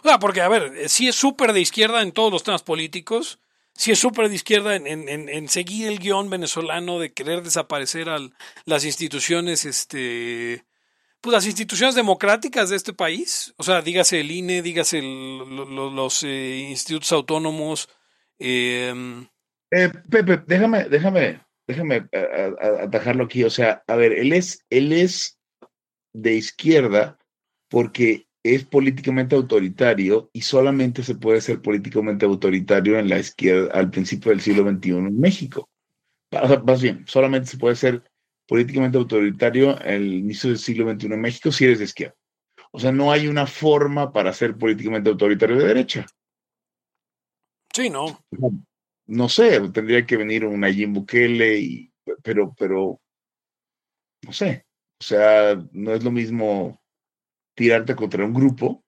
O 0.03 0.07
sea, 0.07 0.19
porque, 0.19 0.41
a 0.41 0.49
ver, 0.49 0.89
sí 0.89 1.07
es 1.07 1.15
súper 1.15 1.53
de 1.53 1.61
izquierda 1.61 2.01
en 2.01 2.11
todos 2.11 2.31
los 2.31 2.43
temas 2.43 2.63
políticos, 2.63 3.39
sí 3.75 3.91
es 3.91 3.99
súper 3.99 4.29
de 4.29 4.35
izquierda 4.35 4.75
en, 4.75 4.87
en, 4.87 5.29
en, 5.29 5.47
seguir 5.49 5.87
el 5.87 5.99
guion 5.99 6.29
venezolano 6.29 6.99
de 6.99 7.13
querer 7.13 7.43
desaparecer 7.43 8.09
a 8.09 8.17
las 8.65 8.85
instituciones, 8.85 9.65
este, 9.65 10.65
pues 11.21 11.33
las 11.33 11.45
instituciones 11.45 11.95
democráticas 11.95 12.69
de 12.69 12.77
este 12.77 12.93
país, 12.93 13.53
o 13.57 13.63
sea, 13.63 13.81
dígase 13.81 14.21
el 14.21 14.31
INE, 14.31 14.61
dígase 14.61 14.99
el, 14.99 15.37
los, 15.55 15.93
los 15.93 16.23
eh, 16.23 16.67
institutos 16.69 17.11
autónomos. 17.11 17.89
Eh, 18.39 18.93
eh, 19.71 19.91
Pepe, 20.09 20.41
déjame, 20.47 20.85
déjame 20.85 21.45
déjame 21.67 22.07
atajarlo 22.83 23.25
aquí. 23.25 23.43
O 23.43 23.49
sea, 23.49 23.83
a 23.87 23.95
ver, 23.95 24.13
él 24.13 24.33
es, 24.33 24.65
él 24.69 24.91
es 24.91 25.39
de 26.13 26.35
izquierda 26.35 27.17
porque 27.69 28.24
es 28.53 28.65
políticamente 28.65 29.35
autoritario 29.35 30.29
y 30.31 30.41
solamente 30.41 31.03
se 31.03 31.15
puede 31.15 31.41
ser 31.41 31.61
políticamente 31.61 32.25
autoritario 32.25 32.99
en 32.99 33.09
la 33.09 33.19
izquierda 33.19 33.71
al 33.73 33.89
principio 33.89 34.31
del 34.31 34.41
siglo 34.41 34.69
XXI 34.69 34.89
en 34.91 35.19
México. 35.19 35.69
Más 36.63 36.81
bien, 36.81 37.05
solamente 37.07 37.47
se 37.47 37.57
puede 37.57 37.75
ser 37.75 38.03
políticamente 38.47 38.97
autoritario 38.97 39.79
el 39.79 40.13
inicio 40.13 40.49
del 40.49 40.59
siglo 40.59 40.91
XXI 40.91 41.07
en 41.07 41.21
México 41.21 41.51
si 41.51 41.65
eres 41.65 41.79
de 41.79 41.85
izquierda. 41.85 42.15
O 42.71 42.79
sea, 42.79 42.91
no 42.91 43.11
hay 43.11 43.27
una 43.27 43.47
forma 43.47 44.11
para 44.11 44.33
ser 44.33 44.55
políticamente 44.55 45.09
autoritario 45.09 45.57
de 45.57 45.67
derecha. 45.67 46.05
Sí, 47.73 47.89
no 47.89 48.19
no 49.07 49.29
sé, 49.29 49.69
tendría 49.69 50.05
que 50.05 50.17
venir 50.17 50.45
un 50.45 50.61
Nayib 50.61 50.89
Bukele, 50.89 51.59
y, 51.59 51.93
pero, 52.23 52.53
pero, 52.57 52.99
no 54.23 54.33
sé, 54.33 54.65
o 54.99 55.03
sea, 55.03 55.55
no 55.71 55.93
es 55.93 56.03
lo 56.03 56.11
mismo 56.11 56.81
tirarte 57.55 57.95
contra 57.95 58.23
un 58.23 58.33
grupo, 58.33 58.83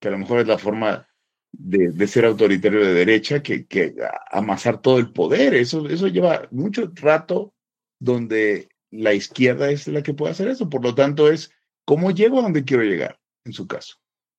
que 0.00 0.08
a 0.08 0.10
lo 0.12 0.18
mejor 0.18 0.40
es 0.40 0.46
la 0.46 0.58
forma 0.58 1.06
de, 1.52 2.06
ser 2.06 2.24
autoritario 2.24 2.80
de 2.80 2.94
derecha, 2.94 3.42
que, 3.42 3.94
amasar 4.30 4.80
todo 4.80 4.98
el 4.98 5.12
poder. 5.12 5.54
Eso, 5.54 5.88
eso 5.88 6.06
lleva 6.08 6.48
mucho 6.50 6.90
rato 6.94 7.54
donde 7.98 8.68
la 8.90 9.12
izquierda 9.12 9.70
es 9.70 9.86
la 9.88 10.02
que 10.02 10.14
puede 10.14 10.32
hacer 10.32 10.48
eso. 10.48 10.70
Por 10.70 10.82
lo 10.82 10.94
tanto, 10.94 11.30
es 11.30 11.52
cómo 11.84 12.10
llego 12.10 12.38
a 12.38 12.42
donde 12.42 12.64
quiero 12.64 12.82
llegar, 12.82 13.20
en 13.44 13.52
su 13.52 13.66
caso. 13.66 13.96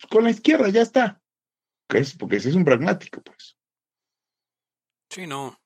Con 0.09 0.23
la 0.23 0.31
izquierda 0.31 0.69
ya 0.69 0.81
está. 0.81 1.21
es? 1.89 2.15
Porque 2.15 2.37
ese 2.37 2.49
es 2.49 2.55
un 2.55 2.65
pragmático, 2.65 3.21
pues. 3.21 3.57
Sí, 5.09 5.27
no. 5.27 5.61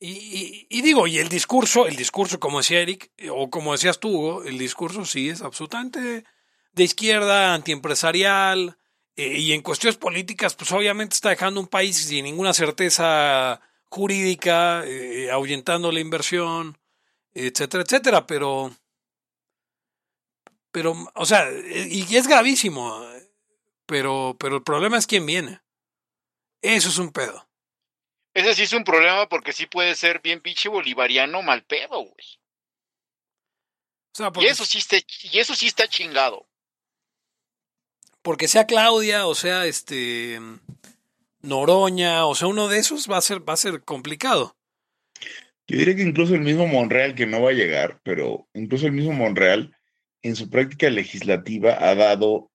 Y, 0.00 0.80
digo, 0.82 1.08
y 1.08 1.18
el 1.18 1.28
discurso, 1.28 1.86
el 1.86 1.96
discurso, 1.96 2.38
como 2.38 2.58
decía 2.58 2.80
Eric, 2.80 3.10
o 3.32 3.50
como 3.50 3.72
decías 3.72 3.98
tú, 3.98 4.42
el 4.42 4.56
discurso 4.56 5.04
sí 5.04 5.28
es 5.28 5.42
absolutamente 5.42 6.24
de 6.72 6.84
izquierda, 6.84 7.54
antiempresarial, 7.54 8.78
eh, 9.16 9.38
y 9.38 9.52
en 9.52 9.62
cuestiones 9.62 9.96
políticas, 9.96 10.54
pues 10.54 10.70
obviamente 10.72 11.14
está 11.14 11.30
dejando 11.30 11.60
un 11.60 11.66
país 11.66 11.96
sin 11.96 12.24
ninguna 12.24 12.54
certeza 12.54 13.60
jurídica, 13.88 14.84
eh, 14.86 15.30
ahuyentando 15.30 15.90
la 15.90 16.00
inversión, 16.00 16.78
etcétera, 17.32 17.82
etcétera, 17.82 18.26
pero, 18.26 18.76
pero, 20.70 20.94
o 21.14 21.26
sea, 21.26 21.48
y 21.50 22.14
es 22.14 22.28
gravísimo, 22.28 23.04
pero, 23.86 24.36
pero 24.38 24.56
el 24.56 24.62
problema 24.62 24.98
es 24.98 25.06
quién 25.06 25.26
viene. 25.26 25.60
Eso 26.62 26.88
es 26.88 26.98
un 26.98 27.12
pedo. 27.12 27.48
Ese 28.34 28.54
sí 28.54 28.62
es 28.62 28.72
un 28.72 28.84
problema 28.84 29.28
porque 29.28 29.52
sí 29.52 29.66
puede 29.66 29.94
ser 29.94 30.20
bien 30.20 30.40
pinche 30.40 30.68
bolivariano 30.68 31.42
mal 31.42 31.64
pedo, 31.64 32.02
güey. 32.02 32.38
O 34.12 34.16
sea, 34.16 34.30
porque... 34.30 34.46
y, 34.46 34.50
eso 34.50 34.64
sí 34.64 34.78
está, 34.78 34.96
y 34.96 35.38
eso 35.38 35.54
sí 35.54 35.66
está 35.66 35.88
chingado. 35.88 36.47
Porque 38.28 38.46
sea 38.46 38.66
Claudia 38.66 39.26
o 39.26 39.34
sea 39.34 39.64
este 39.64 40.38
Noroña, 41.40 42.26
o 42.26 42.34
sea, 42.34 42.48
uno 42.48 42.68
de 42.68 42.76
esos 42.76 43.10
va 43.10 43.16
a 43.16 43.22
ser, 43.22 43.48
va 43.48 43.54
a 43.54 43.56
ser 43.56 43.84
complicado. 43.84 44.54
Yo 45.66 45.78
diría 45.78 45.96
que 45.96 46.02
incluso 46.02 46.34
el 46.34 46.42
mismo 46.42 46.66
Monreal, 46.66 47.14
que 47.14 47.24
no 47.24 47.40
va 47.40 47.48
a 47.48 47.54
llegar, 47.54 48.02
pero 48.02 48.46
incluso 48.52 48.84
el 48.84 48.92
mismo 48.92 49.14
Monreal, 49.14 49.74
en 50.20 50.36
su 50.36 50.50
práctica 50.50 50.90
legislativa, 50.90 51.78
ha 51.80 51.94
dado, 51.94 52.50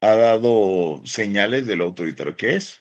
ha 0.00 0.14
dado 0.14 1.02
señales 1.04 1.66
de 1.66 1.76
lo 1.76 1.84
autoritario 1.84 2.36
que 2.36 2.56
es. 2.56 2.80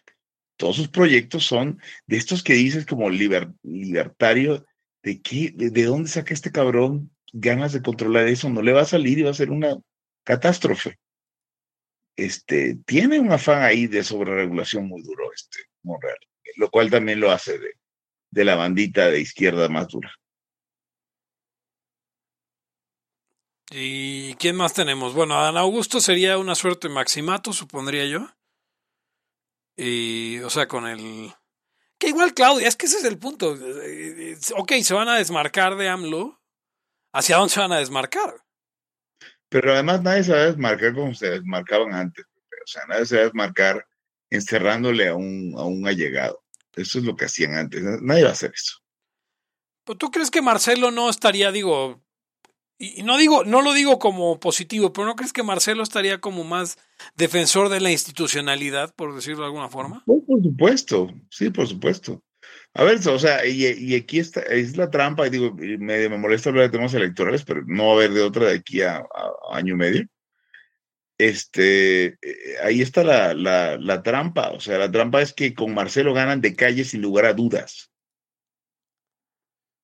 Todos 0.56 0.78
sus 0.78 0.88
proyectos 0.88 1.44
son 1.46 1.82
de 2.08 2.16
estos 2.16 2.44
que 2.44 2.54
dices 2.54 2.86
como 2.86 3.10
libertario, 3.10 4.66
¿de 5.02 5.22
qué? 5.22 5.52
De, 5.54 5.84
dónde 5.84 6.08
saca 6.08 6.34
este 6.34 6.54
cabrón 6.54 7.12
ganas 7.34 7.74
de 7.74 7.82
controlar 7.82 8.30
eso? 8.30 8.50
No 8.50 8.62
le 8.62 8.72
va 8.72 8.84
a 8.84 8.86
salir 8.86 9.20
y 9.20 9.24
va 9.24 9.32
a 9.32 9.34
ser 9.34 9.52
una 9.52 9.78
catástrofe. 10.24 11.00
Este, 12.16 12.76
tiene 12.86 13.20
un 13.20 13.32
afán 13.32 13.64
ahí 13.64 13.88
de 13.88 14.04
sobreregulación 14.04 14.88
muy 14.88 15.02
duro 15.02 15.32
este 15.34 15.60
Monreal, 15.82 16.18
lo 16.58 16.70
cual 16.70 16.90
también 16.92 17.20
lo 17.20 17.32
hace 17.32 17.58
de, 17.58 17.74
de 18.30 18.46
la 18.46 18.56
bandita 18.56 19.10
de 19.10 19.20
izquierda 19.20 19.68
más 19.70 19.88
dura. 19.88 20.14
¿Y 23.72 24.36
quién 24.36 24.56
más 24.56 24.74
tenemos? 24.74 25.16
Bueno, 25.16 25.36
Adán 25.36 25.58
Augusto 25.58 26.00
sería 26.00 26.38
una 26.38 26.54
suerte 26.54 26.90
maximato, 26.90 27.54
supondría 27.54 28.06
yo. 28.06 28.30
Y, 29.76 30.40
o 30.42 30.50
sea, 30.52 30.68
con 30.68 30.86
el... 30.86 31.34
Que 31.98 32.10
igual 32.10 32.36
Claudia, 32.36 32.68
es 32.68 32.76
que 32.76 32.86
ese 32.86 32.98
es 32.98 33.04
el 33.06 33.18
punto. 33.18 33.58
Ok, 34.58 34.74
se 34.84 34.94
van 34.94 35.10
a 35.10 35.18
desmarcar 35.18 35.76
de 35.76 35.90
AMLO. 35.90 36.40
¿Hacia 37.14 37.38
dónde 37.38 37.54
se 37.54 37.60
van 37.62 37.72
a 37.72 37.80
desmarcar? 37.80 38.43
Pero 39.54 39.72
además 39.72 40.02
nadie 40.02 40.24
se 40.24 40.32
va 40.32 40.40
a 40.40 40.46
desmarcar 40.46 40.96
como 40.96 41.14
se 41.14 41.30
desmarcaban 41.30 41.94
antes. 41.94 42.26
O 42.26 42.66
sea, 42.66 42.82
nadie 42.88 43.06
se 43.06 43.18
va 43.18 43.22
a 43.22 43.26
desmarcar 43.26 43.88
encerrándole 44.32 45.10
a 45.10 45.16
un, 45.16 45.54
a 45.56 45.64
un 45.64 45.88
allegado. 45.88 46.42
Eso 46.76 46.98
es 46.98 47.06
lo 47.06 47.16
que 47.16 47.26
hacían 47.26 47.54
antes. 47.54 47.84
Nadie 48.02 48.24
va 48.24 48.30
a 48.30 48.34
hacer 48.34 48.52
eso. 48.52 48.80
¿Pero 49.84 49.96
tú 49.96 50.10
crees 50.10 50.32
que 50.32 50.42
Marcelo 50.42 50.90
no 50.90 51.08
estaría, 51.08 51.52
digo, 51.52 52.02
y 52.80 53.04
no 53.04 53.16
digo, 53.16 53.44
no 53.44 53.62
lo 53.62 53.74
digo 53.74 54.00
como 54.00 54.40
positivo, 54.40 54.92
pero 54.92 55.06
¿no 55.06 55.16
crees 55.16 55.34
que 55.34 55.44
Marcelo 55.44 55.84
estaría 55.84 56.20
como 56.20 56.44
más 56.44 56.80
defensor 57.16 57.70
de 57.70 57.80
la 57.80 57.92
institucionalidad, 57.92 58.96
por 58.96 59.14
decirlo 59.14 59.42
de 59.42 59.48
alguna 59.48 59.70
forma? 59.70 60.04
por 60.06 60.42
supuesto, 60.42 61.14
sí, 61.30 61.52
por 61.52 61.68
supuesto. 61.68 62.24
A 62.76 62.84
ver, 62.84 63.08
o 63.08 63.20
sea, 63.20 63.46
y, 63.46 63.96
aquí 63.96 64.20
está, 64.20 64.42
es 64.42 64.78
la 64.78 64.90
trampa, 64.90 65.28
y 65.28 65.30
digo, 65.30 65.54
me, 65.54 66.10
me, 66.10 66.18
molesta 66.18 66.50
hablar 66.50 66.66
de 66.66 66.78
temas 66.78 66.94
electorales, 66.94 67.44
pero 67.44 67.62
no 67.68 67.88
va 67.88 67.92
a 67.92 67.96
haber 67.96 68.12
de 68.12 68.22
otra 68.22 68.48
de 68.48 68.56
aquí 68.56 68.82
a, 68.82 69.04
año 69.52 69.74
y 69.76 69.78
medio. 69.78 70.08
Este, 71.20 72.06
eh, 72.22 72.58
ahí 72.64 72.82
está 72.82 73.04
la, 73.04 73.34
la, 73.36 73.78
la 73.78 74.02
trampa, 74.02 74.50
o 74.50 74.60
sea, 74.60 74.80
la 74.80 74.92
trampa 74.92 75.22
es 75.22 75.34
que 75.34 75.54
con 75.54 75.74
Marcelo 75.74 76.14
ganan 76.14 76.42
de 76.42 76.56
calle 76.56 76.84
sin 76.84 77.02
lugar 77.02 77.26
a 77.26 77.34
dudas 77.34 77.94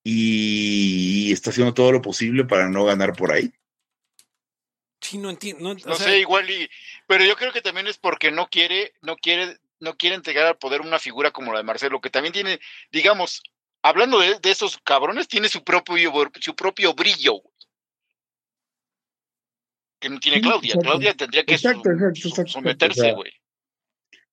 y 0.03 1.31
está 1.31 1.49
haciendo 1.49 1.73
todo 1.73 1.91
lo 1.91 2.01
posible 2.01 2.45
para 2.45 2.69
no 2.69 2.85
ganar 2.85 3.13
por 3.13 3.31
ahí. 3.31 3.51
Sí, 5.01 5.17
no 5.17 5.29
entiendo. 5.29 5.75
No, 5.85 5.95
sé, 5.95 6.19
igual 6.19 6.49
y, 6.49 6.69
pero 7.07 7.23
yo 7.23 7.35
creo 7.35 7.53
que 7.53 7.61
también 7.61 7.87
es 7.87 7.97
porque 7.97 8.31
no 8.31 8.49
quiere, 8.49 8.93
no 9.01 9.15
quiere, 9.17 9.57
no 9.80 9.95
quiere 9.95 10.15
entregar 10.15 10.45
al 10.45 10.57
poder 10.57 10.82
una 10.82 10.99
figura 10.99 11.32
como 11.32 11.51
la 11.51 11.59
de 11.59 11.63
Marcelo, 11.63 12.01
que 12.01 12.09
también 12.09 12.34
tiene, 12.34 12.59
digamos, 12.91 13.41
hablando 13.82 14.19
de, 14.19 14.38
esos 14.43 14.77
cabrones, 14.80 15.27
tiene 15.27 15.49
su 15.49 15.63
propio, 15.63 16.11
su 16.39 16.55
propio 16.55 16.93
brillo. 16.93 17.41
Que 19.99 20.09
no 20.09 20.19
tiene 20.19 20.41
Claudia. 20.41 20.75
Claudia 20.82 21.13
tendría 21.13 21.43
que 21.43 21.57
someterse, 21.57 23.11
güey. 23.11 23.32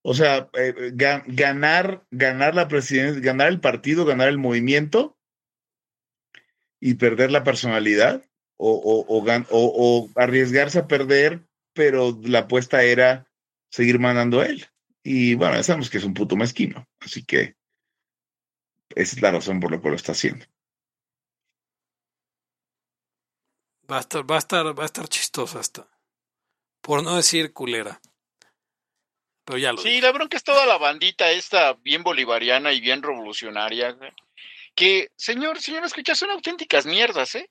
O 0.03 0.15
sea, 0.15 0.49
eh, 0.53 0.93
ganar, 0.93 2.05
ganar 2.13 2.55
la 2.55 2.69
presidencia, 2.69 3.21
ganar 3.21 3.49
el 3.49 3.59
partido, 3.59 4.05
ganar 4.05 4.29
el 4.29 4.39
movimiento, 4.39 5.17
y 6.81 6.95
perder 6.95 7.31
la 7.31 7.45
personalidad 7.45 8.25
o, 8.57 8.71
o, 8.71 9.23
o, 9.51 10.11
arriesgarse 10.15 10.79
a 10.79 10.87
perder, 10.87 11.41
pero 11.75 12.19
la 12.23 12.41
apuesta 12.41 12.83
era 12.83 13.27
seguir 13.71 13.99
mandando 13.99 14.41
a 14.41 14.47
él. 14.47 14.67
Y 15.09 15.37
bueno, 15.37 15.63
sabemos 15.63 15.89
que 15.89 15.99
es 15.99 16.05
un 16.05 16.15
puto 16.15 16.35
mezquino, 16.35 16.85
así 16.99 17.25
que 17.25 17.55
esa 18.89 19.15
es 19.15 19.23
la 19.23 19.31
razón 19.31 19.61
por 19.61 19.71
la 19.71 19.81
cual 19.81 19.93
lo 19.93 19.97
está 19.97 20.11
haciendo. 20.11 20.45
Va 23.89 23.99
a 23.99 24.01
estar, 24.01 24.29
va 24.29 24.35
a 24.35 24.39
estar, 24.39 24.77
va 24.77 24.83
a 24.83 24.87
estar 24.87 25.07
chistoso 25.07 25.61
hasta. 25.61 25.89
Por 26.81 27.05
no 27.05 27.15
decir 27.15 27.53
culera. 27.53 28.01
Pero 29.45 29.59
ya 29.59 29.73
lo 29.73 29.79
Sí, 29.79 30.01
la 30.01 30.11
bronca 30.11 30.37
es 30.37 30.43
toda 30.43 30.67
la 30.67 30.77
bandita 30.77 31.31
esta 31.31 31.75
bien 31.75 32.03
bolivariana 32.03 32.73
y 32.73 32.81
bien 32.81 33.01
revolucionaria 33.01 33.97
que, 34.75 35.13
señor, 35.15 35.61
señor, 35.61 35.85
escucha, 35.85 36.17
son 36.17 36.31
auténticas 36.31 36.85
mierdas, 36.85 37.37
¿eh? 37.37 37.49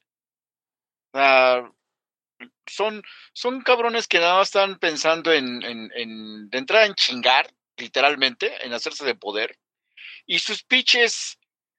Son, 2.66 3.04
son 3.34 3.62
cabrones 3.62 4.08
que 4.08 4.20
nada 4.20 4.36
más 4.36 4.50
están 4.50 4.78
pensando 4.80 5.32
en, 5.32 5.64
en, 5.64 6.50
de 6.50 6.58
entrada 6.58 6.86
en 6.86 6.96
chingar, 6.96 7.52
literalmente, 7.78 8.66
en 8.66 8.74
hacerse 8.74 9.06
de 9.06 9.16
poder, 9.16 9.58
y 10.26 10.40
sus 10.40 10.64
pitches 10.64 11.38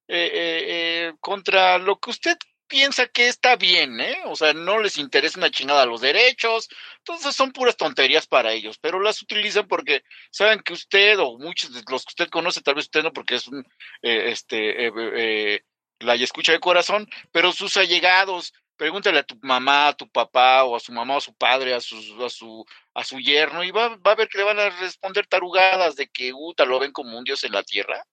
eh, 0.09 0.31
eh, 0.33 0.65
eh, 0.69 1.13
contra 1.21 1.79
lo 1.79 1.99
que 1.99 2.11
usted 2.11 2.37
piensa 2.69 3.07
que 3.07 3.29
está 3.29 3.57
bien, 3.57 4.01
¿eh? 4.01 4.19
O 4.27 4.37
sea, 4.37 4.53
no 4.53 4.81
les 4.81 4.99
interesa 4.99 5.39
una 5.39 5.51
chingada 5.51 5.87
los 5.87 6.01
derechos, 6.01 6.69
entonces 6.99 7.35
son 7.35 7.53
puras 7.53 7.77
tonterías 7.77 8.27
para 8.27 8.53
ellos, 8.53 8.79
pero 8.81 9.01
las 9.01 9.23
utilizan 9.23 9.69
porque 9.69 10.03
saben 10.31 10.61
que 10.61 10.73
usted 10.73 11.19
o 11.19 11.39
muchos 11.39 11.73
de 11.73 11.83
los 11.91 12.05
que 12.05 12.11
usted 12.11 12.29
conoce, 12.29 12.63
tal 12.63 12.75
vez 12.75 12.87
usted 12.87 13.03
no, 13.03 13.13
porque 13.13 13.37
es 13.37 13.47
un, 13.49 13.65
eh, 14.03 14.31
este, 14.31 15.63
la 16.01 16.15
escucha 16.15 16.53
de 16.53 16.61
corazón, 16.61 17.09
pero 17.33 17.53
sus 17.53 17.77
allegados, 17.77 18.53
pregúntale 18.77 19.19
a 19.19 19.23
tu 19.23 19.39
mamá, 19.43 19.89
a 19.89 19.97
tu 19.97 20.09
papá, 20.09 20.65
o 20.65 20.77
a 20.77 20.81
su 20.81 20.93
mamá 20.93 21.15
o 21.15 21.19
a 21.19 21.21
su 21.21 21.35
padre, 21.35 21.75
a 21.75 21.81
su, 21.81 21.97
a 22.25 22.31
su, 22.31 22.65
a 22.95 23.05
su 23.05 23.19
yerno, 23.19 23.65
y 23.65 23.71
va, 23.71 23.97
va 23.97 24.13
a 24.13 24.15
ver 24.15 24.29
que 24.29 24.39
le 24.39 24.45
van 24.45 24.59
a 24.59 24.71
responder 24.71 25.27
tarugadas 25.27 25.97
de 25.97 26.09
que 26.09 26.33
Uta 26.33 26.65
lo 26.65 26.79
ven 26.79 26.93
como 26.93 27.19
un 27.19 27.25
dios 27.25 27.43
en 27.45 27.53
la 27.53 27.63
tierra. 27.63 28.05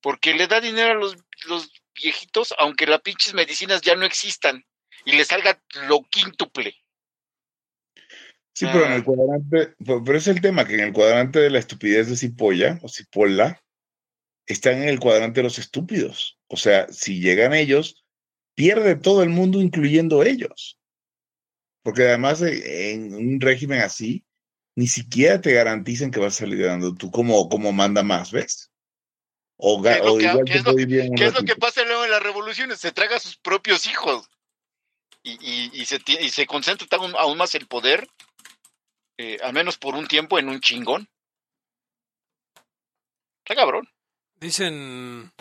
Porque 0.00 0.34
le 0.34 0.46
da 0.46 0.60
dinero 0.60 0.92
a 0.92 0.94
los, 0.94 1.16
los 1.46 1.70
viejitos, 1.94 2.54
aunque 2.58 2.86
las 2.86 3.00
pinches 3.00 3.34
medicinas 3.34 3.80
ya 3.80 3.96
no 3.96 4.04
existan 4.04 4.64
y 5.04 5.12
le 5.12 5.24
salga 5.24 5.60
lo 5.88 6.02
quíntuple. 6.02 6.76
Sí, 8.52 8.66
pero 8.72 8.86
en 8.86 8.92
el 8.92 9.04
cuadrante, 9.04 9.74
pero 9.84 10.16
es 10.16 10.28
el 10.28 10.40
tema, 10.40 10.66
que 10.66 10.74
en 10.74 10.80
el 10.80 10.92
cuadrante 10.92 11.40
de 11.40 11.50
la 11.50 11.58
estupidez 11.58 12.08
de 12.08 12.16
Cipolla 12.16 12.78
o 12.82 12.88
Cipolla, 12.88 13.62
están 14.46 14.82
en 14.82 14.88
el 14.88 14.98
cuadrante 14.98 15.40
de 15.40 15.44
los 15.44 15.58
estúpidos. 15.58 16.38
O 16.46 16.56
sea, 16.56 16.88
si 16.88 17.20
llegan 17.20 17.52
ellos, 17.52 18.05
pierde 18.56 18.96
todo 18.96 19.22
el 19.22 19.28
mundo, 19.28 19.60
incluyendo 19.60 20.24
ellos. 20.24 20.80
Porque 21.84 22.08
además 22.08 22.42
en 22.42 23.14
un 23.14 23.40
régimen 23.40 23.80
así, 23.82 24.24
ni 24.74 24.88
siquiera 24.88 25.40
te 25.40 25.52
garantizan 25.52 26.10
que 26.10 26.18
vas 26.18 26.34
a 26.34 26.40
salir 26.40 26.58
ganando 26.58 26.94
tú 26.94 27.12
como, 27.12 27.48
como 27.48 27.72
manda 27.72 28.02
más, 28.02 28.32
¿ves? 28.32 28.72
O, 29.58 29.80
¿Qué, 29.82 29.92
es 29.92 30.04
lo, 30.04 30.16
que, 30.18 31.24
es 31.24 31.34
lo 31.34 31.44
que 31.44 31.56
pasa 31.56 31.84
luego 31.84 32.04
en 32.04 32.10
las 32.10 32.22
revoluciones? 32.22 32.80
Se 32.80 32.92
traga 32.92 33.16
a 33.16 33.20
sus 33.20 33.36
propios 33.36 33.86
hijos 33.86 34.28
y, 35.22 35.70
y, 35.72 35.84
se, 35.86 35.98
y 36.06 36.28
se, 36.28 36.46
concentra 36.46 36.86
aún, 37.18 37.38
más 37.38 37.54
el 37.54 37.66
poder, 37.66 38.06
eh, 39.16 39.38
al 39.42 39.54
menos 39.54 39.78
por 39.78 39.94
un 39.94 40.06
tiempo, 40.06 40.38
en 40.38 40.48
un 40.48 40.60
chingón. 40.60 41.08
Está 43.38 43.54
cabrón. 43.54 43.88
Dicen, 44.38 45.32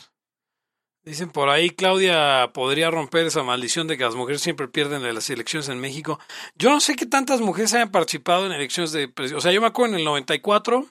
dicen 1.06 1.30
por 1.30 1.50
ahí, 1.50 1.70
Claudia 1.70 2.52
podría 2.54 2.90
romper 2.90 3.28
esa 3.28 3.44
maldición 3.44 3.88
de 3.88 3.98
que 3.98 4.04
las 4.04 4.16
mujeres 4.16 4.42
siempre 4.42 4.68
pierden 4.68 5.06
en 5.06 5.16
las 5.16 5.30
elecciones 5.30 5.70
en 5.70 5.80
México. 5.80 6.20
Yo 6.56 6.72
no 6.72 6.80
sé 6.80 6.96
qué 6.96 7.06
tantas 7.06 7.42
mujeres 7.42 7.74
hayan 7.74 7.92
participado 7.92 8.46
en 8.46 8.52
elecciones 8.52 8.92
de... 8.92 9.12
O 9.36 9.42
sea, 9.42 9.52
yo 9.52 9.62
me 9.62 9.68
acuerdo 9.68 9.94
en 9.94 10.00
el 10.00 10.06
94 10.06 10.86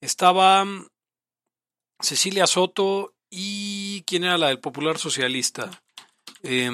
estaba 0.00 0.66
Cecilia 2.00 2.46
Soto 2.46 3.14
y 3.30 4.02
quién 4.06 4.24
era 4.24 4.38
la 4.38 4.48
del 4.48 4.60
Popular 4.60 4.98
Socialista. 4.98 5.70
Eh, 6.42 6.70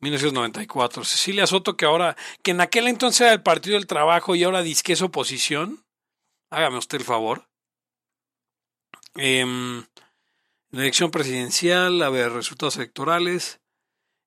1994. 0.00 1.04
Cecilia 1.04 1.46
Soto, 1.46 1.76
que 1.76 1.86
ahora, 1.86 2.16
que 2.42 2.50
en 2.52 2.60
aquel 2.60 2.88
entonces 2.88 3.22
era 3.22 3.32
el 3.32 3.42
Partido 3.42 3.74
del 3.74 3.86
Trabajo 3.86 4.34
y 4.34 4.44
ahora 4.44 4.62
disque 4.62 4.92
es 4.92 5.02
oposición. 5.02 5.84
Hágame 6.50 6.78
usted 6.78 6.98
el 6.98 7.04
favor. 7.04 7.48
Eh, 9.16 9.44
la 10.76 10.82
elección 10.82 11.10
presidencial, 11.10 12.02
a 12.02 12.10
ver, 12.10 12.32
resultados 12.32 12.76
electorales. 12.76 13.60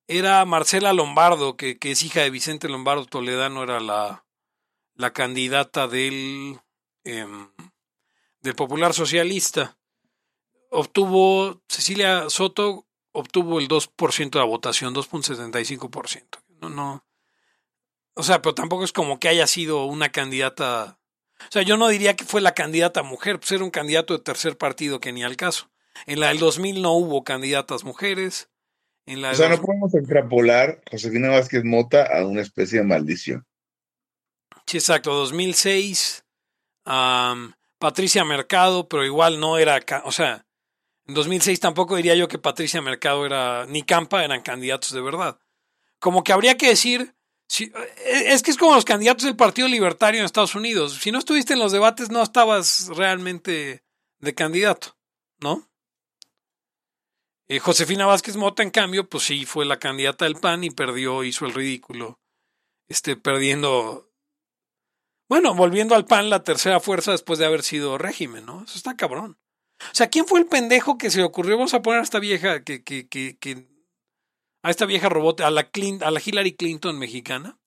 Era 0.08 0.44
Marcela 0.44 0.92
Lombardo, 0.92 1.56
que, 1.56 1.78
que 1.78 1.92
es 1.92 2.02
hija 2.02 2.20
de 2.20 2.30
Vicente 2.30 2.68
Lombardo 2.68 3.06
Toledano, 3.06 3.62
era 3.62 3.80
la, 3.80 4.24
la 4.94 5.12
candidata 5.12 5.86
del. 5.88 6.60
Eh, 7.04 7.26
del 8.40 8.54
Popular 8.54 8.94
Socialista. 8.94 9.78
Obtuvo, 10.70 11.60
Cecilia 11.68 12.30
Soto 12.30 12.86
obtuvo 13.12 13.58
el 13.58 13.68
2% 13.68 14.30
de 14.30 14.38
la 14.38 14.44
votación, 14.44 14.94
2.75%. 14.94 16.42
No, 16.60 16.70
no. 16.70 17.04
O 18.14 18.22
sea, 18.22 18.42
pero 18.42 18.54
tampoco 18.54 18.84
es 18.84 18.92
como 18.92 19.18
que 19.18 19.28
haya 19.28 19.46
sido 19.46 19.84
una 19.84 20.10
candidata. 20.10 20.98
O 21.40 21.52
sea, 21.52 21.62
yo 21.62 21.76
no 21.76 21.88
diría 21.88 22.16
que 22.16 22.24
fue 22.24 22.40
la 22.40 22.54
candidata 22.54 23.02
mujer, 23.02 23.38
pues 23.40 23.52
era 23.52 23.64
un 23.64 23.70
candidato 23.70 24.16
de 24.16 24.22
tercer 24.22 24.58
partido 24.58 25.00
que 25.00 25.12
ni 25.12 25.22
al 25.22 25.36
caso. 25.36 25.70
En 26.06 26.20
la 26.20 26.28
del 26.28 26.38
2000 26.38 26.82
no 26.82 26.92
hubo 26.92 27.24
candidatas 27.24 27.84
mujeres. 27.84 28.48
En 29.06 29.22
la 29.22 29.30
O 29.30 29.34
sea, 29.34 29.48
no 29.48 29.60
podemos 29.60 29.94
extrapolar 29.94 30.82
Josefina 30.90 31.30
Vázquez 31.30 31.64
Mota 31.64 32.04
a 32.04 32.26
una 32.26 32.42
especie 32.42 32.78
de 32.80 32.84
maldición. 32.84 33.46
Sí, 34.66 34.76
exacto, 34.78 35.12
2006. 35.14 36.24
am, 36.84 37.54
Patricia 37.78 38.24
Mercado, 38.24 38.88
pero 38.88 39.04
igual 39.06 39.40
no 39.40 39.56
era, 39.56 39.80
o 40.04 40.12
sea, 40.12 40.44
en 41.06 41.14
2006 41.14 41.60
tampoco 41.60 41.96
diría 41.96 42.14
yo 42.14 42.28
que 42.28 42.38
Patricia 42.38 42.82
Mercado 42.82 43.24
era, 43.24 43.64
ni 43.66 43.82
Campa 43.82 44.22
eran 44.24 44.42
candidatos 44.42 44.92
de 44.92 45.00
verdad. 45.00 45.38
Como 45.98 46.22
que 46.22 46.32
habría 46.32 46.56
que 46.58 46.68
decir, 46.68 47.14
si- 47.48 47.64
eh, 48.04 48.24
es 48.32 48.42
que 48.42 48.50
es 48.50 48.58
como 48.58 48.74
los 48.74 48.84
candidatos 48.84 49.24
del 49.24 49.36
Partido 49.36 49.66
Libertario 49.66 50.20
en 50.20 50.26
Estados 50.26 50.54
Unidos. 50.54 50.98
Si 51.00 51.10
no 51.10 51.18
estuviste 51.18 51.54
en 51.54 51.58
los 51.58 51.72
debates, 51.72 52.10
no 52.10 52.22
estabas 52.22 52.88
realmente 52.94 53.82
de 54.18 54.34
candidato, 54.34 54.96
¿no? 55.40 55.66
Eh, 57.50 57.58
Josefina 57.58 58.06
Vázquez 58.06 58.36
Mota, 58.36 58.62
en 58.62 58.70
cambio, 58.70 59.08
pues 59.08 59.24
sí, 59.24 59.44
fue 59.44 59.66
la 59.66 59.80
candidata 59.80 60.24
del 60.24 60.36
PAN 60.36 60.62
y 60.62 60.70
perdió, 60.70 61.24
hizo 61.24 61.46
el 61.46 61.52
ridículo, 61.52 62.20
este, 62.88 63.16
perdiendo 63.16 64.10
bueno, 65.28 65.54
volviendo 65.54 65.94
al 65.94 66.06
PAN, 66.06 66.28
la 66.28 66.42
tercera 66.42 66.80
fuerza 66.80 67.12
después 67.12 67.38
de 67.38 67.46
haber 67.46 67.62
sido 67.62 67.98
régimen, 67.98 68.46
¿no? 68.46 68.64
Eso 68.64 68.76
está 68.76 68.96
cabrón. 68.96 69.38
O 69.80 69.94
sea, 69.94 70.08
¿quién 70.08 70.26
fue 70.26 70.40
el 70.40 70.46
pendejo 70.46 70.98
que 70.98 71.08
se 71.08 71.18
le 71.18 71.24
ocurrió? 71.24 71.56
Vamos 71.56 71.72
a 71.72 71.82
poner 71.82 72.00
a 72.00 72.02
esta 72.02 72.18
vieja 72.18 72.64
que, 72.64 72.82
que, 72.82 73.08
que, 73.08 73.36
que 73.38 73.68
a 74.64 74.70
esta 74.70 74.86
vieja 74.86 75.08
robot, 75.08 75.40
a 75.40 75.50
la, 75.52 75.70
a 76.02 76.10
la 76.10 76.22
Hillary 76.24 76.56
Clinton 76.56 76.98
mexicana. 76.98 77.60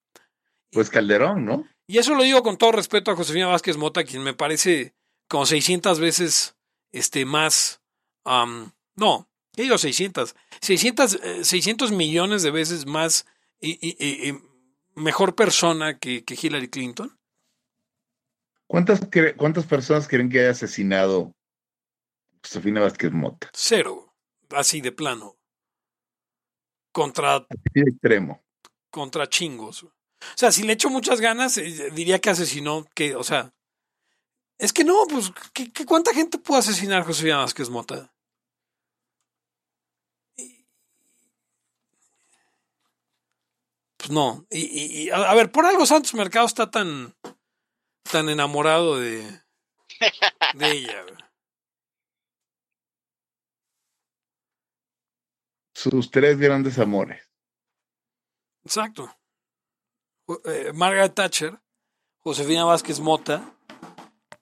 Pues 0.74 0.90
Calderón, 0.90 1.46
¿no? 1.46 1.66
Y 1.88 2.00
eso 2.00 2.16
lo 2.16 2.24
digo 2.24 2.44
con 2.44 2.58
todo 2.58 2.74
respeto 2.74 3.12
a 3.12 3.16
Josefina 3.16 3.48
Vázquez 3.48 3.78
Mota, 3.78 4.04
quien 4.04 4.24
me 4.24 4.34
parece 4.34 4.94
como 5.30 5.46
600 5.46 6.02
veces 6.02 6.58
este, 6.92 7.24
más. 7.24 7.82
no, 8.26 9.30
¿qué 9.56 9.64
digo 9.64 9.78
600? 9.78 10.36
600, 10.62 11.16
eh, 11.24 11.44
600 11.46 11.92
millones 11.92 12.44
de 12.44 12.52
veces 12.52 12.86
más 12.86 13.26
y, 13.60 13.72
y- 13.82 13.96
y- 14.00 14.30
y 14.30 14.40
mejor 14.96 15.36
persona 15.36 15.98
que, 16.00 16.24
que 16.24 16.38
Hillary 16.42 16.70
Clinton. 16.70 17.18
¿Cuántas, 18.68 19.02
¿Cuántas 19.38 19.66
personas 19.66 20.08
creen 20.08 20.30
que 20.30 20.40
haya 20.40 20.52
asesinado 20.52 21.32
Josefina 22.44 22.82
Vázquez 22.82 23.12
Mota? 23.12 23.50
Cero, 23.54 24.14
así 24.52 24.82
de 24.82 24.92
plano. 24.92 25.38
Contra, 26.92 27.36
Así 27.38 27.48
de 27.74 27.90
extremo. 27.90 28.44
contra 28.92 29.28
chingos. 29.28 29.84
O 29.84 29.92
sea, 30.36 30.52
si 30.52 30.64
le 30.64 30.74
echo 30.74 30.90
muchas 30.90 31.20
ganas, 31.20 31.58
eh, 31.58 31.90
diría 31.94 32.20
que 32.20 32.30
asesinó, 32.30 32.86
que, 32.96 33.16
o 33.16 33.24
sea, 33.24 33.54
es 34.60 34.72
que 34.74 34.84
no, 34.84 35.06
pues, 35.10 35.32
¿qué, 35.54 35.72
qué- 35.72 35.86
cuánta 35.86 36.14
gente 36.14 36.38
pudo 36.38 36.58
asesinar 36.60 37.04
José 37.04 37.32
Vázquez 37.32 37.70
Mota? 37.70 38.13
Pues 44.04 44.12
no. 44.12 44.46
Y, 44.50 44.60
y- 44.60 45.04
y, 45.04 45.10
a, 45.12 45.30
a 45.32 45.34
ver, 45.34 45.50
por 45.50 45.66
algo 45.66 45.86
Santos 45.86 46.14
Mercado 46.14 46.46
está 46.46 46.70
tan, 46.70 47.16
tan 48.12 48.28
enamorado 48.28 49.00
de, 49.00 49.22
de 50.56 50.72
ella. 50.72 51.06
Sus 55.74 56.12
tres 56.12 56.38
grandes 56.38 56.78
amores. 56.80 57.22
Exacto. 58.66 59.10
Eh, 60.46 60.72
Margaret 60.74 61.14
Thatcher, 61.16 61.58
Josefina 62.20 62.66
Vázquez 62.66 63.00
Mota 63.00 63.56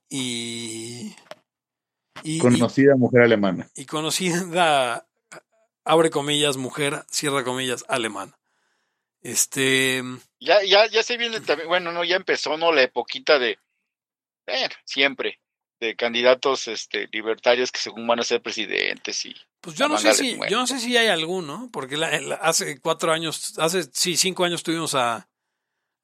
y, 0.10 1.16
y, 2.24 2.38
y, 2.38 2.40
Conocida 2.40 2.96
mujer 2.96 3.22
alemana. 3.22 3.70
y 3.76 3.86
conocida, 3.86 5.08
abre 5.86 6.10
comillas, 6.10 6.58
mujer, 6.58 7.06
cierra 7.12 7.44
comillas, 7.44 7.86
alemana. 7.88 8.38
Este, 9.22 10.02
Ya, 10.40 10.64
ya, 10.64 10.88
ya 10.88 11.04
se 11.04 11.18
viene 11.18 11.40
también, 11.42 11.68
bueno, 11.70 11.92
no, 11.92 12.04
ya 12.04 12.16
empezó, 12.16 12.58
¿no? 12.58 12.72
La 12.72 12.82
epoquita 12.84 13.38
de, 13.40 13.60
eh, 14.48 14.70
siempre, 14.84 15.40
de 15.80 15.96
candidatos 15.96 16.68
este, 16.68 17.08
libertarios 17.12 17.72
que 17.72 17.80
según 17.80 18.08
van 18.08 18.20
a 18.20 18.24
ser 18.24 18.42
presidentes 18.42 19.26
y 19.26 19.36
pues 19.62 19.76
yo 19.76 19.88
no 19.88 19.98
sé 20.00 20.16
si, 20.16 20.40
yo 20.50 20.58
no 20.58 20.66
sé 20.66 20.80
si 20.80 20.98
hay 20.98 21.08
alguno, 21.08 21.70
porque 21.72 21.96
la- 21.96 22.20
la- 22.20 22.36
hace 22.36 22.80
cuatro 22.82 23.12
años, 23.12 23.60
hace 23.60 23.84
sí, 23.94 24.18
cinco 24.18 24.44
años 24.44 24.64
tuvimos 24.64 24.96
a, 24.96 25.30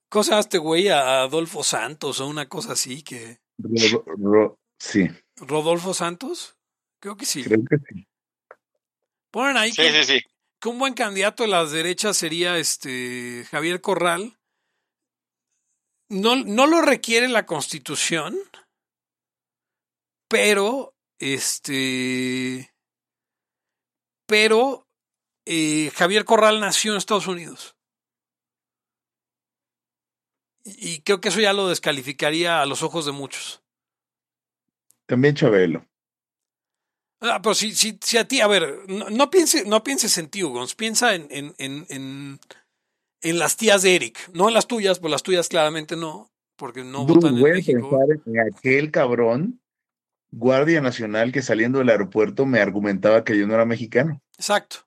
cosa 0.10 0.38
este 0.38 0.60
güey, 0.60 0.90
a 0.90 1.22
Adolfo 1.22 1.64
Santos 1.64 2.20
o 2.20 2.28
una 2.28 2.48
cosa 2.48 2.74
así 2.74 3.02
que, 3.02 3.40
Ro- 3.58 4.04
ro- 4.06 4.60
sí, 4.78 5.08
Rodolfo 5.38 5.96
Santos, 5.96 6.56
creo 7.00 7.18
que 7.18 7.26
sí. 7.26 7.44
creo 7.44 7.60
que 7.68 7.78
sí. 7.78 8.08
Ponen 9.32 9.58
ahí 9.58 9.72
Sí, 9.72 9.82
que, 9.82 10.04
sí, 10.04 10.20
sí. 10.20 10.26
Que 10.60 10.70
un 10.70 10.80
buen 10.80 10.94
candidato 10.94 11.44
de 11.44 11.50
las 11.50 11.72
derechas 11.72 12.18
sería 12.18 12.58
este 12.58 13.46
Javier 13.50 13.82
Corral. 13.82 14.38
No, 16.10 16.36
no 16.36 16.68
lo 16.68 16.82
requiere 16.82 17.28
la 17.28 17.46
constitución, 17.46 18.38
pero 20.30 20.96
este 21.20 22.74
pero 24.26 24.88
eh, 25.46 25.92
Javier 25.96 26.26
Corral 26.26 26.60
nació 26.60 26.92
en 26.92 26.98
Estados 26.98 27.28
Unidos. 27.28 27.76
Y 30.64 30.94
y 30.96 31.02
creo 31.02 31.22
que 31.22 31.30
eso 31.30 31.40
ya 31.40 31.54
lo 31.54 31.70
descalificaría 31.70 32.62
a 32.62 32.66
los 32.66 32.84
ojos 32.84 33.06
de 33.06 33.14
muchos. 33.14 33.64
También 35.06 35.36
Chabelo. 35.36 35.88
Ah, 37.20 37.40
pero 37.42 37.56
si, 37.56 37.74
si, 37.74 37.98
si 38.02 38.18
a 38.18 38.28
ti, 38.28 38.42
a 38.42 38.48
ver, 38.48 38.80
no, 38.88 39.10
no, 39.10 39.30
piense, 39.30 39.66
no 39.66 39.84
pienses 39.84 40.18
en 40.18 40.30
ti, 40.30 40.44
Ugons, 40.44 40.76
piensa 40.76 41.16
en, 41.16 41.28
en, 41.32 41.56
en, 41.58 41.86
en, 41.90 42.40
en 43.22 43.40
las 43.40 43.58
tías 43.58 43.82
de 43.82 43.96
Eric, 43.96 44.30
no 44.34 44.48
en 44.48 44.54
las 44.54 44.68
tuyas, 44.68 45.00
pues 45.00 45.10
las 45.12 45.24
tuyas 45.24 45.48
claramente 45.50 45.96
no, 45.96 46.30
porque 46.56 46.84
no 46.84 47.06
Dude, 47.06 47.14
votan 47.16 47.36
en 47.36 47.42
voy 47.42 47.52
a 47.52 47.54
México. 47.56 47.90
pensar 47.90 48.18
en 48.26 48.40
aquel 48.40 48.92
cabrón, 48.92 49.62
guardia 50.32 50.80
nacional, 50.82 51.32
que 51.32 51.42
saliendo 51.42 51.80
del 51.80 51.90
aeropuerto 51.90 52.46
me 52.46 52.60
argumentaba 52.60 53.24
que 53.24 53.38
yo 53.38 53.48
no 53.48 53.56
era 53.56 53.66
mexicano. 53.66 54.22
Exacto, 54.38 54.86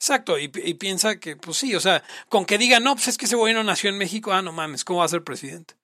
exacto, 0.00 0.38
y 0.38 0.48
piensa 0.48 1.20
que, 1.20 1.36
pues 1.36 1.56
sí, 1.56 1.76
o 1.76 1.80
sea, 1.80 2.02
con 2.28 2.46
que 2.46 2.58
digan, 2.58 2.82
no, 2.82 2.94
pues 2.96 3.06
es 3.08 3.16
que 3.16 3.26
ese 3.26 3.36
güey 3.36 3.54
no 3.54 3.62
nació 3.62 3.90
en 3.90 3.98
México, 3.98 4.32
ah, 4.32 4.42
no 4.42 4.50
mames, 4.50 4.84
¿cómo 4.84 4.98
va 5.00 5.04
a 5.04 5.08
ser 5.08 5.22
presidente? 5.22 5.74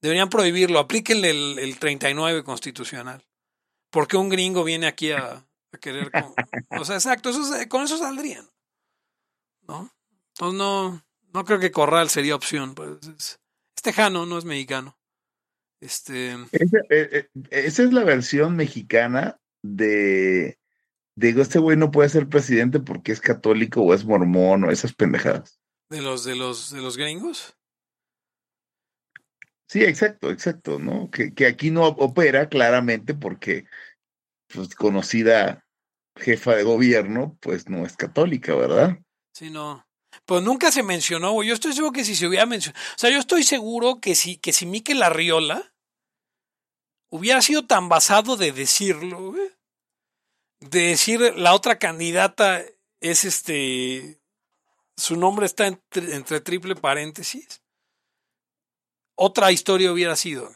Deberían 0.00 0.30
prohibirlo, 0.30 0.80
aplíquenle 0.80 1.30
el, 1.30 1.58
el 1.60 1.78
39 1.78 2.42
constitucional. 2.42 3.24
Porque 3.92 4.16
un 4.16 4.28
gringo 4.28 4.64
viene 4.64 4.88
aquí 4.88 5.12
a, 5.12 5.34
a 5.72 5.78
querer... 5.78 6.10
con- 6.10 6.34
o 6.80 6.84
sea, 6.84 6.96
exacto, 6.96 7.30
eso, 7.30 7.54
es- 7.54 7.66
con 7.68 7.84
eso 7.84 7.96
saldrían. 7.98 8.48
¿No? 9.68 9.92
Entonces 10.34 10.58
no, 10.58 11.04
no 11.32 11.44
creo 11.44 11.60
que 11.60 11.70
Corral 11.70 12.08
sería 12.10 12.34
opción. 12.34 12.74
Pues 12.74 12.90
es, 13.16 13.38
es 13.76 13.82
tejano, 13.82 14.26
no 14.26 14.38
es 14.38 14.44
mexicano. 14.44 14.98
Este, 15.80 16.32
Esa, 16.52 16.78
eh, 16.90 17.08
eh, 17.12 17.28
esa 17.50 17.82
es 17.82 17.92
la 17.92 18.04
versión 18.04 18.56
mexicana 18.56 19.40
de, 19.62 20.58
digo, 21.16 21.42
este 21.42 21.58
güey 21.58 21.76
no 21.76 21.90
puede 21.90 22.08
ser 22.08 22.28
presidente 22.28 22.80
porque 22.80 23.12
es 23.12 23.20
católico 23.20 23.82
o 23.82 23.92
es 23.94 24.04
mormón 24.04 24.64
o 24.64 24.70
esas 24.70 24.94
pendejadas. 24.94 25.60
de 25.90 26.00
los 26.00 26.24
de 26.24 26.34
los 26.36 26.70
de 26.70 26.80
los 26.80 26.96
gringos. 26.96 27.54
Sí, 29.72 29.82
exacto, 29.82 30.30
exacto, 30.30 30.78
¿no? 30.78 31.10
Que, 31.10 31.32
que 31.32 31.46
aquí 31.46 31.70
no 31.70 31.86
opera 31.86 32.50
claramente 32.50 33.14
porque 33.14 33.64
pues, 34.52 34.74
conocida 34.74 35.64
jefa 36.14 36.54
de 36.54 36.62
gobierno, 36.62 37.38
pues 37.40 37.70
no 37.70 37.86
es 37.86 37.96
católica, 37.96 38.54
¿verdad? 38.54 38.98
Sí, 39.32 39.48
no. 39.48 39.88
Pues 40.26 40.42
nunca 40.42 40.70
se 40.70 40.82
mencionó. 40.82 41.42
Yo 41.42 41.54
estoy 41.54 41.72
seguro 41.72 41.92
que 41.92 42.04
si 42.04 42.14
se 42.14 42.26
hubiera 42.26 42.44
mencionado. 42.44 42.84
O 42.84 42.98
sea, 42.98 43.08
yo 43.08 43.18
estoy 43.18 43.44
seguro 43.44 43.98
que 43.98 44.14
si, 44.14 44.36
que 44.36 44.52
si 44.52 44.66
Miquel 44.66 45.02
Arriola 45.02 45.72
hubiera 47.08 47.40
sido 47.40 47.66
tan 47.66 47.88
basado 47.88 48.36
de 48.36 48.52
decirlo, 48.52 49.34
de 50.60 50.80
decir 50.80 51.18
la 51.38 51.54
otra 51.54 51.78
candidata 51.78 52.62
es 53.00 53.24
este. 53.24 54.20
Su 54.98 55.16
nombre 55.16 55.46
está 55.46 55.66
entre, 55.66 56.14
entre 56.14 56.42
triple 56.42 56.76
paréntesis. 56.76 57.62
Otra 59.24 59.52
historia 59.52 59.92
hubiera 59.92 60.16
sido. 60.16 60.50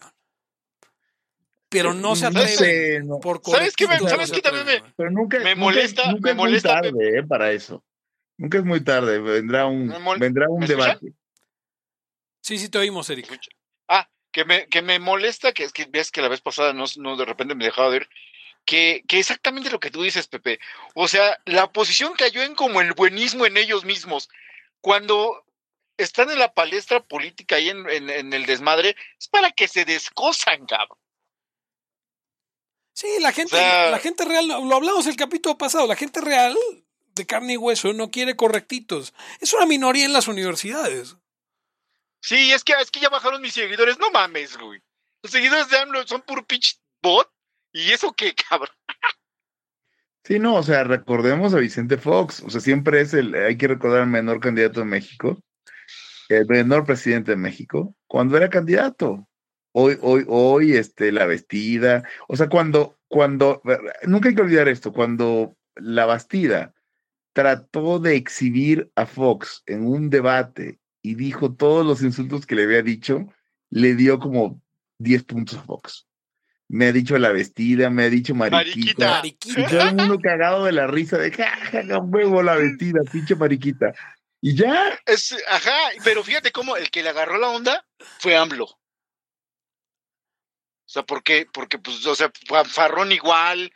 Pero 1.68 1.94
no 1.94 2.16
se 2.16 2.22
No 2.22 2.28
atreve. 2.40 2.48
sé, 2.48 3.00
no. 3.04 3.20
Por 3.20 3.40
¿Sabes 3.44 3.76
qué 3.76 3.86
sabes 3.86 4.32
qué 4.32 4.40
también 4.40 4.66
me- 4.66 4.78
güey. 4.80 4.92
Pero 4.96 5.10
nunca, 5.12 5.38
Me 5.38 5.54
nunca- 5.54 5.60
molesta- 5.60 6.10
nunca 6.10 6.34
me 6.34 6.42
es 6.46 6.50
muy 6.50 6.60
tarde 6.60 7.18
eh, 7.18 7.22
para 7.22 7.52
eso. 7.52 7.84
Nunca 8.38 8.58
es 8.58 8.64
muy 8.64 8.80
tarde, 8.82 9.18
vendrá 9.20 9.66
un, 9.66 9.92
vendrá 10.18 10.48
un 10.48 10.66
debate. 10.66 11.12
Sí, 12.40 12.58
sí, 12.58 12.68
te 12.68 12.78
oímos, 12.78 13.08
Eric. 13.08 13.24
Escucha. 13.26 13.50
Ah, 13.88 14.08
que 14.32 14.44
me, 14.44 14.66
que 14.66 14.82
me 14.82 14.98
molesta, 14.98 15.52
que 15.52 15.62
es 15.64 15.72
que 15.72 15.86
ves 15.86 16.10
que 16.10 16.22
la 16.22 16.28
vez 16.28 16.40
pasada 16.40 16.72
no, 16.72 16.84
no 16.96 17.16
de 17.16 17.24
repente 17.24 17.54
me 17.54 17.64
dejaba 17.64 17.88
ver, 17.88 18.08
que, 18.64 19.04
que 19.06 19.20
exactamente 19.20 19.70
lo 19.70 19.78
que 19.80 19.90
tú 19.92 20.02
dices, 20.02 20.26
Pepe. 20.26 20.58
O 20.94 21.06
sea, 21.06 21.38
la 21.44 21.64
oposición 21.64 22.14
cayó 22.18 22.42
en 22.42 22.56
como 22.56 22.80
el 22.80 22.92
buenismo 22.94 23.46
en 23.46 23.56
ellos 23.56 23.84
mismos. 23.84 24.28
Cuando 24.80 25.44
están 25.96 26.30
en 26.30 26.38
la 26.38 26.52
palestra 26.52 27.02
política 27.02 27.56
ahí 27.56 27.70
en, 27.70 27.88
en, 27.88 28.10
en 28.10 28.32
el 28.32 28.46
desmadre, 28.46 28.96
es 29.18 29.28
para 29.28 29.50
que 29.50 29.68
se 29.68 29.84
descosan, 29.84 30.66
cabrón. 30.66 30.98
Sí, 32.92 33.08
la 33.20 33.32
gente, 33.32 33.54
O 33.56 33.58
sea- 33.58 33.90
la 33.90 33.98
gente 33.98 34.24
real, 34.24 34.48
lo 34.48 34.74
hablamos 34.74 35.06
el 35.06 35.16
capítulo 35.16 35.58
pasado, 35.58 35.86
la 35.86 35.96
gente 35.96 36.20
real 36.20 36.56
de 37.14 37.26
carne 37.26 37.54
y 37.54 37.56
hueso 37.56 37.92
no 37.92 38.10
quiere 38.10 38.36
correctitos. 38.36 39.14
Es 39.40 39.52
una 39.52 39.66
minoría 39.66 40.04
en 40.06 40.12
las 40.12 40.28
universidades. 40.28 41.16
Sí, 42.20 42.52
es 42.52 42.64
que, 42.64 42.72
es 42.80 42.90
que 42.90 43.00
ya 43.00 43.08
bajaron 43.08 43.40
mis 43.42 43.52
seguidores, 43.54 43.98
no 43.98 44.10
mames, 44.10 44.56
güey. 44.56 44.80
Los 45.22 45.32
seguidores 45.32 45.68
de 45.68 45.78
AMLO 45.78 46.06
son 46.06 46.22
puro 46.22 46.46
pitch 46.46 46.78
bot. 47.02 47.30
¿Y 47.72 47.92
eso 47.92 48.12
qué, 48.12 48.34
cabrón? 48.48 48.74
Sí, 50.24 50.38
no, 50.38 50.56
o 50.56 50.62
sea, 50.62 50.82
recordemos 50.84 51.54
a 51.54 51.58
Vicente 51.58 51.98
Fox, 51.98 52.42
o 52.44 52.50
sea, 52.50 52.60
siempre 52.60 53.00
es 53.00 53.14
el, 53.14 53.34
hay 53.34 53.56
que 53.56 53.68
recordar 53.68 54.00
al 54.00 54.08
menor 54.08 54.40
candidato 54.40 54.80
de 54.80 54.86
México, 54.86 55.38
el 56.28 56.46
menor 56.46 56.84
presidente 56.84 57.32
de 57.32 57.36
México, 57.36 57.94
cuando 58.06 58.36
era 58.36 58.50
candidato. 58.50 59.28
Hoy, 59.72 59.98
hoy, 60.00 60.24
hoy, 60.28 60.72
este, 60.72 61.12
la 61.12 61.26
vestida, 61.26 62.02
o 62.28 62.36
sea, 62.36 62.48
cuando, 62.48 62.98
cuando, 63.08 63.60
nunca 64.04 64.28
hay 64.28 64.34
que 64.34 64.42
olvidar 64.42 64.68
esto, 64.68 64.92
cuando 64.92 65.56
la 65.76 66.06
Bastida 66.06 66.74
trató 67.32 67.98
de 67.98 68.16
exhibir 68.16 68.90
a 68.96 69.04
Fox 69.04 69.62
en 69.66 69.86
un 69.86 70.08
debate 70.08 70.78
y 71.02 71.14
dijo 71.14 71.54
todos 71.54 71.84
los 71.84 72.02
insultos 72.02 72.46
que 72.46 72.54
le 72.54 72.64
había 72.64 72.82
dicho, 72.82 73.26
le 73.68 73.94
dio 73.94 74.18
como 74.18 74.62
10 74.98 75.24
puntos 75.24 75.58
a 75.58 75.62
Fox. 75.62 76.08
Me 76.68 76.86
ha 76.86 76.92
dicho 76.92 77.16
la 77.18 77.30
vestida, 77.30 77.90
me 77.90 78.04
ha 78.04 78.10
dicho 78.10 78.34
mariquita. 78.34 78.64
Mariquita. 78.64 79.10
Mariquita. 79.10 79.60
Y 79.60 79.66
todo 79.66 79.88
el 79.88 79.94
mundo 79.94 80.18
cagado 80.18 80.64
de 80.64 80.72
la 80.72 80.86
risa 80.86 81.16
de 81.18 81.30
ja, 81.30 81.48
ja, 81.48 81.84
ja, 81.86 81.98
huevo 81.98 82.42
la 82.42 82.56
vestida, 82.56 83.02
pinche 83.12 83.36
mariquita. 83.36 83.94
Y 84.40 84.54
ya, 84.54 84.98
Es, 85.06 85.34
ajá, 85.48 85.76
pero 86.04 86.22
fíjate 86.22 86.52
cómo 86.52 86.76
el 86.76 86.90
que 86.90 87.02
le 87.02 87.08
agarró 87.10 87.38
la 87.38 87.48
onda 87.48 87.86
fue 88.18 88.36
AMLO. 88.36 88.64
O 88.64 88.78
sea, 90.88 91.02
porque, 91.04 91.46
porque 91.52 91.78
pues, 91.78 92.04
o 92.06 92.14
sea, 92.14 92.30
Farrón 92.66 93.10
igual 93.12 93.72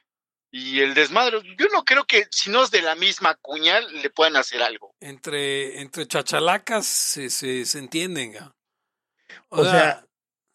y 0.53 0.81
el 0.81 0.95
desmadre. 0.95 1.41
Yo 1.59 1.67
no 1.73 1.85
creo 1.85 2.05
que 2.05 2.27
si 2.31 2.51
no 2.51 2.63
es 2.63 2.71
de 2.71 2.83
la 2.83 2.95
misma 2.95 3.35
cuña 3.37 3.81
le 3.81 4.11
puedan 4.11 4.37
hacer 4.37 4.63
algo. 4.63 4.95
Entre, 5.01 5.81
entre 5.81 6.07
chachalacas 6.07 6.87
se, 6.87 7.31
se, 7.31 7.65
se 7.65 7.79
entienden. 7.79 8.35
O 9.49 9.65
sea, 9.65 10.07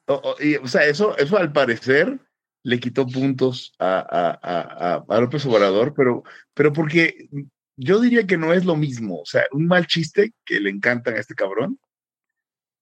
o, 0.08 0.14
o- 0.14 0.36
y, 0.42 0.56
o 0.56 0.68
sea, 0.68 0.86
eso, 0.86 1.18
eso 1.18 1.38
al 1.38 1.52
parecer 1.52 2.20
le 2.64 2.80
quitó 2.80 3.06
puntos 3.06 3.74
a, 3.80 4.00
a, 4.00 4.40
a, 4.42 4.94
a- 4.96 5.06
a 5.08 5.20
López 5.20 5.46
Obrador, 5.46 5.94
pero, 5.96 6.24
pero 6.54 6.72
porque 6.72 7.28
yo 7.78 8.00
diría 8.00 8.26
que 8.26 8.38
no 8.38 8.54
es 8.54 8.66
lo 8.66 8.76
mismo. 8.76 9.22
O 9.22 9.26
sea, 9.26 9.46
un 9.52 9.68
mal 9.68 9.88
chiste 9.88 10.34
que 10.46 10.60
le 10.60 10.70
encantan 10.70 11.16
a 11.16 11.20
este 11.20 11.36
cabrón 11.36 11.80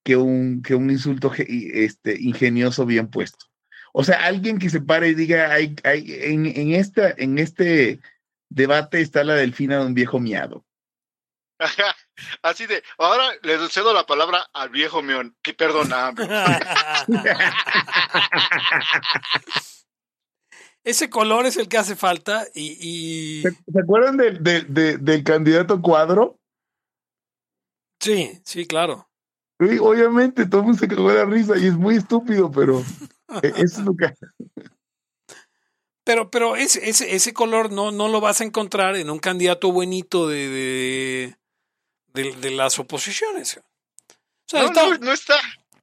que 0.04 0.18
un, 0.18 0.62
que 0.62 0.76
un 0.76 0.92
insulto 0.92 1.32
este, 1.38 2.20
ingenioso 2.20 2.86
bien 2.86 3.10
puesto. 3.10 3.46
O 3.94 4.04
sea, 4.04 4.26
alguien 4.26 4.60
que 4.60 4.70
se 4.70 4.82
pare 4.82 5.10
y 5.10 5.14
diga, 5.14 5.52
hay, 5.52 5.76
hay, 5.84 6.06
en, 6.08 6.46
en, 6.46 6.74
esta, 6.74 7.12
en 7.12 7.38
este 7.38 8.00
debate 8.50 9.02
está 9.02 9.24
la 9.24 9.36
delfina 9.36 9.80
de 9.80 9.86
un 9.86 9.94
viejo 9.94 10.20
miado. 10.20 10.66
Ajá, 11.60 11.96
así 12.42 12.66
de, 12.66 12.84
ahora 12.98 13.26
le 13.44 13.70
cedo 13.70 13.94
la 13.94 14.06
palabra 14.06 14.50
al 14.54 14.70
viejo 14.70 15.02
meón, 15.02 15.38
que 15.42 15.54
perdona. 15.54 16.14
Ese 20.84 21.10
color 21.10 21.46
es 21.46 21.56
el 21.58 21.68
que 21.70 21.78
hace 21.78 21.96
falta 21.96 22.46
y, 22.54 22.78
y 22.80 23.42
¿Se, 23.44 23.52
se 23.52 23.80
acuerdan 23.80 24.18
del, 24.18 24.44
del, 24.44 25.24
candidato 25.24 25.82
cuadro? 25.82 26.40
sí, 28.00 28.42
sí, 28.44 28.68
claro. 28.68 29.10
Sí, 29.60 29.78
obviamente, 29.80 30.46
todo 30.46 30.62
el 30.62 30.68
mundo 30.68 30.80
se 30.80 30.88
cagó 30.90 31.10
de 31.10 31.16
la 31.20 31.26
risa 31.26 31.58
y 31.58 31.68
es 31.68 31.78
muy 31.78 31.96
estúpido, 31.96 32.52
pero 32.52 32.80
e- 33.42 33.48
eso 33.56 33.80
es 33.80 33.86
lo 33.86 33.96
que... 33.96 34.14
Pero, 36.04 36.30
pero 36.30 36.58
ese, 36.58 36.90
ese, 36.90 37.16
ese 37.16 37.34
color 37.34 37.72
no, 37.72 37.92
no 37.92 38.10
lo 38.10 38.20
vas 38.20 38.42
a 38.42 38.44
encontrar 38.44 38.98
en 38.98 39.10
un 39.10 39.20
candidato 39.20 39.72
buenito 39.72 40.28
de, 40.28 40.50
de, 40.50 41.38
de- 42.08 42.36
de 42.36 42.52
las 42.52 42.78
oposiciones. 42.78 43.56
O 43.58 43.62
sea, 44.48 44.64
No, 44.64 44.68
está- 44.68 44.84
no, 44.90 44.98
no 44.98 45.12
está. 45.14 45.36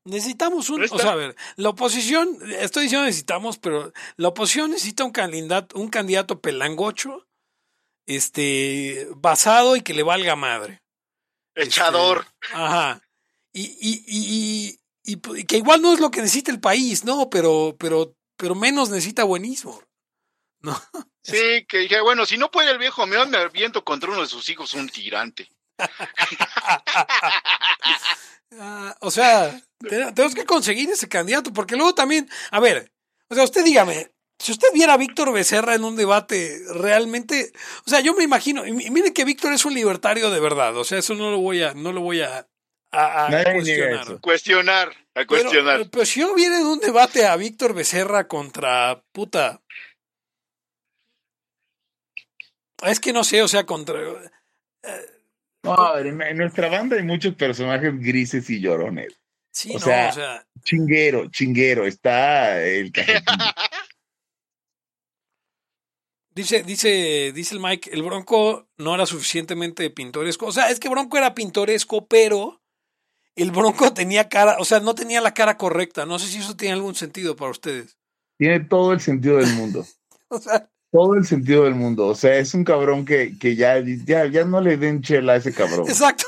Necesitamos 0.04 0.70
un, 0.70 0.84
o 0.84 0.98
sea, 0.98 1.12
a 1.12 1.16
ver, 1.16 1.36
la 1.56 1.70
oposición, 1.70 2.38
estoy 2.58 2.84
diciendo 2.84 3.06
necesitamos, 3.06 3.58
pero 3.58 3.92
la 4.16 4.28
oposición 4.28 4.70
necesita 4.70 5.04
un 5.04 5.12
candidato, 5.12 5.78
un 5.78 5.88
candidato 5.88 6.40
pelangocho, 6.40 7.26
este, 8.06 9.08
basado 9.16 9.76
y 9.76 9.82
que 9.82 9.94
le 9.94 10.02
valga 10.02 10.36
madre. 10.36 10.82
Echador. 11.54 12.26
Este, 12.42 12.54
ajá. 12.54 13.02
Y, 13.52 13.62
y, 13.62 14.04
y, 14.06 14.80
y, 15.04 15.44
que 15.44 15.56
igual 15.56 15.82
no 15.82 15.92
es 15.92 16.00
lo 16.00 16.10
que 16.10 16.20
necesita 16.20 16.50
el 16.50 16.60
país, 16.60 17.04
¿no? 17.04 17.28
Pero, 17.30 17.76
pero, 17.78 18.14
pero 18.36 18.54
menos 18.54 18.90
necesita 18.90 19.24
buenismo. 19.24 19.82
¿No? 20.60 20.80
Sí, 21.22 21.66
que 21.68 21.80
dije, 21.80 22.00
bueno, 22.00 22.24
si 22.24 22.38
no 22.38 22.50
puede 22.50 22.70
el 22.70 22.78
viejo 22.78 23.06
meón, 23.06 23.28
me 23.28 23.36
aviento 23.36 23.84
contra 23.84 24.10
uno 24.10 24.22
de 24.22 24.26
sus 24.26 24.48
hijos, 24.48 24.72
un 24.72 24.88
tirante. 24.88 25.50
Ah, 28.58 28.96
o 29.00 29.12
sea, 29.12 29.62
tenemos 29.88 30.34
que 30.34 30.44
conseguir 30.44 30.90
ese 30.90 31.08
candidato, 31.08 31.52
porque 31.52 31.76
luego 31.76 31.94
también, 31.94 32.28
a 32.50 32.60
ver, 32.60 32.92
o 33.28 33.34
sea, 33.34 33.44
usted 33.44 33.64
dígame, 33.64 34.10
si 34.38 34.52
usted 34.52 34.68
viera 34.74 34.94
a 34.94 34.98
Víctor 34.98 35.32
Becerra 35.32 35.74
en 35.74 35.84
un 35.84 35.96
debate, 35.96 36.60
realmente, 36.74 37.52
o 37.86 37.90
sea, 37.90 38.00
yo 38.00 38.14
me 38.14 38.24
imagino, 38.24 38.66
y 38.66 38.72
mi- 38.72 38.90
miren 38.90 39.12
que 39.12 39.24
Víctor 39.24 39.52
es 39.52 39.64
un 39.64 39.74
libertario 39.74 40.30
de 40.30 40.40
verdad, 40.40 40.76
o 40.76 40.84
sea, 40.84 40.98
eso 40.98 41.14
no 41.14 41.30
lo 41.30 41.38
voy 41.40 41.62
a, 41.62 41.74
no 41.74 41.92
lo 41.92 42.00
voy 42.00 42.20
a, 42.22 42.46
a- 42.92 43.26
a 43.26 43.30
cuestionar. 43.54 44.20
Cuestionar, 44.20 44.88
a 45.14 45.26
cuestionar. 45.26 45.90
pero 45.90 46.04
si 46.06 46.20
yo 46.20 46.34
viera 46.34 46.58
en 46.58 46.66
un 46.66 46.80
debate 46.80 47.26
a 47.26 47.36
Víctor 47.36 47.74
Becerra 47.74 48.26
contra 48.28 49.02
puta. 49.12 49.62
Es 52.82 52.98
que 52.98 53.12
no 53.12 53.24
sé, 53.24 53.42
o 53.42 53.48
sea, 53.48 53.66
contra. 53.66 54.00
No, 55.62 55.74
a 55.74 55.96
ver, 55.96 56.06
en, 56.06 56.22
en 56.22 56.36
nuestra 56.38 56.68
banda 56.70 56.96
hay 56.96 57.02
muchos 57.02 57.34
personajes 57.34 57.92
grises 58.00 58.48
y 58.48 58.60
llorones. 58.60 59.19
Sí, 59.52 59.70
O 59.70 59.74
no, 59.74 59.80
sea- 59.80 60.08
o 60.10 60.12
sea. 60.12 60.46
Chinguero, 60.62 61.28
chinguero, 61.30 61.86
está 61.86 62.62
el. 62.62 62.92
Dice, 66.32 66.62
dice, 66.62 67.32
dice 67.34 67.54
el 67.54 67.60
Mike, 67.60 67.90
el 67.92 68.02
Bronco 68.04 68.68
no 68.78 68.94
era 68.94 69.04
suficientemente 69.04 69.90
pintoresco. 69.90 70.46
O 70.46 70.52
sea, 70.52 70.70
es 70.70 70.78
que 70.78 70.88
Bronco 70.88 71.18
era 71.18 71.34
pintoresco, 71.34 72.06
pero 72.06 72.62
el 73.34 73.50
Bronco 73.50 73.92
tenía 73.92 74.28
cara, 74.28 74.56
o 74.60 74.64
sea, 74.64 74.78
no 74.80 74.94
tenía 74.94 75.20
la 75.20 75.34
cara 75.34 75.56
correcta. 75.56 76.06
No 76.06 76.18
sé 76.20 76.28
si 76.28 76.38
eso 76.38 76.56
tiene 76.56 76.74
algún 76.74 76.94
sentido 76.94 77.34
para 77.34 77.50
ustedes. 77.50 77.98
Tiene 78.38 78.60
todo 78.60 78.92
el 78.92 79.00
sentido 79.00 79.38
del 79.38 79.52
mundo. 79.54 79.84
O 80.32 80.38
sea, 80.38 80.70
Todo 80.92 81.14
el 81.16 81.26
sentido 81.26 81.64
del 81.64 81.74
mundo. 81.74 82.06
O 82.06 82.14
sea, 82.14 82.38
es 82.38 82.54
un 82.54 82.62
cabrón 82.62 83.04
que, 83.04 83.36
que 83.36 83.56
ya, 83.56 83.80
ya, 83.80 84.26
ya 84.26 84.44
no 84.44 84.60
le 84.60 84.76
den 84.76 85.02
chela 85.02 85.32
a 85.32 85.36
ese 85.36 85.52
cabrón. 85.52 85.88
exacto. 85.88 86.24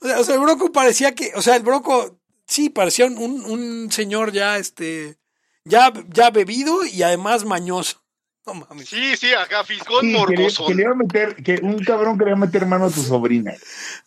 O 0.00 0.06
sea, 0.06 0.20
o 0.20 0.24
sea, 0.24 0.34
el 0.34 0.40
Bronco 0.40 0.72
parecía 0.72 1.14
que, 1.14 1.32
o 1.34 1.42
sea, 1.42 1.56
el 1.56 1.62
Bronco 1.62 2.18
sí 2.46 2.70
parecía 2.70 3.06
un, 3.06 3.18
un, 3.18 3.92
señor 3.92 4.32
ya, 4.32 4.58
este, 4.58 5.18
ya, 5.64 5.92
ya 6.08 6.30
bebido 6.30 6.84
y 6.84 7.02
además 7.02 7.44
mañoso. 7.44 8.02
No 8.46 8.54
mames. 8.54 8.88
Sí, 8.88 9.16
sí, 9.18 9.34
acá 9.34 9.62
fisgón 9.64 10.00
Sí, 10.00 10.06
que, 10.06 10.12
le, 10.12 10.18
morbosón. 10.18 10.66
que 10.66 10.74
le 10.74 10.82
iba 10.82 10.92
a 10.92 10.94
meter, 10.94 11.36
que 11.36 11.60
un 11.62 11.78
cabrón 11.84 12.18
quería 12.18 12.36
meter 12.36 12.64
mano 12.64 12.86
a 12.86 12.90
tu 12.90 13.02
sobrina. 13.02 13.52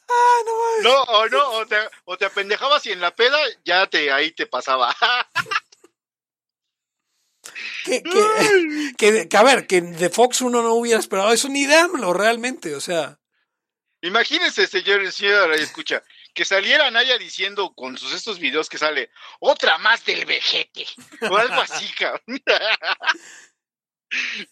Ah, 0.09 0.37
no 0.43 0.51
mames. 0.57 0.83
No, 0.83 1.03
o 1.03 1.29
no, 1.29 1.51
o 1.59 1.65
te, 1.67 1.75
o 2.05 2.17
te 2.17 2.25
apendejabas 2.25 2.83
y 2.87 2.91
en 2.93 2.99
la 2.99 3.15
peda 3.15 3.37
ya 3.63 3.85
te 3.85 4.11
ahí 4.11 4.31
te 4.31 4.47
pasaba. 4.47 4.93
Que, 7.85 8.01
que, 8.01 8.93
que, 8.97 9.27
que, 9.27 9.37
a 9.37 9.43
ver, 9.43 9.67
que 9.67 9.81
de 9.81 10.09
Fox 10.09 10.41
uno 10.41 10.61
no 10.61 10.73
hubiera 10.75 10.99
esperado 10.99 11.31
eso 11.31 11.49
ni 11.49 11.65
de 11.65 11.75
AMLO 11.75 12.13
realmente, 12.13 12.75
o 12.75 12.81
sea. 12.81 13.19
Imagínense, 14.03 14.67
señor, 14.67 15.09
señor, 15.13 15.53
escucha, 15.53 16.03
que 16.33 16.43
saliera 16.43 16.91
Naya 16.91 17.17
diciendo 17.17 17.73
con 17.73 17.97
sus 17.97 18.13
estos 18.13 18.37
videos 18.37 18.67
que 18.67 18.77
sale 18.77 19.09
otra 19.39 19.77
más 19.77 20.03
del 20.03 20.25
vejete 20.25 20.85
o 21.21 21.37
algo 21.37 21.61
así, 21.61 21.85
cabrón. 21.97 22.41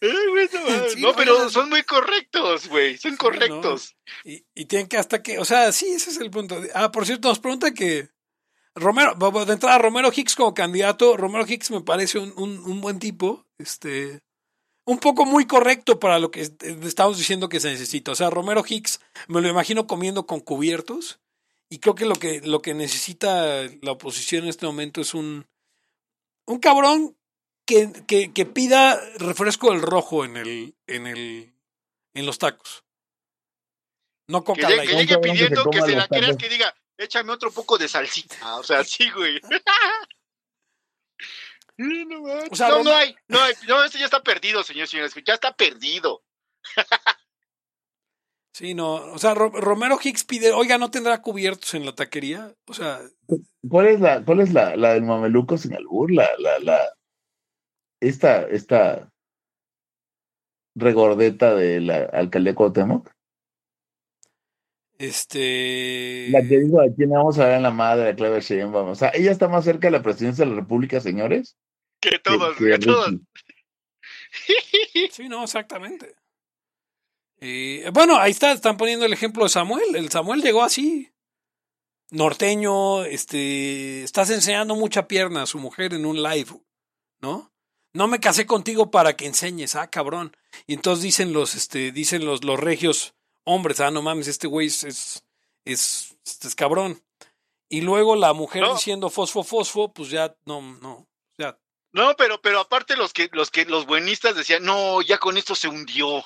güey, 0.30 0.48
no. 0.54 0.88
Sí, 0.88 1.02
no, 1.02 1.14
pero 1.14 1.50
son 1.50 1.68
muy 1.68 1.82
correctos, 1.82 2.66
güey, 2.68 2.96
son 2.96 3.18
correctos. 3.18 3.94
Y, 4.24 4.42
y 4.54 4.64
tienen 4.64 4.88
que 4.88 4.96
hasta 4.96 5.22
que, 5.22 5.38
o 5.38 5.44
sea, 5.44 5.70
sí, 5.70 5.86
ese 5.90 6.10
es 6.10 6.16
el 6.16 6.30
punto. 6.30 6.58
Ah, 6.74 6.90
por 6.90 7.04
cierto, 7.04 7.28
nos 7.28 7.38
pregunta 7.38 7.74
que 7.74 8.08
Romero, 8.74 9.14
de 9.44 9.52
entrada, 9.52 9.76
Romero 9.76 10.10
Hicks 10.16 10.34
como 10.34 10.54
candidato, 10.54 11.18
Romero 11.18 11.44
Hicks 11.46 11.70
me 11.72 11.82
parece 11.82 12.18
un, 12.18 12.32
un, 12.38 12.58
un 12.58 12.80
buen 12.80 12.98
tipo, 12.98 13.46
este, 13.58 14.22
un 14.84 14.98
poco 14.98 15.24
muy 15.24 15.46
correcto 15.46 15.98
para 16.00 16.18
lo 16.18 16.30
que 16.30 16.40
est- 16.42 16.62
estamos 16.62 17.16
diciendo 17.18 17.48
que 17.48 17.60
se 17.60 17.70
necesita. 17.70 18.12
O 18.12 18.14
sea, 18.14 18.30
Romero 18.30 18.64
Hicks 18.66 19.00
me 19.28 19.40
lo 19.40 19.48
imagino 19.48 19.86
comiendo 19.86 20.26
con 20.26 20.40
cubiertos 20.40 21.20
y 21.70 21.78
creo 21.78 21.94
que 21.94 22.04
lo 22.06 22.14
que, 22.16 22.40
lo 22.40 22.60
que 22.62 22.74
necesita 22.74 23.62
la 23.80 23.92
oposición 23.92 24.44
en 24.44 24.50
este 24.50 24.66
momento 24.66 25.00
es 25.00 25.14
un, 25.14 25.46
un 26.46 26.58
cabrón 26.58 27.16
que, 27.66 27.92
que, 28.06 28.32
que 28.32 28.44
pida 28.44 29.00
refresco 29.18 29.70
del 29.70 29.82
rojo 29.82 30.24
en 30.24 30.36
el, 30.36 30.74
en 30.88 31.06
el, 31.06 31.54
en 32.14 32.26
los 32.26 32.38
tacos. 32.38 32.84
No 34.28 34.40
Que, 34.44 34.44
Coca 34.62 34.66
que 34.66 34.96
llegue 34.96 35.06
cabrón 35.06 35.06
que 35.06 35.14
se 35.14 35.18
pidiendo 35.18 35.70
que 35.70 35.80
se 35.82 35.96
la 35.96 36.08
tacos. 36.08 36.36
que 36.36 36.48
diga, 36.48 36.74
échame 36.98 37.32
otro 37.32 37.50
poco 37.52 37.78
de 37.78 37.88
salsita. 37.88 38.56
O 38.56 38.62
sea, 38.64 38.82
sí, 38.84 39.08
güey. 39.10 39.40
No, 41.78 42.04
no, 42.20 42.22
O 42.50 42.54
sea, 42.54 42.68
no, 42.68 42.78
Roma- 42.78 42.90
no 42.90 42.96
hay, 42.96 43.16
no 43.28 43.40
hay, 43.40 43.54
no, 43.66 43.84
este 43.84 43.98
ya 43.98 44.04
está 44.04 44.22
perdido, 44.22 44.62
señores 44.62 44.90
y 44.90 44.92
señores, 44.92 45.14
ya 45.26 45.34
está 45.34 45.54
perdido. 45.54 46.22
Sí, 48.54 48.74
no. 48.74 48.94
O 49.12 49.18
sea, 49.18 49.34
Ro- 49.34 49.50
Romero 49.50 49.98
Hicks 50.02 50.24
pide, 50.24 50.52
oiga, 50.52 50.76
¿no 50.76 50.90
tendrá 50.90 51.22
cubiertos 51.22 51.72
en 51.74 51.86
la 51.86 51.94
taquería? 51.94 52.54
O 52.66 52.74
sea, 52.74 53.00
¿Cuál 53.68 53.86
es 53.86 54.00
la, 54.00 54.22
cuál 54.24 54.40
es 54.40 54.52
la, 54.52 54.76
la 54.76 54.92
del 54.92 55.04
mameluco 55.04 55.56
sin 55.56 55.74
albur? 55.74 56.12
La, 56.12 56.28
la, 56.38 56.58
la, 56.58 56.78
esta, 58.00 58.42
esta 58.42 59.10
regordeta 60.74 61.54
de 61.54 61.80
la 61.80 62.04
alcaldía 62.12 62.54
Cuauhtémoc. 62.54 63.10
Este. 65.02 66.28
La 66.30 66.42
que 66.42 66.60
digo, 66.60 66.80
¿a 66.80 66.86
quién 66.94 67.10
vamos 67.10 67.38
a 67.38 67.46
ver 67.46 67.56
en 67.56 67.64
la 67.64 67.72
madre 67.72 68.04
de 68.04 68.14
Clever 68.14 68.42
Sheinbaum? 68.42 68.90
O 68.90 68.94
sea, 68.94 69.10
ella 69.14 69.32
está 69.32 69.48
más 69.48 69.64
cerca 69.64 69.88
de 69.88 69.92
la 69.92 70.02
presidencia 70.02 70.44
de 70.44 70.52
la 70.52 70.56
República, 70.56 71.00
señores. 71.00 71.56
Que 72.00 72.18
todos, 72.18 72.56
que 72.56 72.66
que 72.66 72.78
todos. 72.78 73.10
Sí, 75.10 75.28
no, 75.28 75.44
exactamente. 75.44 76.14
Eh, 77.40 77.90
bueno, 77.92 78.16
ahí 78.16 78.30
está, 78.30 78.52
están 78.52 78.76
poniendo 78.76 79.04
el 79.04 79.12
ejemplo 79.12 79.42
de 79.42 79.50
Samuel. 79.50 79.94
El 79.94 80.10
Samuel 80.10 80.40
llegó 80.40 80.62
así. 80.62 81.10
Norteño, 82.10 83.04
este, 83.04 84.02
estás 84.02 84.30
enseñando 84.30 84.76
mucha 84.76 85.08
pierna 85.08 85.42
a 85.42 85.46
su 85.46 85.58
mujer 85.58 85.94
en 85.94 86.06
un 86.06 86.22
live, 86.22 86.50
¿no? 87.20 87.52
No 87.92 88.06
me 88.06 88.20
casé 88.20 88.46
contigo 88.46 88.90
para 88.90 89.16
que 89.16 89.26
enseñes, 89.26 89.76
ah, 89.76 89.90
cabrón. 89.90 90.34
Y 90.66 90.74
entonces 90.74 91.02
dicen 91.02 91.32
los, 91.32 91.54
este, 91.54 91.92
dicen 91.92 92.24
los, 92.24 92.44
los 92.44 92.58
regios 92.58 93.14
hombres, 93.44 93.80
ah, 93.80 93.90
no 93.90 94.02
mames, 94.02 94.28
este 94.28 94.46
güey 94.46 94.66
es, 94.68 94.84
es, 94.84 95.24
es, 95.64 96.16
este 96.24 96.48
es 96.48 96.54
cabrón. 96.54 97.02
Y 97.68 97.80
luego 97.80 98.16
la 98.16 98.32
mujer 98.34 98.62
No. 98.62 98.74
diciendo 98.74 99.08
fosfo, 99.10 99.42
fosfo, 99.44 99.92
pues 99.92 100.10
ya, 100.10 100.34
no, 100.44 100.60
no, 100.80 101.08
ya, 101.38 101.58
No, 101.92 102.14
pero, 102.16 102.40
pero 102.42 102.60
aparte 102.60 102.96
los 102.96 103.12
que, 103.12 103.28
los 103.32 103.50
que, 103.50 103.64
los 103.64 103.86
buenistas 103.86 104.36
decían, 104.36 104.62
no, 104.64 105.00
ya 105.02 105.18
con 105.18 105.36
esto 105.38 105.54
se 105.54 105.68
hundió. 105.68 106.22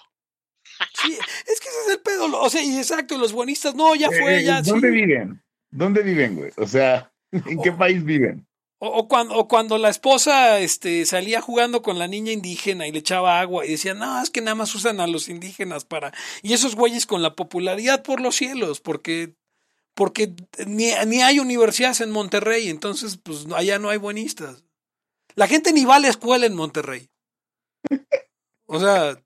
Sí, 0.94 1.12
es 1.12 1.60
que 1.60 1.68
ese 1.68 1.80
es 1.86 1.88
el 1.92 2.00
pedo. 2.00 2.26
O 2.40 2.50
sea, 2.50 2.62
y 2.62 2.76
exacto, 2.76 3.16
los 3.16 3.32
buenistas, 3.32 3.74
no, 3.76 3.94
ya 3.94 4.08
fue, 4.08 4.38
Eh, 4.40 4.44
ya. 4.44 4.60
¿Dónde 4.62 4.88
sí. 4.88 4.94
viven? 4.94 5.42
¿Dónde 5.70 6.02
viven, 6.02 6.34
güey? 6.36 6.50
O 6.56 6.66
sea, 6.66 7.12
¿en 7.32 7.62
qué 7.62 7.70
Oh. 7.70 7.76
país 7.78 8.04
viven? 8.04 8.46
O, 8.78 8.88
o 8.88 9.08
cuando, 9.08 9.34
o 9.34 9.48
cuando 9.48 9.78
la 9.78 9.88
esposa 9.88 10.60
este, 10.60 11.06
salía 11.06 11.40
jugando 11.40 11.82
con 11.82 11.98
la 11.98 12.08
niña 12.08 12.32
indígena 12.32 12.86
y 12.86 12.92
le 12.92 12.98
echaba 12.98 13.40
agua 13.40 13.64
y 13.64 13.70
decía, 13.70 13.94
no, 13.94 14.20
es 14.22 14.30
que 14.30 14.42
nada 14.42 14.54
más 14.54 14.74
usan 14.74 15.00
a 15.00 15.06
los 15.06 15.28
indígenas 15.28 15.84
para. 15.84 16.12
Y 16.42 16.52
esos 16.52 16.74
güeyes 16.74 17.06
con 17.06 17.22
la 17.22 17.34
popularidad 17.34 18.02
por 18.02 18.20
los 18.20 18.36
cielos, 18.36 18.80
porque. 18.80 19.34
Porque 19.94 20.34
ni, 20.66 20.92
ni 21.06 21.22
hay 21.22 21.38
universidades 21.38 22.02
en 22.02 22.10
Monterrey, 22.10 22.68
entonces, 22.68 23.16
pues 23.16 23.46
allá 23.54 23.78
no 23.78 23.88
hay 23.88 23.96
buenistas. 23.96 24.62
La 25.36 25.46
gente 25.46 25.72
ni 25.72 25.86
va 25.86 25.96
a 25.96 26.00
la 26.00 26.08
escuela 26.08 26.44
en 26.46 26.54
Monterrey. 26.54 27.08
O 28.68 28.80
sea, 28.80 29.16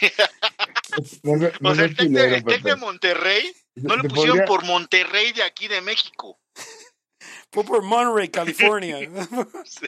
O 1.62 1.74
sea, 1.74 1.84
el 1.84 1.96
Tec 1.96 2.08
de, 2.08 2.20
culero, 2.20 2.36
el 2.36 2.44
Tec 2.44 2.62
de 2.62 2.70
Pepe. 2.70 2.76
Monterrey 2.76 3.52
no 3.82 3.96
lo 3.96 4.02
pusieron 4.04 4.38
podría- 4.38 4.44
por 4.46 4.64
Monterrey 4.64 5.32
de 5.32 5.42
aquí 5.42 5.68
de 5.68 5.80
México. 5.80 6.38
fue 7.52 7.64
por 7.64 7.82
Monterrey, 7.82 8.28
California. 8.28 8.98
Sí. 9.64 9.86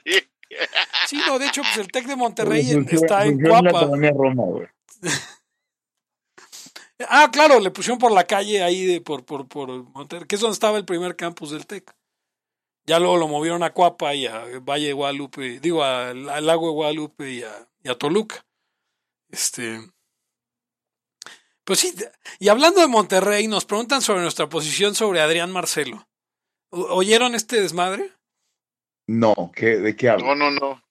Sí, 1.06 1.18
no, 1.26 1.38
de 1.38 1.46
hecho, 1.46 1.62
pues 1.62 1.78
el 1.78 1.88
Tec 1.88 2.04
de 2.06 2.14
Monterrey 2.14 2.70
en- 2.72 2.86
está 2.90 3.24
en 3.24 3.42
Roma, 3.42 4.42
güey. 4.44 4.68
Ah, 7.08 7.30
claro, 7.32 7.58
le 7.58 7.70
pusieron 7.70 7.98
por 7.98 8.12
la 8.12 8.24
calle 8.26 8.62
ahí 8.62 8.84
de 8.86 9.00
por, 9.00 9.24
por, 9.24 9.48
por 9.48 9.68
Monterrey, 9.90 10.26
que 10.28 10.36
es 10.36 10.40
donde 10.40 10.54
estaba 10.54 10.78
el 10.78 10.84
primer 10.84 11.16
campus 11.16 11.50
del 11.50 11.66
TEC. 11.66 11.92
Ya 12.86 12.98
luego 13.00 13.16
lo 13.16 13.28
movieron 13.28 13.62
a 13.62 13.72
Cuapa 13.72 14.14
y 14.14 14.26
a 14.26 14.44
Valle 14.60 14.86
de 14.88 14.92
Guadalupe, 14.92 15.58
digo, 15.60 15.82
al, 15.82 16.28
al 16.28 16.46
lago 16.46 16.66
de 16.68 16.72
Guadalupe 16.74 17.30
y 17.32 17.42
a, 17.42 17.68
y 17.82 17.88
a 17.88 17.96
Toluca. 17.96 18.44
Este. 19.30 19.80
Pues 21.64 21.78
sí, 21.78 21.94
y 22.40 22.48
hablando 22.48 22.80
de 22.80 22.88
Monterrey, 22.88 23.46
nos 23.48 23.64
preguntan 23.64 24.02
sobre 24.02 24.22
nuestra 24.22 24.48
posición 24.48 24.94
sobre 24.94 25.20
Adrián 25.20 25.52
Marcelo. 25.52 26.08
¿O- 26.70 26.94
¿Oyeron 26.96 27.34
este 27.34 27.60
desmadre? 27.60 28.12
No, 29.08 29.52
¿qué, 29.54 29.76
¿de 29.78 29.94
qué 29.94 30.08
hablo? 30.08 30.26
No, 30.26 30.34
no, 30.34 30.50
no. 30.50 30.82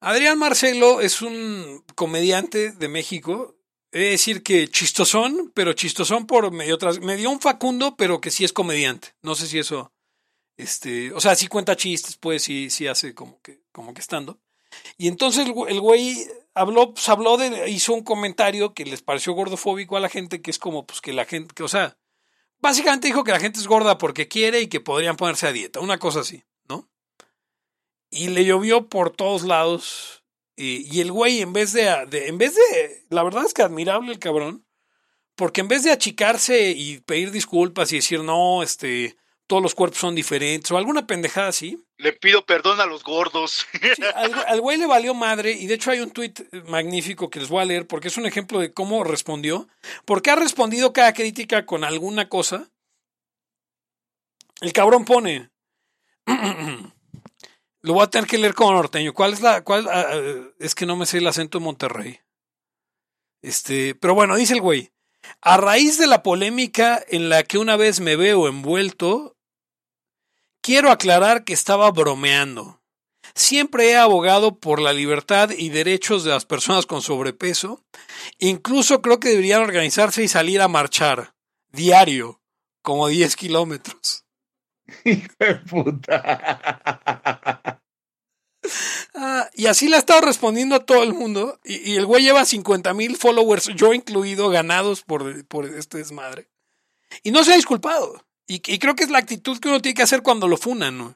Adrián 0.00 0.38
Marcelo 0.38 1.00
es 1.00 1.22
un 1.22 1.84
comediante 1.94 2.70
de 2.72 2.88
México. 2.88 3.56
He 3.90 4.00
de 4.00 4.10
decir 4.10 4.42
que 4.42 4.68
chistosón, 4.68 5.50
pero 5.54 5.72
chistosón 5.72 6.26
por 6.26 6.50
medio 6.52 6.78
tras. 6.78 7.00
Me 7.00 7.16
dio 7.16 7.30
un 7.30 7.40
Facundo, 7.40 7.96
pero 7.96 8.20
que 8.20 8.30
sí 8.30 8.44
es 8.44 8.52
comediante. 8.52 9.14
No 9.22 9.34
sé 9.34 9.46
si 9.46 9.58
eso. 9.58 9.92
Este. 10.56 11.12
O 11.14 11.20
sea, 11.20 11.34
sí 11.34 11.48
cuenta 11.48 11.76
chistes, 11.76 12.16
pues 12.16 12.42
sí, 12.42 12.70
sí 12.70 12.86
hace 12.86 13.14
como 13.14 13.40
que, 13.42 13.62
como 13.72 13.92
que 13.94 14.00
estando. 14.00 14.38
Y 14.96 15.08
entonces 15.08 15.46
el, 15.46 15.52
güey- 15.54 16.26
habló, 16.54 16.92
pues 16.94 17.08
habló 17.08 17.36
de. 17.36 17.70
hizo 17.70 17.92
un 17.94 18.02
comentario 18.02 18.74
que 18.74 18.84
les 18.84 19.02
pareció 19.02 19.32
gordofóbico 19.32 19.96
a 19.96 20.00
la 20.00 20.08
gente, 20.08 20.42
que 20.42 20.50
es 20.50 20.58
como, 20.58 20.86
pues 20.86 21.00
que 21.00 21.12
la 21.12 21.24
gente. 21.24 21.54
Que, 21.54 21.62
o 21.62 21.68
sea, 21.68 21.96
básicamente 22.58 23.06
dijo 23.08 23.24
que 23.24 23.32
la 23.32 23.40
gente 23.40 23.58
es 23.60 23.66
gorda 23.66 23.98
porque 23.98 24.28
quiere 24.28 24.60
y 24.60 24.66
que 24.68 24.80
podrían 24.80 25.16
ponerse 25.16 25.46
a 25.46 25.52
dieta. 25.52 25.80
Una 25.80 25.98
cosa 25.98 26.20
así, 26.20 26.42
¿no? 26.68 26.88
Y 28.10 28.28
le 28.28 28.44
llovió 28.44 28.88
por 28.88 29.10
todos 29.10 29.42
lados. 29.42 30.24
Y, 30.56 30.92
y 30.92 31.00
el 31.00 31.12
güey, 31.12 31.40
en 31.40 31.52
vez 31.52 31.72
de, 31.72 31.84
de- 32.08 32.28
En 32.28 32.38
vez 32.38 32.54
de. 32.54 33.04
La 33.10 33.22
verdad 33.22 33.44
es 33.46 33.54
que 33.54 33.62
admirable 33.62 34.10
el 34.12 34.18
cabrón. 34.18 34.64
Porque 35.36 35.60
en 35.60 35.68
vez 35.68 35.84
de 35.84 35.92
achicarse 35.92 36.70
y 36.72 36.98
pedir 37.00 37.30
disculpas 37.30 37.92
y 37.92 37.96
decir, 37.96 38.22
no, 38.24 38.62
este. 38.64 39.16
Todos 39.48 39.62
los 39.62 39.74
cuerpos 39.74 39.98
son 39.98 40.14
diferentes. 40.14 40.70
O 40.70 40.76
alguna 40.76 41.06
pendejada 41.06 41.48
así. 41.48 41.82
Le 41.96 42.12
pido 42.12 42.44
perdón 42.44 42.80
a 42.80 42.86
los 42.86 43.02
gordos. 43.02 43.66
Sí, 43.72 44.02
al, 44.14 44.34
al 44.34 44.60
güey 44.60 44.76
le 44.76 44.86
valió 44.86 45.14
madre. 45.14 45.52
Y 45.52 45.66
de 45.66 45.74
hecho 45.74 45.90
hay 45.90 46.00
un 46.00 46.10
tuit 46.10 46.40
magnífico 46.66 47.30
que 47.30 47.40
les 47.40 47.48
voy 47.48 47.62
a 47.62 47.64
leer. 47.64 47.86
Porque 47.86 48.08
es 48.08 48.18
un 48.18 48.26
ejemplo 48.26 48.60
de 48.60 48.74
cómo 48.74 49.02
respondió. 49.04 49.66
Porque 50.04 50.30
ha 50.30 50.36
respondido 50.36 50.92
cada 50.92 51.14
crítica 51.14 51.64
con 51.64 51.82
alguna 51.82 52.28
cosa. 52.28 52.68
El 54.60 54.74
cabrón 54.74 55.06
pone. 55.06 55.50
Lo 57.80 57.94
voy 57.94 58.02
a 58.02 58.10
tener 58.10 58.28
que 58.28 58.36
leer 58.36 58.52
como 58.52 58.72
norteño. 58.72 59.14
¿Cuál 59.14 59.32
es 59.32 59.40
la.? 59.40 59.64
Cuál, 59.64 59.88
ah, 59.88 60.08
ah, 60.10 60.20
es 60.58 60.74
que 60.74 60.84
no 60.84 60.94
me 60.94 61.06
sé 61.06 61.18
el 61.18 61.26
acento 61.26 61.58
de 61.58 61.64
Monterrey. 61.64 62.20
Este. 63.40 63.94
Pero 63.94 64.14
bueno, 64.14 64.36
dice 64.36 64.52
el 64.52 64.60
güey. 64.60 64.92
A 65.40 65.56
raíz 65.56 65.96
de 65.96 66.06
la 66.06 66.22
polémica 66.22 67.02
en 67.08 67.30
la 67.30 67.44
que 67.44 67.56
una 67.56 67.76
vez 67.76 68.00
me 68.00 68.16
veo 68.16 68.46
envuelto, 68.46 69.37
quiero 70.68 70.90
aclarar 70.90 71.44
que 71.44 71.54
estaba 71.54 71.90
bromeando. 71.90 72.82
Siempre 73.34 73.88
he 73.88 73.96
abogado 73.96 74.58
por 74.58 74.82
la 74.82 74.92
libertad 74.92 75.48
y 75.56 75.70
derechos 75.70 76.24
de 76.24 76.30
las 76.30 76.44
personas 76.44 76.84
con 76.84 77.00
sobrepeso. 77.00 77.82
Incluso 78.38 79.00
creo 79.00 79.18
que 79.18 79.30
deberían 79.30 79.62
organizarse 79.62 80.22
y 80.22 80.28
salir 80.28 80.60
a 80.60 80.68
marchar. 80.68 81.32
Diario. 81.72 82.42
Como 82.82 83.08
10 83.08 83.34
kilómetros. 83.36 84.26
Hijo 85.06 85.34
de 85.38 85.54
puta. 85.54 86.20
Ah, 89.14 89.48
y 89.54 89.66
así 89.68 89.88
le 89.88 89.96
ha 89.96 90.00
estado 90.00 90.20
respondiendo 90.20 90.74
a 90.74 90.84
todo 90.84 91.02
el 91.02 91.14
mundo. 91.14 91.58
Y, 91.64 91.92
y 91.92 91.96
el 91.96 92.04
güey 92.04 92.24
lleva 92.24 92.44
50 92.44 92.92
mil 92.92 93.16
followers, 93.16 93.68
yo 93.74 93.94
incluido, 93.94 94.50
ganados 94.50 95.00
por, 95.00 95.46
por 95.46 95.64
este 95.64 95.96
desmadre. 95.96 96.50
Y 97.22 97.30
no 97.30 97.42
se 97.42 97.54
ha 97.54 97.56
disculpado. 97.56 98.27
Y, 98.48 98.62
y 98.66 98.78
creo 98.78 98.94
que 98.96 99.04
es 99.04 99.10
la 99.10 99.18
actitud 99.18 99.58
que 99.60 99.68
uno 99.68 99.80
tiene 99.80 99.94
que 99.94 100.02
hacer 100.02 100.22
cuando 100.22 100.48
lo 100.48 100.56
funan, 100.56 100.96
¿no? 100.98 101.14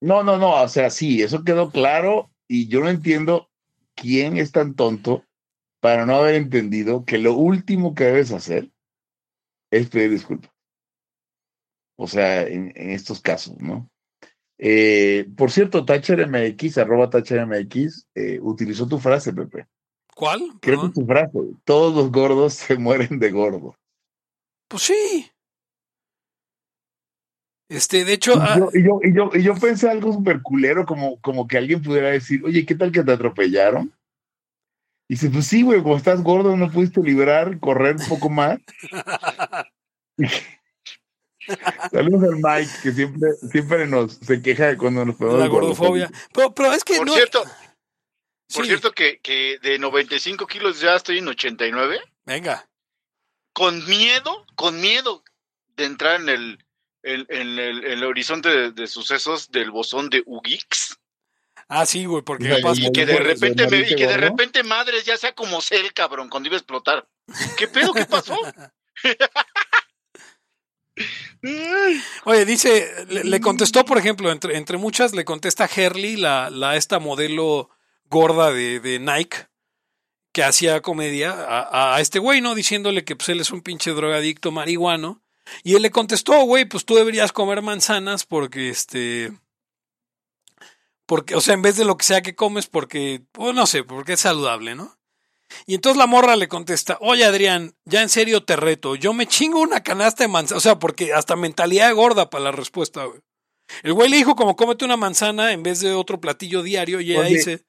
No, 0.00 0.22
no, 0.22 0.38
no, 0.38 0.62
o 0.62 0.68
sea, 0.68 0.90
sí, 0.90 1.22
eso 1.22 1.42
quedó 1.42 1.70
claro 1.70 2.30
y 2.46 2.68
yo 2.68 2.80
no 2.80 2.88
entiendo 2.88 3.50
quién 3.96 4.36
es 4.36 4.52
tan 4.52 4.74
tonto 4.74 5.24
para 5.80 6.06
no 6.06 6.16
haber 6.16 6.36
entendido 6.36 7.04
que 7.04 7.18
lo 7.18 7.34
último 7.34 7.94
que 7.94 8.04
debes 8.04 8.30
hacer 8.32 8.70
es 9.70 9.88
pedir 9.88 10.10
disculpas. 10.10 10.52
O 11.96 12.06
sea, 12.06 12.42
en, 12.42 12.72
en 12.76 12.90
estos 12.90 13.20
casos, 13.20 13.58
¿no? 13.60 13.90
Eh, 14.58 15.28
por 15.36 15.50
cierto, 15.50 15.84
TacherMX, 15.84 16.78
arroba 16.78 17.10
TacherMX, 17.10 18.06
eh, 18.14 18.38
utilizó 18.40 18.86
tu 18.86 18.98
frase, 18.98 19.32
Pepe. 19.32 19.66
¿Cuál? 20.14 20.40
Creo 20.60 20.80
que 20.80 20.88
Perdón. 20.88 20.92
tu 20.92 21.06
frase, 21.06 21.38
todos 21.64 21.94
los 21.94 22.10
gordos 22.12 22.54
se 22.54 22.76
mueren 22.76 23.18
de 23.18 23.30
gordo. 23.30 23.76
Pues 24.68 24.82
sí. 24.84 25.30
Este, 27.68 28.04
de 28.04 28.14
hecho, 28.14 28.34
Y 28.34 28.38
ah, 28.40 28.56
yo, 28.58 28.70
y 28.72 28.82
yo, 28.82 29.00
y 29.02 29.14
yo, 29.14 29.30
y 29.34 29.42
yo 29.42 29.54
pensé 29.54 29.90
algo 29.90 30.12
súper 30.12 30.40
culero, 30.40 30.86
como, 30.86 31.20
como 31.20 31.46
que 31.46 31.58
alguien 31.58 31.82
pudiera 31.82 32.10
decir, 32.10 32.42
oye, 32.44 32.64
¿qué 32.64 32.74
tal 32.74 32.90
que 32.90 33.02
te 33.02 33.12
atropellaron? 33.12 33.92
Y 35.06 35.14
dice, 35.14 35.30
pues 35.30 35.46
sí, 35.46 35.62
güey, 35.62 35.82
como 35.82 35.96
estás 35.96 36.22
gordo, 36.22 36.56
no 36.56 36.70
pudiste 36.70 37.02
librar, 37.02 37.58
correr 37.60 37.96
un 37.96 38.08
poco 38.08 38.30
más. 38.30 38.58
Saludos 41.90 42.24
al 42.24 42.36
Mike, 42.36 42.72
que 42.82 42.92
siempre, 42.92 43.32
siempre 43.50 43.86
nos 43.86 44.14
se 44.14 44.42
queja 44.42 44.66
de 44.66 44.76
cuando 44.76 45.04
nos 45.04 45.14
de 45.14 45.18
ponemos 45.18 45.40
la 45.40 45.46
gordofobia. 45.48 46.10
Pero, 46.34 46.52
pero 46.54 46.72
es 46.72 46.84
que 46.84 46.96
Por 46.96 47.06
no, 47.06 47.14
cierto, 47.14 47.42
Por 47.42 47.52
Sí, 48.48 48.64
cierto 48.64 48.92
que, 48.92 49.20
que 49.20 49.58
de 49.62 49.78
95 49.78 50.46
kilos 50.46 50.80
ya 50.80 50.96
estoy 50.96 51.18
en 51.18 51.28
89. 51.28 52.00
venga. 52.26 52.68
Con 53.54 53.84
miedo, 53.86 54.46
con 54.54 54.80
miedo 54.80 55.24
de 55.76 55.84
entrar 55.84 56.20
en 56.20 56.28
el, 56.28 56.66
en, 57.08 57.26
en 57.28 57.58
el, 57.58 57.84
en 57.84 57.92
el 57.92 58.04
horizonte 58.04 58.48
de, 58.48 58.72
de 58.72 58.86
sucesos 58.86 59.50
del 59.50 59.70
bosón 59.70 60.10
de 60.10 60.22
Ugix. 60.26 60.98
Ah, 61.68 61.84
sí, 61.84 62.04
güey, 62.06 62.22
porque 62.22 62.44
sea, 62.44 62.56
capaz 62.56 62.78
y 62.78 62.84
que 62.84 62.92
Que 62.92 63.06
de 63.06 63.12
¿De 63.14 63.20
repente 63.20 63.66
me, 63.68 63.80
y 63.80 63.94
que 63.94 64.06
de 64.06 64.16
repente 64.16 64.62
madres 64.62 65.04
ya 65.04 65.16
sea 65.16 65.34
como 65.34 65.60
Cell, 65.60 65.88
cabrón, 65.94 66.28
cuando 66.28 66.48
iba 66.48 66.56
a 66.56 66.58
explotar. 66.58 67.06
¿Qué 67.56 67.68
pedo? 67.68 67.92
¿Qué 67.92 68.06
pasó? 68.06 68.38
Oye, 72.24 72.44
dice, 72.44 72.90
le, 73.08 73.24
le 73.24 73.40
contestó, 73.40 73.84
por 73.84 73.98
ejemplo, 73.98 74.32
entre, 74.32 74.56
entre 74.56 74.78
muchas, 74.78 75.14
le 75.14 75.24
contesta 75.24 75.68
Herley, 75.72 76.16
la, 76.16 76.50
la 76.50 76.76
esta 76.76 76.98
modelo 76.98 77.70
gorda 78.06 78.50
de, 78.50 78.80
de 78.80 78.98
Nike, 78.98 79.46
que 80.32 80.42
hacía 80.42 80.80
comedia 80.80 81.32
a, 81.32 81.94
a 81.96 82.00
este 82.00 82.18
güey, 82.18 82.40
¿no? 82.40 82.54
Diciéndole 82.54 83.04
que 83.04 83.14
pues 83.14 83.28
él 83.28 83.40
es 83.40 83.50
un 83.50 83.60
pinche 83.60 83.92
drogadicto 83.92 84.50
marihuano. 84.50 85.22
Y 85.62 85.74
él 85.74 85.82
le 85.82 85.90
contestó, 85.90 86.42
güey, 86.42 86.64
pues 86.64 86.84
tú 86.84 86.94
deberías 86.94 87.32
comer 87.32 87.62
manzanas 87.62 88.24
porque 88.24 88.68
este. 88.68 89.32
Porque, 91.06 91.34
o 91.34 91.40
sea, 91.40 91.54
en 91.54 91.62
vez 91.62 91.76
de 91.76 91.84
lo 91.84 91.96
que 91.96 92.04
sea 92.04 92.22
que 92.22 92.34
comes, 92.34 92.66
porque, 92.66 93.22
pues 93.32 93.54
no 93.54 93.66
sé, 93.66 93.82
porque 93.82 94.12
es 94.12 94.20
saludable, 94.20 94.74
¿no? 94.74 94.98
Y 95.66 95.74
entonces 95.74 95.96
la 95.96 96.06
morra 96.06 96.36
le 96.36 96.48
contesta, 96.48 96.98
oye 97.00 97.24
Adrián, 97.24 97.74
ya 97.86 98.02
en 98.02 98.10
serio 98.10 98.44
te 98.44 98.56
reto, 98.56 98.96
yo 98.96 99.14
me 99.14 99.26
chingo 99.26 99.60
una 99.60 99.82
canasta 99.82 100.24
de 100.24 100.28
manzana, 100.28 100.58
o 100.58 100.60
sea, 100.60 100.78
porque 100.78 101.14
hasta 101.14 101.36
mentalidad 101.36 101.94
gorda 101.94 102.28
para 102.28 102.44
la 102.44 102.52
respuesta, 102.52 103.04
güey. 103.04 103.20
El 103.82 103.92
güey 103.92 104.08
le 104.08 104.16
dijo 104.16 104.34
como 104.34 104.56
cómete 104.56 104.84
una 104.84 104.96
manzana 104.96 105.52
en 105.52 105.62
vez 105.62 105.80
de 105.80 105.92
otro 105.92 106.20
platillo 106.20 106.62
diario 106.62 107.00
y 107.00 107.12
ella 107.12 107.20
Oye. 107.20 107.36
dice, 107.36 107.64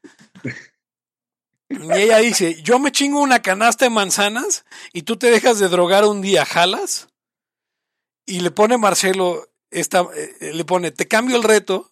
y 1.69 1.91
ella 1.91 2.17
dice, 2.19 2.61
yo 2.63 2.79
me 2.79 2.91
chingo 2.91 3.21
una 3.21 3.41
canasta 3.41 3.85
de 3.85 3.91
manzanas 3.91 4.65
y 4.93 5.03
tú 5.03 5.17
te 5.17 5.29
dejas 5.29 5.59
de 5.59 5.67
drogar 5.67 6.05
un 6.05 6.21
día, 6.21 6.45
¿jalas? 6.45 7.08
Y 8.29 8.41
le 8.41 8.51
pone 8.51 8.77
Marcelo, 8.77 9.49
esta, 9.71 10.05
eh, 10.15 10.53
le 10.53 10.63
pone, 10.63 10.91
te 10.91 11.07
cambio 11.07 11.35
el 11.35 11.41
reto, 11.41 11.91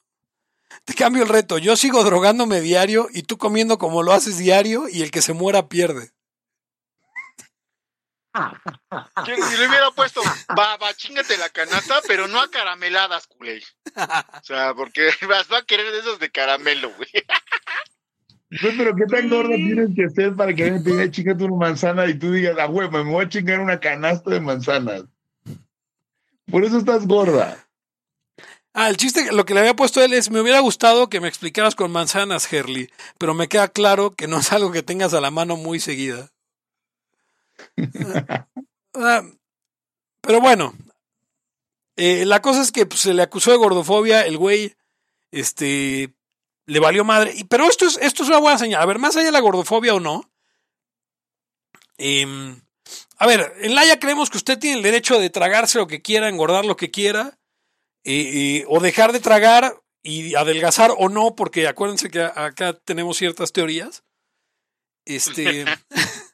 te 0.86 0.94
cambio 0.94 1.24
el 1.24 1.30
reto, 1.30 1.58
yo 1.58 1.76
sigo 1.76 2.04
drogándome 2.04 2.62
diario 2.62 3.08
y 3.12 3.24
tú 3.24 3.40
comiendo 3.40 3.80
como 3.80 4.04
lo 4.04 4.14
haces 4.14 4.38
diario 4.38 4.88
y 4.88 5.02
el 5.02 5.10
que 5.10 5.24
se 5.24 5.34
muera 5.34 5.68
pierde. 5.68 6.12
Si 9.26 9.58
le 9.58 9.68
hubiera 9.68 9.90
puesto, 9.96 10.22
va, 10.56 10.78
va, 10.78 10.94
chingate 10.94 11.38
la 11.38 11.50
canasta, 11.50 12.02
pero 12.08 12.28
no 12.28 12.40
a 12.40 12.52
carameladas, 12.52 13.26
culé. 13.26 13.64
O 13.96 14.44
sea, 14.44 14.76
porque 14.76 15.10
vas 15.28 15.52
va 15.52 15.58
a 15.58 15.66
querer 15.66 15.92
de 15.92 16.00
esos 16.00 16.20
de 16.20 16.30
caramelo, 16.30 16.92
güey. 16.96 17.10
Güey, 18.62 18.78
pero 18.78 18.96
qué 18.96 19.06
tan 19.08 19.28
gorda 19.28 19.56
tienes 19.56 19.90
que 19.96 20.08
ser 20.10 20.36
para 20.36 20.54
que 20.54 20.66
alguien 20.66 20.84
te 20.84 20.92
diga 20.92 21.10
chingate 21.10 21.44
una 21.46 21.56
manzana 21.56 22.06
y 22.06 22.14
tú 22.14 22.32
digas, 22.32 22.56
ah, 22.60 22.68
güey, 22.68 22.90
me 22.92 23.02
voy 23.02 23.26
a 23.26 23.30
chingar 23.30 23.60
una 23.60 23.80
canasta 23.80 24.30
de 24.30 24.40
manzanas. 24.40 25.04
Por 26.50 26.64
eso 26.64 26.78
estás 26.78 27.08
gorda. 27.08 27.68
Ah, 28.74 28.90
el 28.90 28.98
chiste, 28.98 29.32
lo 29.32 29.44
que 29.44 29.54
le 29.54 29.62
había 29.62 29.76
puesto 29.76 30.04
él 30.04 30.14
es, 30.14 30.30
me 30.30 30.40
hubiera 30.40 30.60
gustado 30.60 31.10
que 31.10 31.20
me 31.20 31.28
explicaras 31.28 31.74
con 31.74 31.92
manzanas, 31.92 32.52
Herley, 32.52 32.92
pero 33.18 33.34
me 33.34 33.48
queda 33.48 33.70
claro 33.70 34.12
que 34.12 34.28
no 34.28 34.38
es 34.38 34.52
algo 34.52 34.72
que 34.72 34.84
tengas 34.84 35.16
a 35.16 35.22
la 35.22 35.32
mano 35.32 35.58
muy 35.58 35.80
seguida. 35.80 36.32
Ah, 39.00 39.22
pero 40.22 40.42
bueno, 40.42 40.74
eh, 41.98 42.26
la 42.26 42.42
cosa 42.42 42.62
es 42.62 42.72
que 42.72 42.88
pues, 42.88 43.02
se 43.02 43.14
le 43.14 43.22
acusó 43.22 43.52
de 43.52 43.58
gordofobia, 43.58 44.26
el 44.26 44.38
güey, 44.38 44.76
este, 45.32 46.16
le 46.66 46.80
valió 46.80 47.04
madre. 47.04 47.34
Y, 47.36 47.44
pero 47.44 47.66
esto 47.66 47.86
es, 47.86 47.98
esto 47.98 48.24
es 48.24 48.30
una 48.30 48.40
buena 48.40 48.58
señal. 48.58 48.82
A 48.82 48.86
ver, 48.86 48.98
más 48.98 49.16
allá 49.16 49.28
de 49.28 49.32
la 49.32 49.40
gordofobia 49.40 49.94
o 49.94 50.00
no, 50.00 50.32
em, 51.98 52.62
a 53.18 53.28
ver, 53.28 53.54
en 53.62 53.74
Laia 53.74 54.00
creemos 54.00 54.30
que 54.30 54.38
usted 54.38 54.60
tiene 54.60 54.78
el 54.78 54.84
derecho 54.84 55.20
de 55.20 55.30
tragarse 55.30 55.80
lo 55.80 55.88
que 55.88 56.02
quiera, 56.02 56.30
engordar 56.30 56.66
lo 56.66 56.78
que 56.78 56.92
quiera, 56.92 57.40
eh, 58.04 58.60
eh, 58.62 58.66
o 58.68 58.80
dejar 58.80 59.12
de 59.12 59.20
tragar 59.20 59.82
y 60.04 60.36
adelgazar 60.36 60.94
o 60.98 61.10
no, 61.10 61.36
porque 61.36 61.68
acuérdense 61.68 62.10
que 62.10 62.22
acá 62.22 62.74
tenemos 62.74 63.18
ciertas 63.18 63.52
teorías. 63.52 64.04
Este, 65.06 65.66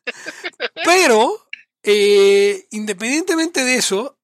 pero, 0.86 1.48
eh, 1.84 2.68
independientemente 2.72 3.64
de 3.64 3.78
eso, 3.78 4.20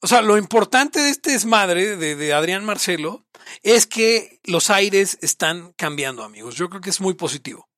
o 0.00 0.06
sea, 0.06 0.22
lo 0.22 0.38
importante 0.38 1.00
de 1.00 1.10
este 1.10 1.32
desmadre 1.32 1.96
de, 1.96 2.16
de 2.16 2.32
Adrián 2.32 2.64
Marcelo 2.64 3.26
es 3.62 3.86
que 3.86 4.40
los 4.44 4.70
aires 4.70 5.18
están 5.20 5.72
cambiando, 5.74 6.24
amigos. 6.24 6.54
Yo 6.54 6.68
creo 6.70 6.80
que 6.80 6.90
es 6.90 7.00
muy 7.00 7.14
positivo. 7.14 7.68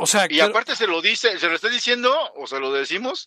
O 0.00 0.06
sea, 0.06 0.26
Y 0.30 0.40
aparte 0.40 0.74
se 0.76 0.86
lo 0.86 1.02
dice, 1.02 1.38
se 1.38 1.48
lo 1.48 1.54
está 1.56 1.68
diciendo, 1.68 2.14
o 2.36 2.46
se 2.46 2.60
lo 2.60 2.72
decimos, 2.72 3.26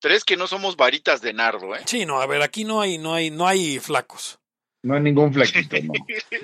tres 0.00 0.24
que 0.24 0.36
no 0.36 0.46
somos 0.46 0.76
varitas 0.76 1.20
de 1.20 1.32
nardo, 1.32 1.74
¿eh? 1.76 1.80
sí, 1.86 2.04
no, 2.04 2.20
a 2.20 2.26
ver, 2.26 2.42
aquí 2.42 2.64
no 2.64 2.80
hay, 2.80 2.98
no 2.98 3.14
hay, 3.14 3.30
no 3.30 3.46
hay 3.46 3.78
flacos. 3.78 4.38
No 4.82 4.94
hay 4.94 5.00
ningún 5.02 5.32
flaquito, 5.32 5.76
no. 5.82 5.92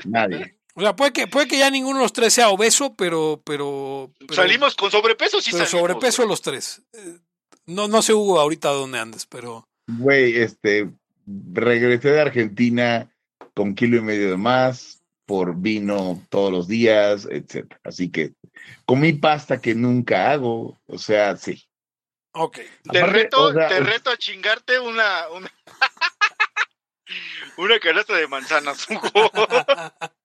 Nadie. 0.06 0.56
O 0.76 0.80
sea, 0.80 0.96
puede 0.96 1.12
que, 1.12 1.26
puede 1.28 1.46
que 1.46 1.58
ya 1.58 1.70
ninguno 1.70 1.98
de 1.98 2.04
los 2.04 2.12
tres 2.12 2.32
sea 2.34 2.48
obeso, 2.50 2.94
pero, 2.96 3.40
pero, 3.44 4.10
pero- 4.18 4.34
salimos 4.34 4.74
con 4.74 4.90
sobrepeso, 4.90 5.40
sí 5.40 5.50
pero 5.52 5.66
salimos. 5.66 5.88
sobrepeso 5.88 6.22
güey. 6.22 6.28
los 6.30 6.42
tres. 6.42 6.82
Eh, 6.92 7.18
No, 7.66 7.86
no 7.88 8.02
sé, 8.02 8.12
Hugo, 8.12 8.40
ahorita 8.40 8.70
dónde 8.70 8.98
andes, 8.98 9.24
pero. 9.26 9.66
Güey, 9.86 10.36
este, 10.36 10.90
regresé 11.52 12.10
de 12.10 12.20
Argentina 12.20 13.10
con 13.54 13.74
kilo 13.74 13.96
y 13.96 14.00
medio 14.00 14.30
de 14.30 14.36
más, 14.36 15.00
por 15.26 15.56
vino 15.56 16.20
todos 16.28 16.50
los 16.52 16.66
días, 16.68 17.26
etcétera. 17.30 17.80
Así 17.84 18.10
que 18.10 18.32
comí 18.84 19.12
pasta 19.12 19.60
que 19.60 19.74
nunca 19.74 20.30
hago, 20.30 20.80
o 20.86 20.98
sea, 20.98 21.36
sí. 21.36 21.64
Ok. 22.32 22.58
Te 22.90 23.06
reto, 23.06 23.42
o 23.42 23.52
sea, 23.52 23.68
te 23.68 23.80
reto 23.80 24.10
a 24.10 24.16
chingarte 24.16 24.80
una, 24.80 25.28
una, 25.30 25.52
una 27.58 27.78
canasta 27.78 28.16
de 28.16 28.28
manzanas. 28.28 28.86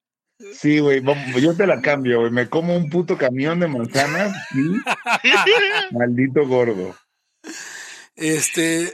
Sí, 0.53 0.79
güey, 0.79 1.03
yo 1.41 1.55
te 1.55 1.67
la 1.67 1.81
cambio, 1.81 2.21
güey. 2.21 2.31
Me 2.31 2.49
como 2.49 2.73
un 2.75 2.89
puto 2.89 3.17
camión 3.17 3.59
de 3.59 3.67
manzanas 3.67 4.33
y 4.53 5.93
maldito 5.93 6.47
gordo. 6.47 6.95
Este, 8.15 8.93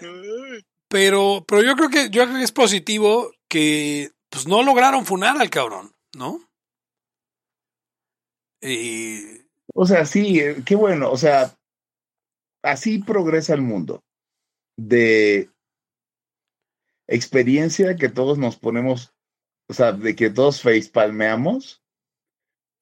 pero, 0.90 1.46
pero 1.48 1.62
yo 1.62 1.76
creo 1.76 1.90
que, 1.90 2.10
yo 2.10 2.24
creo 2.24 2.38
que 2.38 2.44
es 2.44 2.52
positivo 2.52 3.32
que 3.48 4.10
pues 4.30 4.48
no 4.48 4.64
lograron 4.64 5.06
funar 5.06 5.40
al 5.40 5.52
cabrón, 5.52 5.92
¿no? 6.16 6.42
Y 8.68 9.46
O 9.74 9.86
sea, 9.86 10.06
sí, 10.06 10.40
eh, 10.40 10.64
qué 10.66 10.76
bueno, 10.76 11.12
o 11.12 11.18
sea, 11.18 11.56
así 12.64 13.00
progresa 13.00 13.54
el 13.54 13.62
mundo. 13.62 14.04
De 14.78 15.50
experiencia 17.08 17.96
que 17.96 18.10
todos 18.10 18.38
nos 18.38 18.58
ponemos, 18.58 19.14
o 19.70 19.74
sea, 19.74 19.92
de 19.92 20.16
que 20.16 20.30
todos 20.30 20.62
facepalmeamos, 20.62 21.82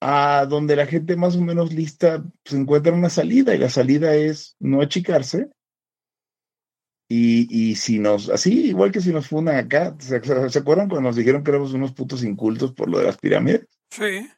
a 0.02 0.46
donde 0.50 0.76
la 0.76 0.86
gente 0.86 1.16
más 1.16 1.36
o 1.36 1.42
menos 1.42 1.74
lista 1.74 2.24
se 2.46 2.58
encuentra 2.58 2.94
una 2.94 3.10
salida, 3.10 3.56
y 3.56 3.58
la 3.58 3.70
salida 3.70 4.16
es 4.16 4.56
no 4.60 4.82
achicarse. 4.82 5.50
Y, 7.10 7.48
y 7.50 7.76
si 7.76 8.00
nos, 8.00 8.30
así, 8.30 8.68
igual 8.68 8.92
que 8.92 9.02
si 9.02 9.12
nos 9.12 9.28
funan 9.28 9.56
acá, 9.58 9.96
¿se, 10.00 10.24
se- 10.24 10.50
se 10.50 10.60
acuerdan 10.60 10.90
cuando 10.90 11.10
nos 11.10 11.16
dijeron 11.16 11.44
que 11.44 11.52
éramos 11.52 11.74
unos 11.74 11.94
putos 11.94 12.24
incultos 12.24 12.74
por 12.74 12.90
lo 12.90 12.98
de 13.00 13.06
las 13.06 13.18
pirámides? 13.18 13.68
sí. 13.92 14.30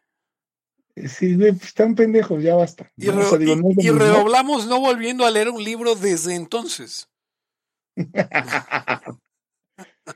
Sí, 0.95 1.35
güey, 1.35 1.51
pues, 1.51 1.65
están 1.65 1.93
pendejos, 1.95 2.41
ya 2.41 2.55
basta. 2.55 2.89
Y, 2.95 3.07
¿no? 3.07 3.19
O 3.19 3.23
sea, 3.23 3.37
re- 3.37 3.45
digo, 3.45 3.55
no 3.57 3.69
y- 3.69 3.87
y 3.87 3.89
redoblamos 3.91 4.65
no 4.67 4.79
volviendo 4.79 5.25
a 5.25 5.31
leer 5.31 5.49
un 5.49 5.61
libro 5.63 5.95
desde 5.95 6.35
entonces. 6.35 7.09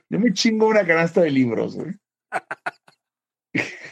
Yo 0.10 0.20
me 0.20 0.32
chingo 0.34 0.68
una 0.68 0.86
canasta 0.86 1.22
de 1.22 1.32
libros, 1.32 1.76
güey. 1.76 1.96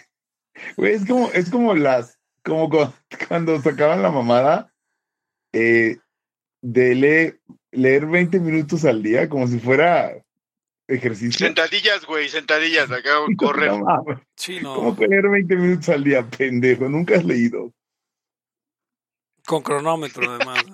Güey, 0.75 0.93
es 0.93 1.05
como, 1.05 1.29
es 1.31 1.49
como 1.49 1.73
las, 1.75 2.19
como 2.43 2.69
cu- 2.69 2.91
cuando 3.27 3.59
sacaban 3.61 4.01
la 4.03 4.11
mamada 4.11 4.71
eh, 5.53 5.97
de 6.61 6.95
leer, 6.95 7.41
leer 7.71 8.05
20 8.05 8.39
minutos 8.39 8.85
al 8.85 9.01
día, 9.01 9.27
como 9.29 9.47
si 9.47 9.59
fuera 9.59 10.23
ejercicio. 10.87 11.45
Sentadillas, 11.45 12.05
güey, 12.05 12.29
sentadillas, 12.29 12.89
acá 12.91 13.19
correr. 13.37 13.71
No 13.71 14.03
Sí, 14.35 14.59
no. 14.61 14.75
¿Cómo 14.75 14.95
leer 15.05 15.29
20 15.29 15.55
minutos 15.55 15.89
al 15.89 16.03
día, 16.03 16.25
pendejo? 16.25 16.87
Nunca 16.89 17.15
has 17.15 17.25
leído. 17.25 17.73
Con 19.45 19.61
cronómetro, 19.63 20.29
además. 20.29 20.65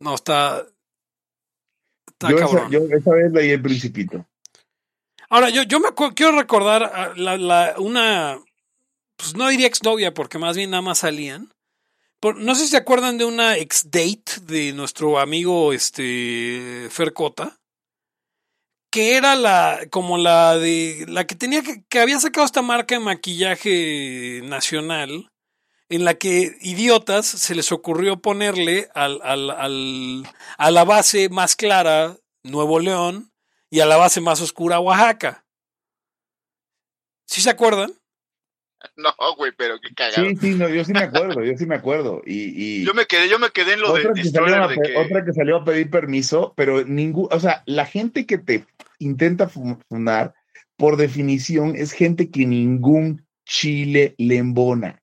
No, 0.00 0.14
está. 0.14 0.66
Está 2.08 2.30
Yo 2.30 2.36
esa, 2.38 2.46
cabrón. 2.46 2.70
yo 2.70 2.80
esa 2.96 3.10
vez 3.12 3.32
leí 3.32 3.50
el 3.50 3.62
Principito. 3.62 4.26
Ahora, 5.28 5.50
yo, 5.50 5.62
yo 5.62 5.78
me 5.78 5.88
acuerdo, 5.88 6.14
quiero 6.14 6.32
recordar 6.38 6.82
a 6.84 7.14
la, 7.16 7.36
la- 7.36 7.74
una. 7.78 8.38
Pues 9.16 9.36
no 9.36 9.48
diría 9.48 9.66
exnovia, 9.66 10.12
porque 10.14 10.38
más 10.38 10.56
bien 10.56 10.70
nada 10.70 10.82
más 10.82 10.98
salían. 10.98 11.52
No 12.22 12.54
sé 12.54 12.64
si 12.64 12.70
se 12.70 12.76
acuerdan 12.76 13.16
de 13.16 13.24
una 13.24 13.56
ex 13.56 13.90
date 13.90 14.40
de 14.42 14.72
nuestro 14.74 15.18
amigo 15.18 15.72
este 15.72 16.88
Fer 16.90 17.14
Cota, 17.14 17.58
que 18.90 19.16
era 19.16 19.36
la, 19.36 19.86
como 19.90 20.18
la 20.18 20.58
de, 20.58 21.06
la 21.08 21.26
que 21.26 21.34
tenía 21.34 21.62
que, 21.62 21.82
que 21.88 21.98
había 21.98 22.20
sacado 22.20 22.44
esta 22.44 22.60
marca 22.60 22.94
de 22.94 23.00
maquillaje 23.00 24.42
nacional, 24.44 25.30
en 25.88 26.04
la 26.04 26.14
que 26.14 26.56
idiotas 26.60 27.26
se 27.26 27.54
les 27.54 27.72
ocurrió 27.72 28.20
ponerle 28.20 28.90
al, 28.94 29.20
al, 29.22 29.50
al, 29.50 30.28
a 30.58 30.70
la 30.70 30.84
base 30.84 31.30
más 31.30 31.56
clara 31.56 32.18
Nuevo 32.42 32.80
León 32.80 33.32
y 33.70 33.80
a 33.80 33.86
la 33.86 33.96
base 33.96 34.20
más 34.20 34.40
oscura 34.40 34.78
Oaxaca. 34.78 35.46
¿Sí 37.26 37.40
se 37.40 37.50
acuerdan? 37.50 37.99
No, 38.96 39.12
güey, 39.36 39.52
pero 39.56 39.78
qué 39.80 39.94
cagado. 39.94 40.24
Sí, 40.26 40.36
sí, 40.36 40.54
no, 40.54 40.68
yo 40.68 40.84
sí 40.84 40.92
me 40.92 41.00
acuerdo, 41.00 41.44
yo 41.44 41.56
sí 41.56 41.66
me 41.66 41.74
acuerdo. 41.76 42.22
Y, 42.26 42.80
y 42.82 42.84
yo 42.86 42.94
me 42.94 43.06
quedé, 43.06 43.28
yo 43.28 43.38
me 43.38 43.50
quedé 43.50 43.74
en 43.74 43.80
lo 43.80 43.92
otra 43.92 44.12
de, 44.12 44.22
que, 44.22 44.28
salió 44.30 44.68
de 44.68 44.96
otra 44.96 45.24
que 45.24 45.32
salió 45.32 45.56
a 45.56 45.64
pedir 45.64 45.90
permiso, 45.90 46.54
pero 46.56 46.84
ningún, 46.84 47.28
o 47.30 47.40
sea, 47.40 47.62
la 47.66 47.86
gente 47.86 48.26
que 48.26 48.38
te 48.38 48.64
intenta 48.98 49.48
fu- 49.48 49.78
funar, 49.88 50.34
por 50.76 50.96
definición, 50.96 51.76
es 51.76 51.92
gente 51.92 52.30
que 52.30 52.46
ningún 52.46 53.26
chile 53.46 54.14
le 54.18 54.36
embona. 54.36 55.02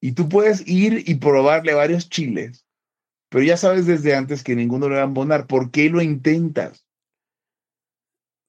Y 0.00 0.12
tú 0.12 0.28
puedes 0.28 0.66
ir 0.66 1.04
y 1.06 1.14
probarle 1.16 1.74
varios 1.74 2.08
chiles, 2.08 2.66
pero 3.28 3.44
ya 3.44 3.56
sabes 3.56 3.86
desde 3.86 4.14
antes 4.14 4.42
que 4.42 4.56
ninguno 4.56 4.88
le 4.88 4.96
va 4.96 5.02
a 5.02 5.06
embonar. 5.06 5.46
¿Por 5.46 5.70
qué 5.70 5.88
lo 5.88 6.02
intentas? 6.02 6.81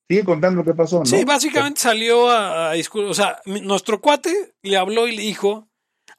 Sigue 0.09 0.25
contando 0.25 0.61
lo 0.61 0.65
que 0.65 0.73
pasó. 0.75 1.05
Sí, 1.05 1.23
básicamente 1.23 1.79
salió 1.81 2.29
a, 2.29 2.71
a 2.71 2.75
discul- 2.75 3.09
O 3.09 3.13
sea, 3.13 3.41
nuestro 3.45 4.01
cuate 4.01 4.53
le 4.61 4.77
habló 4.77 5.07
y 5.07 5.15
le 5.15 5.21
dijo: 5.23 5.67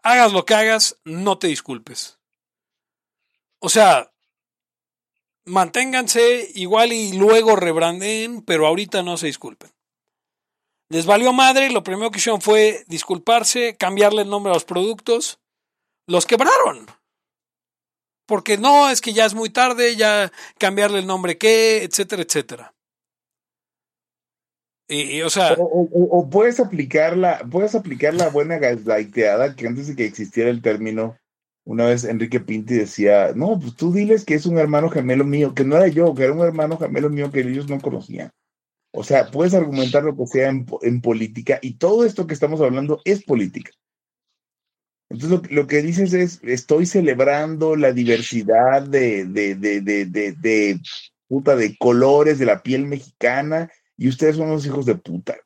hagas 0.03 0.33
lo 0.33 0.45
que 0.45 0.55
hagas, 0.55 0.99
no 1.05 1.39
te 1.39 1.49
disculpes. 1.49 2.19
O 3.61 3.69
sea, 3.69 4.11
manténganse 5.45 6.51
igual 6.55 6.93
y 6.93 7.13
luego 7.13 7.57
rebrandeen, 7.57 8.43
pero 8.43 8.67
ahorita 8.67 9.03
no 9.03 9.17
se 9.17 9.27
disculpen. 9.27 9.71
Les 10.91 11.07
valió 11.07 11.33
madre, 11.33 11.71
lo 11.71 11.83
primero 11.83 12.11
que 12.11 12.19
hicieron 12.19 12.41
fue 12.41 12.85
disculparse, 12.89 13.77
cambiarle 13.77 14.23
el 14.23 14.29
nombre 14.29 14.51
a 14.51 14.55
los 14.55 14.65
productos. 14.65 15.39
Los 16.07 16.27
quebraron. 16.27 16.87
Porque 18.27 18.59
no, 18.59 18.91
es 18.91 19.01
que 19.01 19.13
ya 19.13 19.25
es 19.25 19.35
muy 19.35 19.51
tarde, 19.51 19.97
ya 19.97 20.31
cambiarle 20.59 20.99
el 20.99 21.07
nombre 21.07 21.39
qué, 21.39 21.83
etcétera, 21.85 22.23
etcétera. 22.23 22.74
O 25.59 26.29
puedes 26.31 26.61
aplicar 26.61 27.17
la, 27.17 27.39
puedes 27.51 27.75
aplicar 27.75 28.15
la 28.15 28.29
buena 28.29 28.59
gaslighteada 28.59 29.57
que 29.57 29.67
antes 29.67 29.89
de 29.89 29.97
que 29.97 30.05
existiera 30.05 30.51
el 30.51 30.61
término, 30.63 31.17
una 31.67 31.87
vez 31.87 32.05
Enrique 32.05 32.41
Pinti 32.41 32.75
decía, 32.75 33.33
no, 33.35 33.59
pues 33.59 33.75
tú 33.77 33.93
diles 33.93 34.25
que 34.25 34.35
es 34.35 34.45
un 34.45 34.59
hermano 34.59 34.91
gemelo 34.91 35.25
mío, 35.25 35.55
que 35.55 35.65
no 35.65 35.77
era 35.77 35.89
yo, 35.89 36.15
que 36.15 36.25
era 36.25 36.35
un 36.35 36.43
hermano 36.45 36.77
gemelo 36.77 37.09
mío 37.09 37.31
que 37.31 37.41
ellos 37.41 37.69
no 37.71 37.81
conocían. 37.81 38.31
O 38.93 39.03
sea, 39.03 39.31
puedes 39.31 39.55
argumentar 39.55 40.05
lo 40.05 40.15
que 40.17 40.27
sea 40.27 40.51
en, 40.51 40.67
po- 40.67 40.79
en 40.83 41.01
política 41.01 41.59
y 41.63 41.79
todo 41.79 42.05
esto 42.05 42.27
que 42.27 42.35
estamos 42.35 42.61
hablando 42.61 43.01
es 43.05 43.25
política. 43.25 43.73
Entonces 45.11 45.51
lo, 45.51 45.67
que 45.67 45.83
dices 45.83 46.13
es, 46.13 46.41
estoy 46.43 46.87
celebrando 46.87 47.77
la 47.77 47.93
diversidad 47.93 48.83
de, 48.83 49.25
de, 49.25 49.55
de, 49.55 49.81
de, 49.81 50.07
de, 50.07 50.81
puta, 51.29 51.57
de 51.57 51.77
colores 51.77 52.39
de 52.39 52.47
la 52.47 52.63
piel 52.63 52.87
mexicana 52.87 53.71
y 53.97 54.09
ustedes 54.09 54.37
son 54.37 54.49
unos 54.49 54.65
hijos 54.67 54.87
de 54.87 54.95
puta. 54.97 55.37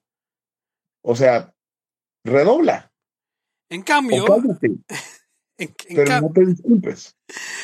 O 1.03 1.15
sea, 1.17 1.55
redobla. 2.25 2.93
en 3.71 3.83
cambio, 3.83 4.25
en, 4.63 4.83
en 5.59 5.75
pero 5.97 6.05
ca- 6.05 6.21
no 6.21 6.31
te 6.33 6.45
disculpes. 6.47 7.17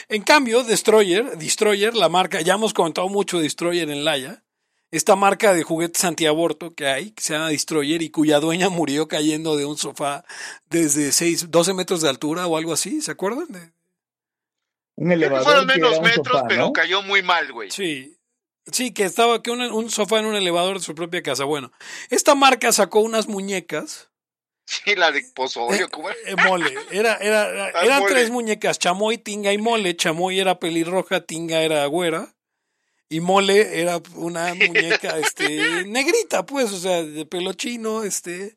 en 0.09 0.23
cambio, 0.23 0.63
Destroyer, 0.65 1.37
Destroyer, 1.39 1.95
la 1.95 2.09
marca, 2.09 2.41
ya 2.41 2.55
hemos 2.55 2.73
comentado 2.75 3.09
mucho 3.09 3.37
de 3.39 3.45
Destroyer 3.45 3.89
en 3.91 4.05
Laya, 4.05 4.45
esta 4.91 5.17
marca 5.17 5.53
de 5.55 5.63
juguetes 5.65 6.05
antiaborto 6.05 6.75
que 6.75 6.87
hay, 6.87 7.11
que 7.11 7.23
se 7.23 7.33
llama 7.35 7.49
Destroyer 7.49 8.01
y 8.03 8.11
cuya 8.11 8.39
dueña 8.41 8.69
murió 8.69 9.09
cayendo 9.09 9.57
de 9.57 9.65
un 9.65 9.77
sofá 9.77 10.25
desde 10.71 11.11
6, 11.13 11.51
12 11.51 11.75
metros 11.75 12.01
de 12.03 12.09
altura 12.09 12.47
o 12.47 12.57
algo 12.57 12.73
así, 12.73 13.01
¿se 13.01 13.11
acuerdan? 13.11 13.49
De- 13.49 13.73
Un 14.97 15.11
elevador. 15.11 15.45
fueron 15.45 15.67
menos 15.67 16.01
metros, 16.01 16.29
sofá, 16.29 16.45
pero 16.49 16.67
¿no? 16.67 16.73
cayó 16.73 17.03
muy 17.03 17.23
mal, 17.23 17.51
güey. 17.53 17.71
Sí. 17.73 18.14
Sí, 18.73 18.93
que 18.93 19.05
estaba 19.05 19.43
que 19.43 19.51
un, 19.51 19.61
un 19.61 19.91
sofá 19.91 20.19
en 20.21 20.27
un 20.27 20.37
elevador 20.37 20.79
de 20.79 20.85
su 20.85 20.95
propia 20.95 21.23
casa. 21.23 21.45
Bueno, 21.45 21.71
esta 22.11 22.35
marca 22.35 22.73
sacó 22.73 23.01
unas 23.01 23.29
muñecas 23.29 24.11
Sí, 24.67 24.95
la 24.97 25.13
de 25.13 25.23
Pozorio, 25.35 25.91
¿cómo 25.91 26.09
era? 26.09 26.19
Eh, 26.27 26.37
mole. 26.37 26.75
Era, 26.91 27.17
era, 27.17 27.43
Ah, 27.75 27.85
eran 27.85 28.01
mole. 28.01 28.15
tres 28.15 28.31
muñecas, 28.31 28.79
chamoy, 28.79 29.19
tinga 29.19 29.53
y 29.53 29.59
mole. 29.59 29.95
Chamoy 29.97 30.41
era 30.41 30.59
pelirroja, 30.59 31.21
tinga 31.21 31.61
era 31.61 31.85
güera. 31.87 32.35
Y 33.11 33.21
mole 33.21 33.81
era 33.81 34.01
una 34.15 34.55
muñeca 34.55 35.19
este, 35.19 35.85
negrita, 35.85 36.47
pues, 36.47 36.73
o 36.73 36.79
sea, 36.79 37.03
de 37.03 37.27
pelo 37.27 37.53
chino. 37.53 38.05
Este. 38.05 38.57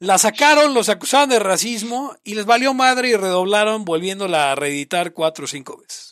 La 0.00 0.18
sacaron, 0.18 0.74
los 0.74 0.88
acusaron 0.88 1.28
de 1.30 1.38
racismo 1.38 2.16
y 2.24 2.34
les 2.34 2.44
valió 2.44 2.74
madre 2.74 3.08
y 3.10 3.16
redoblaron 3.16 3.84
volviéndola 3.84 4.52
a 4.52 4.54
reeditar 4.56 5.12
cuatro 5.12 5.44
o 5.44 5.48
cinco 5.48 5.78
veces. 5.78 6.07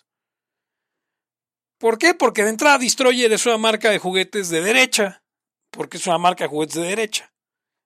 ¿Por 1.79 1.99
qué? 1.99 2.15
Porque 2.15 2.43
de 2.43 2.51
entrada 2.51 2.79
Destroyer 2.79 3.33
es 3.33 3.47
una 3.47 3.59
marca 3.59 3.91
de 3.91 3.99
juguetes 3.99 4.49
de 4.49 4.61
derecha. 4.61 5.23
Porque 5.71 5.99
es 5.99 6.07
una 6.07 6.19
marca 6.19 6.45
de 6.45 6.51
juguetes 6.51 6.77
de 6.77 6.89
derecha. 6.89 7.33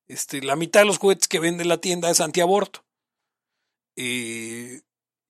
Este, 0.06 0.42
la 0.42 0.56
mitad 0.56 0.80
de 0.80 0.86
los 0.86 0.98
juguetes 0.98 1.28
que 1.28 1.40
vende 1.40 1.64
la 1.64 1.78
tienda 1.78 2.10
es 2.10 2.20
antiaborto. 2.20 2.84
Y, 3.96 4.76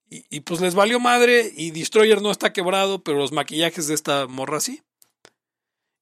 y, 0.08 0.24
y 0.28 0.40
pues 0.40 0.60
les 0.60 0.74
valió 0.74 1.00
madre 1.00 1.50
y 1.54 1.70
Destroyer 1.70 2.20
no 2.20 2.30
está 2.30 2.52
quebrado, 2.52 3.02
pero 3.02 3.18
los 3.18 3.32
maquillajes 3.32 3.86
de 3.88 3.94
esta 3.94 4.26
morra 4.26 4.60
sí. 4.60 4.82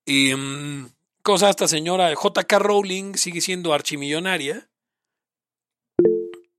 Y 0.04 0.34
mm, 0.34 0.90
cosa 1.22 1.50
esta 1.50 1.68
señora 1.68 2.12
JK 2.12 2.52
Rowling 2.58 3.14
sigue 3.14 3.40
siendo 3.40 3.74
archimillonaria. 3.74 4.68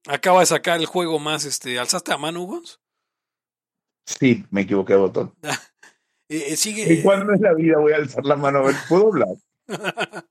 Acaba 0.08 0.42
de 0.42 0.46
sacar 0.46 0.80
el 0.80 0.86
juego 0.86 1.20
más, 1.20 1.46
este, 1.46 1.80
¿alzaste 1.80 2.14
a 2.14 2.18
mano, 2.18 2.42
Ugons? 2.44 2.80
Sí, 4.06 4.46
me 4.50 4.62
equivoqué 4.62 4.94
de 4.94 5.00
botón. 5.00 5.34
Eh, 6.30 6.54
eh, 6.54 6.58
sigue, 6.58 6.94
¿Y 6.94 7.02
cuándo 7.02 7.34
en 7.34 7.42
la 7.42 7.54
vida 7.54 7.80
voy 7.80 7.92
a 7.92 7.98
alzar 7.98 8.24
la 8.24 8.36
mano? 8.36 8.60
A 8.60 8.62
ver, 8.64 8.76
¿puedo 8.88 9.08
hablar? 9.08 9.36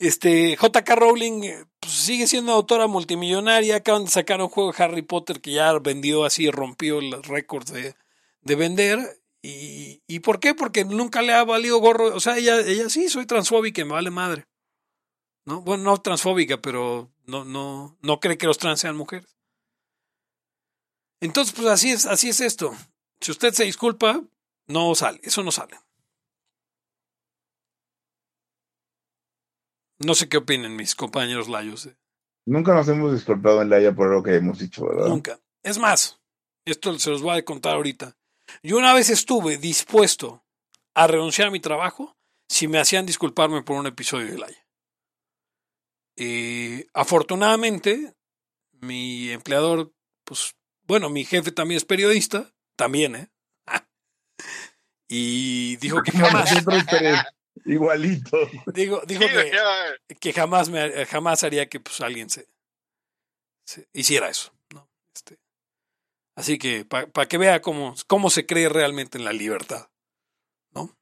Este, 0.00 0.56
JK 0.56 0.90
Rowling 0.96 1.44
eh, 1.44 1.64
pues, 1.78 1.92
sigue 1.92 2.26
siendo 2.26 2.52
autora 2.52 2.88
multimillonaria. 2.88 3.76
Acaban 3.76 4.04
de 4.04 4.10
sacar 4.10 4.40
un 4.40 4.48
juego 4.48 4.72
de 4.72 4.82
Harry 4.82 5.02
Potter 5.02 5.40
que 5.40 5.52
ya 5.52 5.72
vendió 5.78 6.24
así, 6.24 6.50
rompió 6.50 7.00
los 7.00 7.26
récords 7.28 7.72
de, 7.72 7.94
de 8.42 8.54
vender. 8.56 8.98
Y, 9.40 10.02
¿Y 10.06 10.20
por 10.20 10.40
qué? 10.40 10.52
Porque 10.54 10.84
nunca 10.84 11.22
le 11.22 11.32
ha 11.32 11.44
valido 11.44 11.78
gorro. 11.78 12.14
O 12.14 12.20
sea, 12.20 12.36
ella, 12.36 12.60
ella 12.60 12.88
sí, 12.88 13.08
soy 13.08 13.24
transfóbica 13.24 13.82
y 13.82 13.84
me 13.84 13.92
vale 13.92 14.10
madre. 14.10 14.46
¿No? 15.46 15.60
Bueno, 15.60 15.84
no 15.84 15.96
transfóbica, 15.98 16.60
pero 16.60 17.10
no, 17.26 17.44
no, 17.44 17.96
no 18.02 18.20
cree 18.20 18.36
que 18.36 18.46
los 18.46 18.58
trans 18.58 18.80
sean 18.80 18.96
mujeres. 18.96 19.36
Entonces, 21.20 21.54
pues 21.54 21.68
así 21.68 21.90
es, 21.92 22.04
así 22.04 22.30
es 22.30 22.40
esto. 22.40 22.74
Si 23.20 23.30
usted 23.30 23.52
se 23.52 23.64
disculpa, 23.64 24.22
no 24.66 24.94
sale, 24.94 25.20
eso 25.22 25.42
no 25.42 25.50
sale. 25.50 25.78
No 29.98 30.14
sé 30.14 30.28
qué 30.28 30.38
opinen 30.38 30.76
mis 30.76 30.94
compañeros 30.94 31.48
layos. 31.48 31.86
eh. 31.86 31.96
Nunca 32.46 32.74
nos 32.74 32.88
hemos 32.88 33.12
disculpado 33.12 33.62
en 33.62 33.70
la 33.70 33.76
Haya 33.76 33.94
por 33.94 34.10
lo 34.10 34.22
que 34.22 34.34
hemos 34.34 34.58
dicho, 34.58 34.86
¿verdad? 34.86 35.06
Nunca. 35.06 35.40
Es 35.62 35.78
más, 35.78 36.20
esto 36.66 36.98
se 36.98 37.10
los 37.10 37.22
voy 37.22 37.38
a 37.38 37.44
contar 37.44 37.74
ahorita. 37.74 38.16
Yo 38.62 38.76
una 38.76 38.92
vez 38.92 39.08
estuve 39.08 39.56
dispuesto 39.56 40.44
a 40.94 41.06
renunciar 41.06 41.48
a 41.48 41.50
mi 41.50 41.60
trabajo 41.60 42.16
si 42.48 42.68
me 42.68 42.78
hacían 42.78 43.06
disculparme 43.06 43.62
por 43.62 43.78
un 43.78 43.86
episodio 43.86 44.26
de 44.26 44.38
Laya. 44.38 44.66
Y 46.16 46.86
afortunadamente, 46.92 48.14
mi 48.72 49.30
empleador, 49.30 49.92
pues, 50.24 50.54
bueno, 50.86 51.08
mi 51.08 51.24
jefe 51.24 51.50
también 51.50 51.78
es 51.78 51.84
periodista, 51.84 52.52
también, 52.76 53.16
¿eh? 53.16 53.30
Y 55.08 55.76
dijo 55.76 56.02
que 56.02 56.12
jamás, 56.12 56.50
igualito. 57.64 58.38
digo, 58.66 59.02
dijo 59.06 59.24
que, 59.26 60.16
que 60.18 60.32
jamás 60.32 60.68
me 60.68 61.06
jamás 61.06 61.44
haría 61.44 61.68
que 61.68 61.80
pues 61.80 62.00
alguien 62.00 62.30
se, 62.30 62.48
se 63.64 63.88
hiciera 63.92 64.28
eso 64.28 64.52
¿no? 64.72 64.88
Este, 65.14 65.38
así 66.36 66.58
que 66.58 66.84
para 66.84 67.28
que 67.28 67.38
vea 67.38 67.60
cómo, 67.60 67.94
cómo 68.06 68.30
se 68.30 68.46
cree 68.46 68.68
realmente 68.68 69.18
en 69.18 69.24
la 69.24 69.32
libertad 69.32 69.88
¿no? 70.72 70.96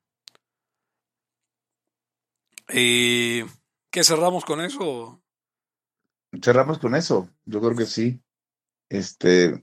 Eh, 2.69 3.47
¿qué 3.91 4.05
cerramos 4.05 4.45
con 4.45 4.61
eso? 4.61 5.23
Cerramos 6.43 6.79
con 6.79 6.95
eso. 6.95 7.29
Yo 7.45 7.61
creo 7.61 7.77
que 7.77 7.85
sí. 7.85 8.23
Este, 8.89 9.63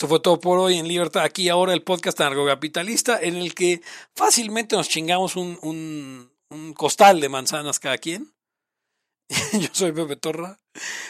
Esto 0.00 0.08
fue 0.08 0.20
todo 0.20 0.40
por 0.40 0.58
hoy 0.58 0.78
en 0.78 0.88
Libertad, 0.88 1.24
aquí 1.24 1.50
ahora 1.50 1.74
el 1.74 1.82
podcast 1.82 2.18
anarcocapitalista 2.22 3.20
en 3.20 3.36
el 3.36 3.54
que 3.54 3.82
fácilmente 4.14 4.74
nos 4.74 4.88
chingamos 4.88 5.36
un, 5.36 5.58
un, 6.48 6.72
costal 6.72 7.20
de 7.20 7.28
manzanas 7.28 7.78
cada 7.78 7.98
quien. 7.98 8.32
Yo 9.52 9.68
soy 9.72 9.92
Pepe 9.92 10.16
Torra. 10.16 10.58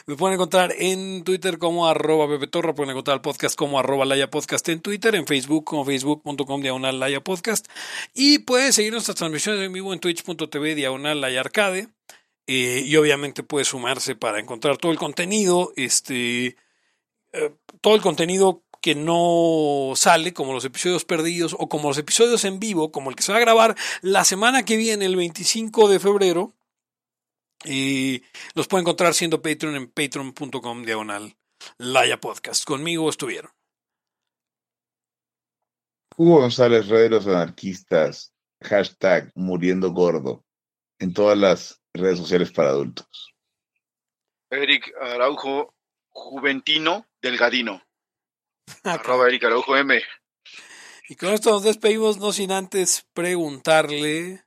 Me 0.06 0.16
pueden 0.16 0.34
encontrar 0.34 0.74
en 0.76 1.22
Twitter 1.22 1.58
como 1.58 1.86
arroba 1.86 2.26
Pepe 2.26 2.48
Torra. 2.48 2.74
Pueden 2.74 2.90
encontrar 2.90 3.18
el 3.18 3.20
podcast 3.20 3.54
como 3.54 3.78
arroba 3.78 4.04
Laya 4.04 4.28
Podcast 4.28 4.68
en 4.70 4.80
Twitter, 4.80 5.14
en 5.14 5.24
Facebook 5.24 5.66
como 5.66 5.84
facebook.com 5.84 6.60
diagonal 6.60 6.98
Laya 6.98 7.20
Podcast. 7.20 7.68
Y 8.12 8.40
pueden 8.40 8.72
seguir 8.72 8.90
nuestras 8.90 9.16
transmisiones 9.16 9.64
en 9.64 9.72
vivo 9.72 9.92
en 9.92 10.00
twitch.tv 10.00 10.74
diagonal 10.74 11.20
Laya 11.20 11.42
Arcade. 11.42 11.86
Eh, 12.48 12.82
y 12.84 12.96
obviamente 12.96 13.44
puede 13.44 13.64
sumarse 13.64 14.16
para 14.16 14.40
encontrar 14.40 14.78
todo 14.78 14.90
el 14.90 14.98
contenido, 14.98 15.72
este, 15.76 16.56
eh, 17.32 17.54
todo 17.80 17.94
el 17.94 18.02
contenido 18.02 18.64
que 18.80 18.94
no 18.94 19.92
sale, 19.94 20.32
como 20.32 20.52
los 20.52 20.64
episodios 20.64 21.04
perdidos 21.04 21.54
o 21.58 21.68
como 21.68 21.88
los 21.88 21.98
episodios 21.98 22.44
en 22.44 22.58
vivo, 22.58 22.90
como 22.90 23.10
el 23.10 23.16
que 23.16 23.22
se 23.22 23.32
va 23.32 23.38
a 23.38 23.42
grabar 23.42 23.76
la 24.02 24.24
semana 24.24 24.64
que 24.64 24.76
viene, 24.76 25.04
el 25.04 25.16
25 25.16 25.88
de 25.88 26.00
febrero. 26.00 26.54
Y 27.64 28.22
los 28.54 28.68
pueden 28.68 28.84
encontrar 28.84 29.12
siendo 29.12 29.42
Patreon 29.42 29.76
en 29.76 29.90
patreon.com 29.90 30.82
diagonal 30.84 31.36
Laya 31.76 32.18
Podcast. 32.18 32.64
Conmigo 32.64 33.10
estuvieron. 33.10 33.50
Hugo 36.16 36.40
González, 36.40 36.88
Red 36.88 37.02
de 37.02 37.10
los 37.10 37.26
Anarquistas, 37.26 38.34
hashtag 38.62 39.30
muriendo 39.34 39.90
gordo, 39.92 40.44
en 40.98 41.14
todas 41.14 41.36
las 41.38 41.80
redes 41.94 42.18
sociales 42.18 42.50
para 42.50 42.70
adultos. 42.70 43.34
Eric 44.50 44.92
Araujo, 45.00 45.74
Juventino 46.08 47.06
Delgadino. 47.22 47.82
Arroba 48.84 49.28
Eric 49.28 49.44
Araujo 49.44 49.76
M. 49.76 50.00
Y 51.08 51.16
con 51.16 51.34
esto 51.34 51.50
nos 51.50 51.64
despedimos, 51.64 52.18
no 52.18 52.32
sin 52.32 52.52
antes 52.52 53.06
preguntarle. 53.12 54.44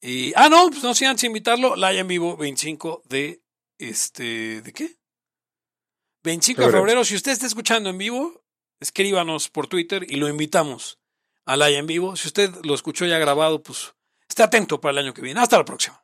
Y, 0.00 0.32
ah, 0.36 0.48
no, 0.48 0.68
pues 0.68 0.82
no 0.82 0.94
sin 0.94 1.08
antes 1.08 1.24
invitarlo. 1.24 1.76
Laya 1.76 2.00
en 2.00 2.08
vivo, 2.08 2.36
25 2.36 3.02
de. 3.06 3.40
Este. 3.78 4.62
¿De 4.62 4.72
qué? 4.72 4.96
25 6.24 6.60
de 6.60 6.70
febrero. 6.72 7.04
Si 7.04 7.14
usted 7.14 7.32
está 7.32 7.46
escuchando 7.46 7.90
en 7.90 7.98
vivo, 7.98 8.44
escríbanos 8.80 9.48
por 9.48 9.66
Twitter 9.66 10.04
y 10.08 10.16
lo 10.16 10.28
invitamos 10.28 10.98
a 11.46 11.56
Laya 11.56 11.78
en 11.78 11.86
vivo. 11.86 12.16
Si 12.16 12.28
usted 12.28 12.50
lo 12.64 12.74
escuchó 12.74 13.06
ya 13.06 13.18
grabado, 13.18 13.62
pues 13.62 13.94
esté 14.28 14.42
atento 14.42 14.80
para 14.80 14.92
el 14.92 14.98
año 14.98 15.14
que 15.14 15.22
viene. 15.22 15.40
Hasta 15.40 15.58
la 15.58 15.64
próxima. 15.64 16.03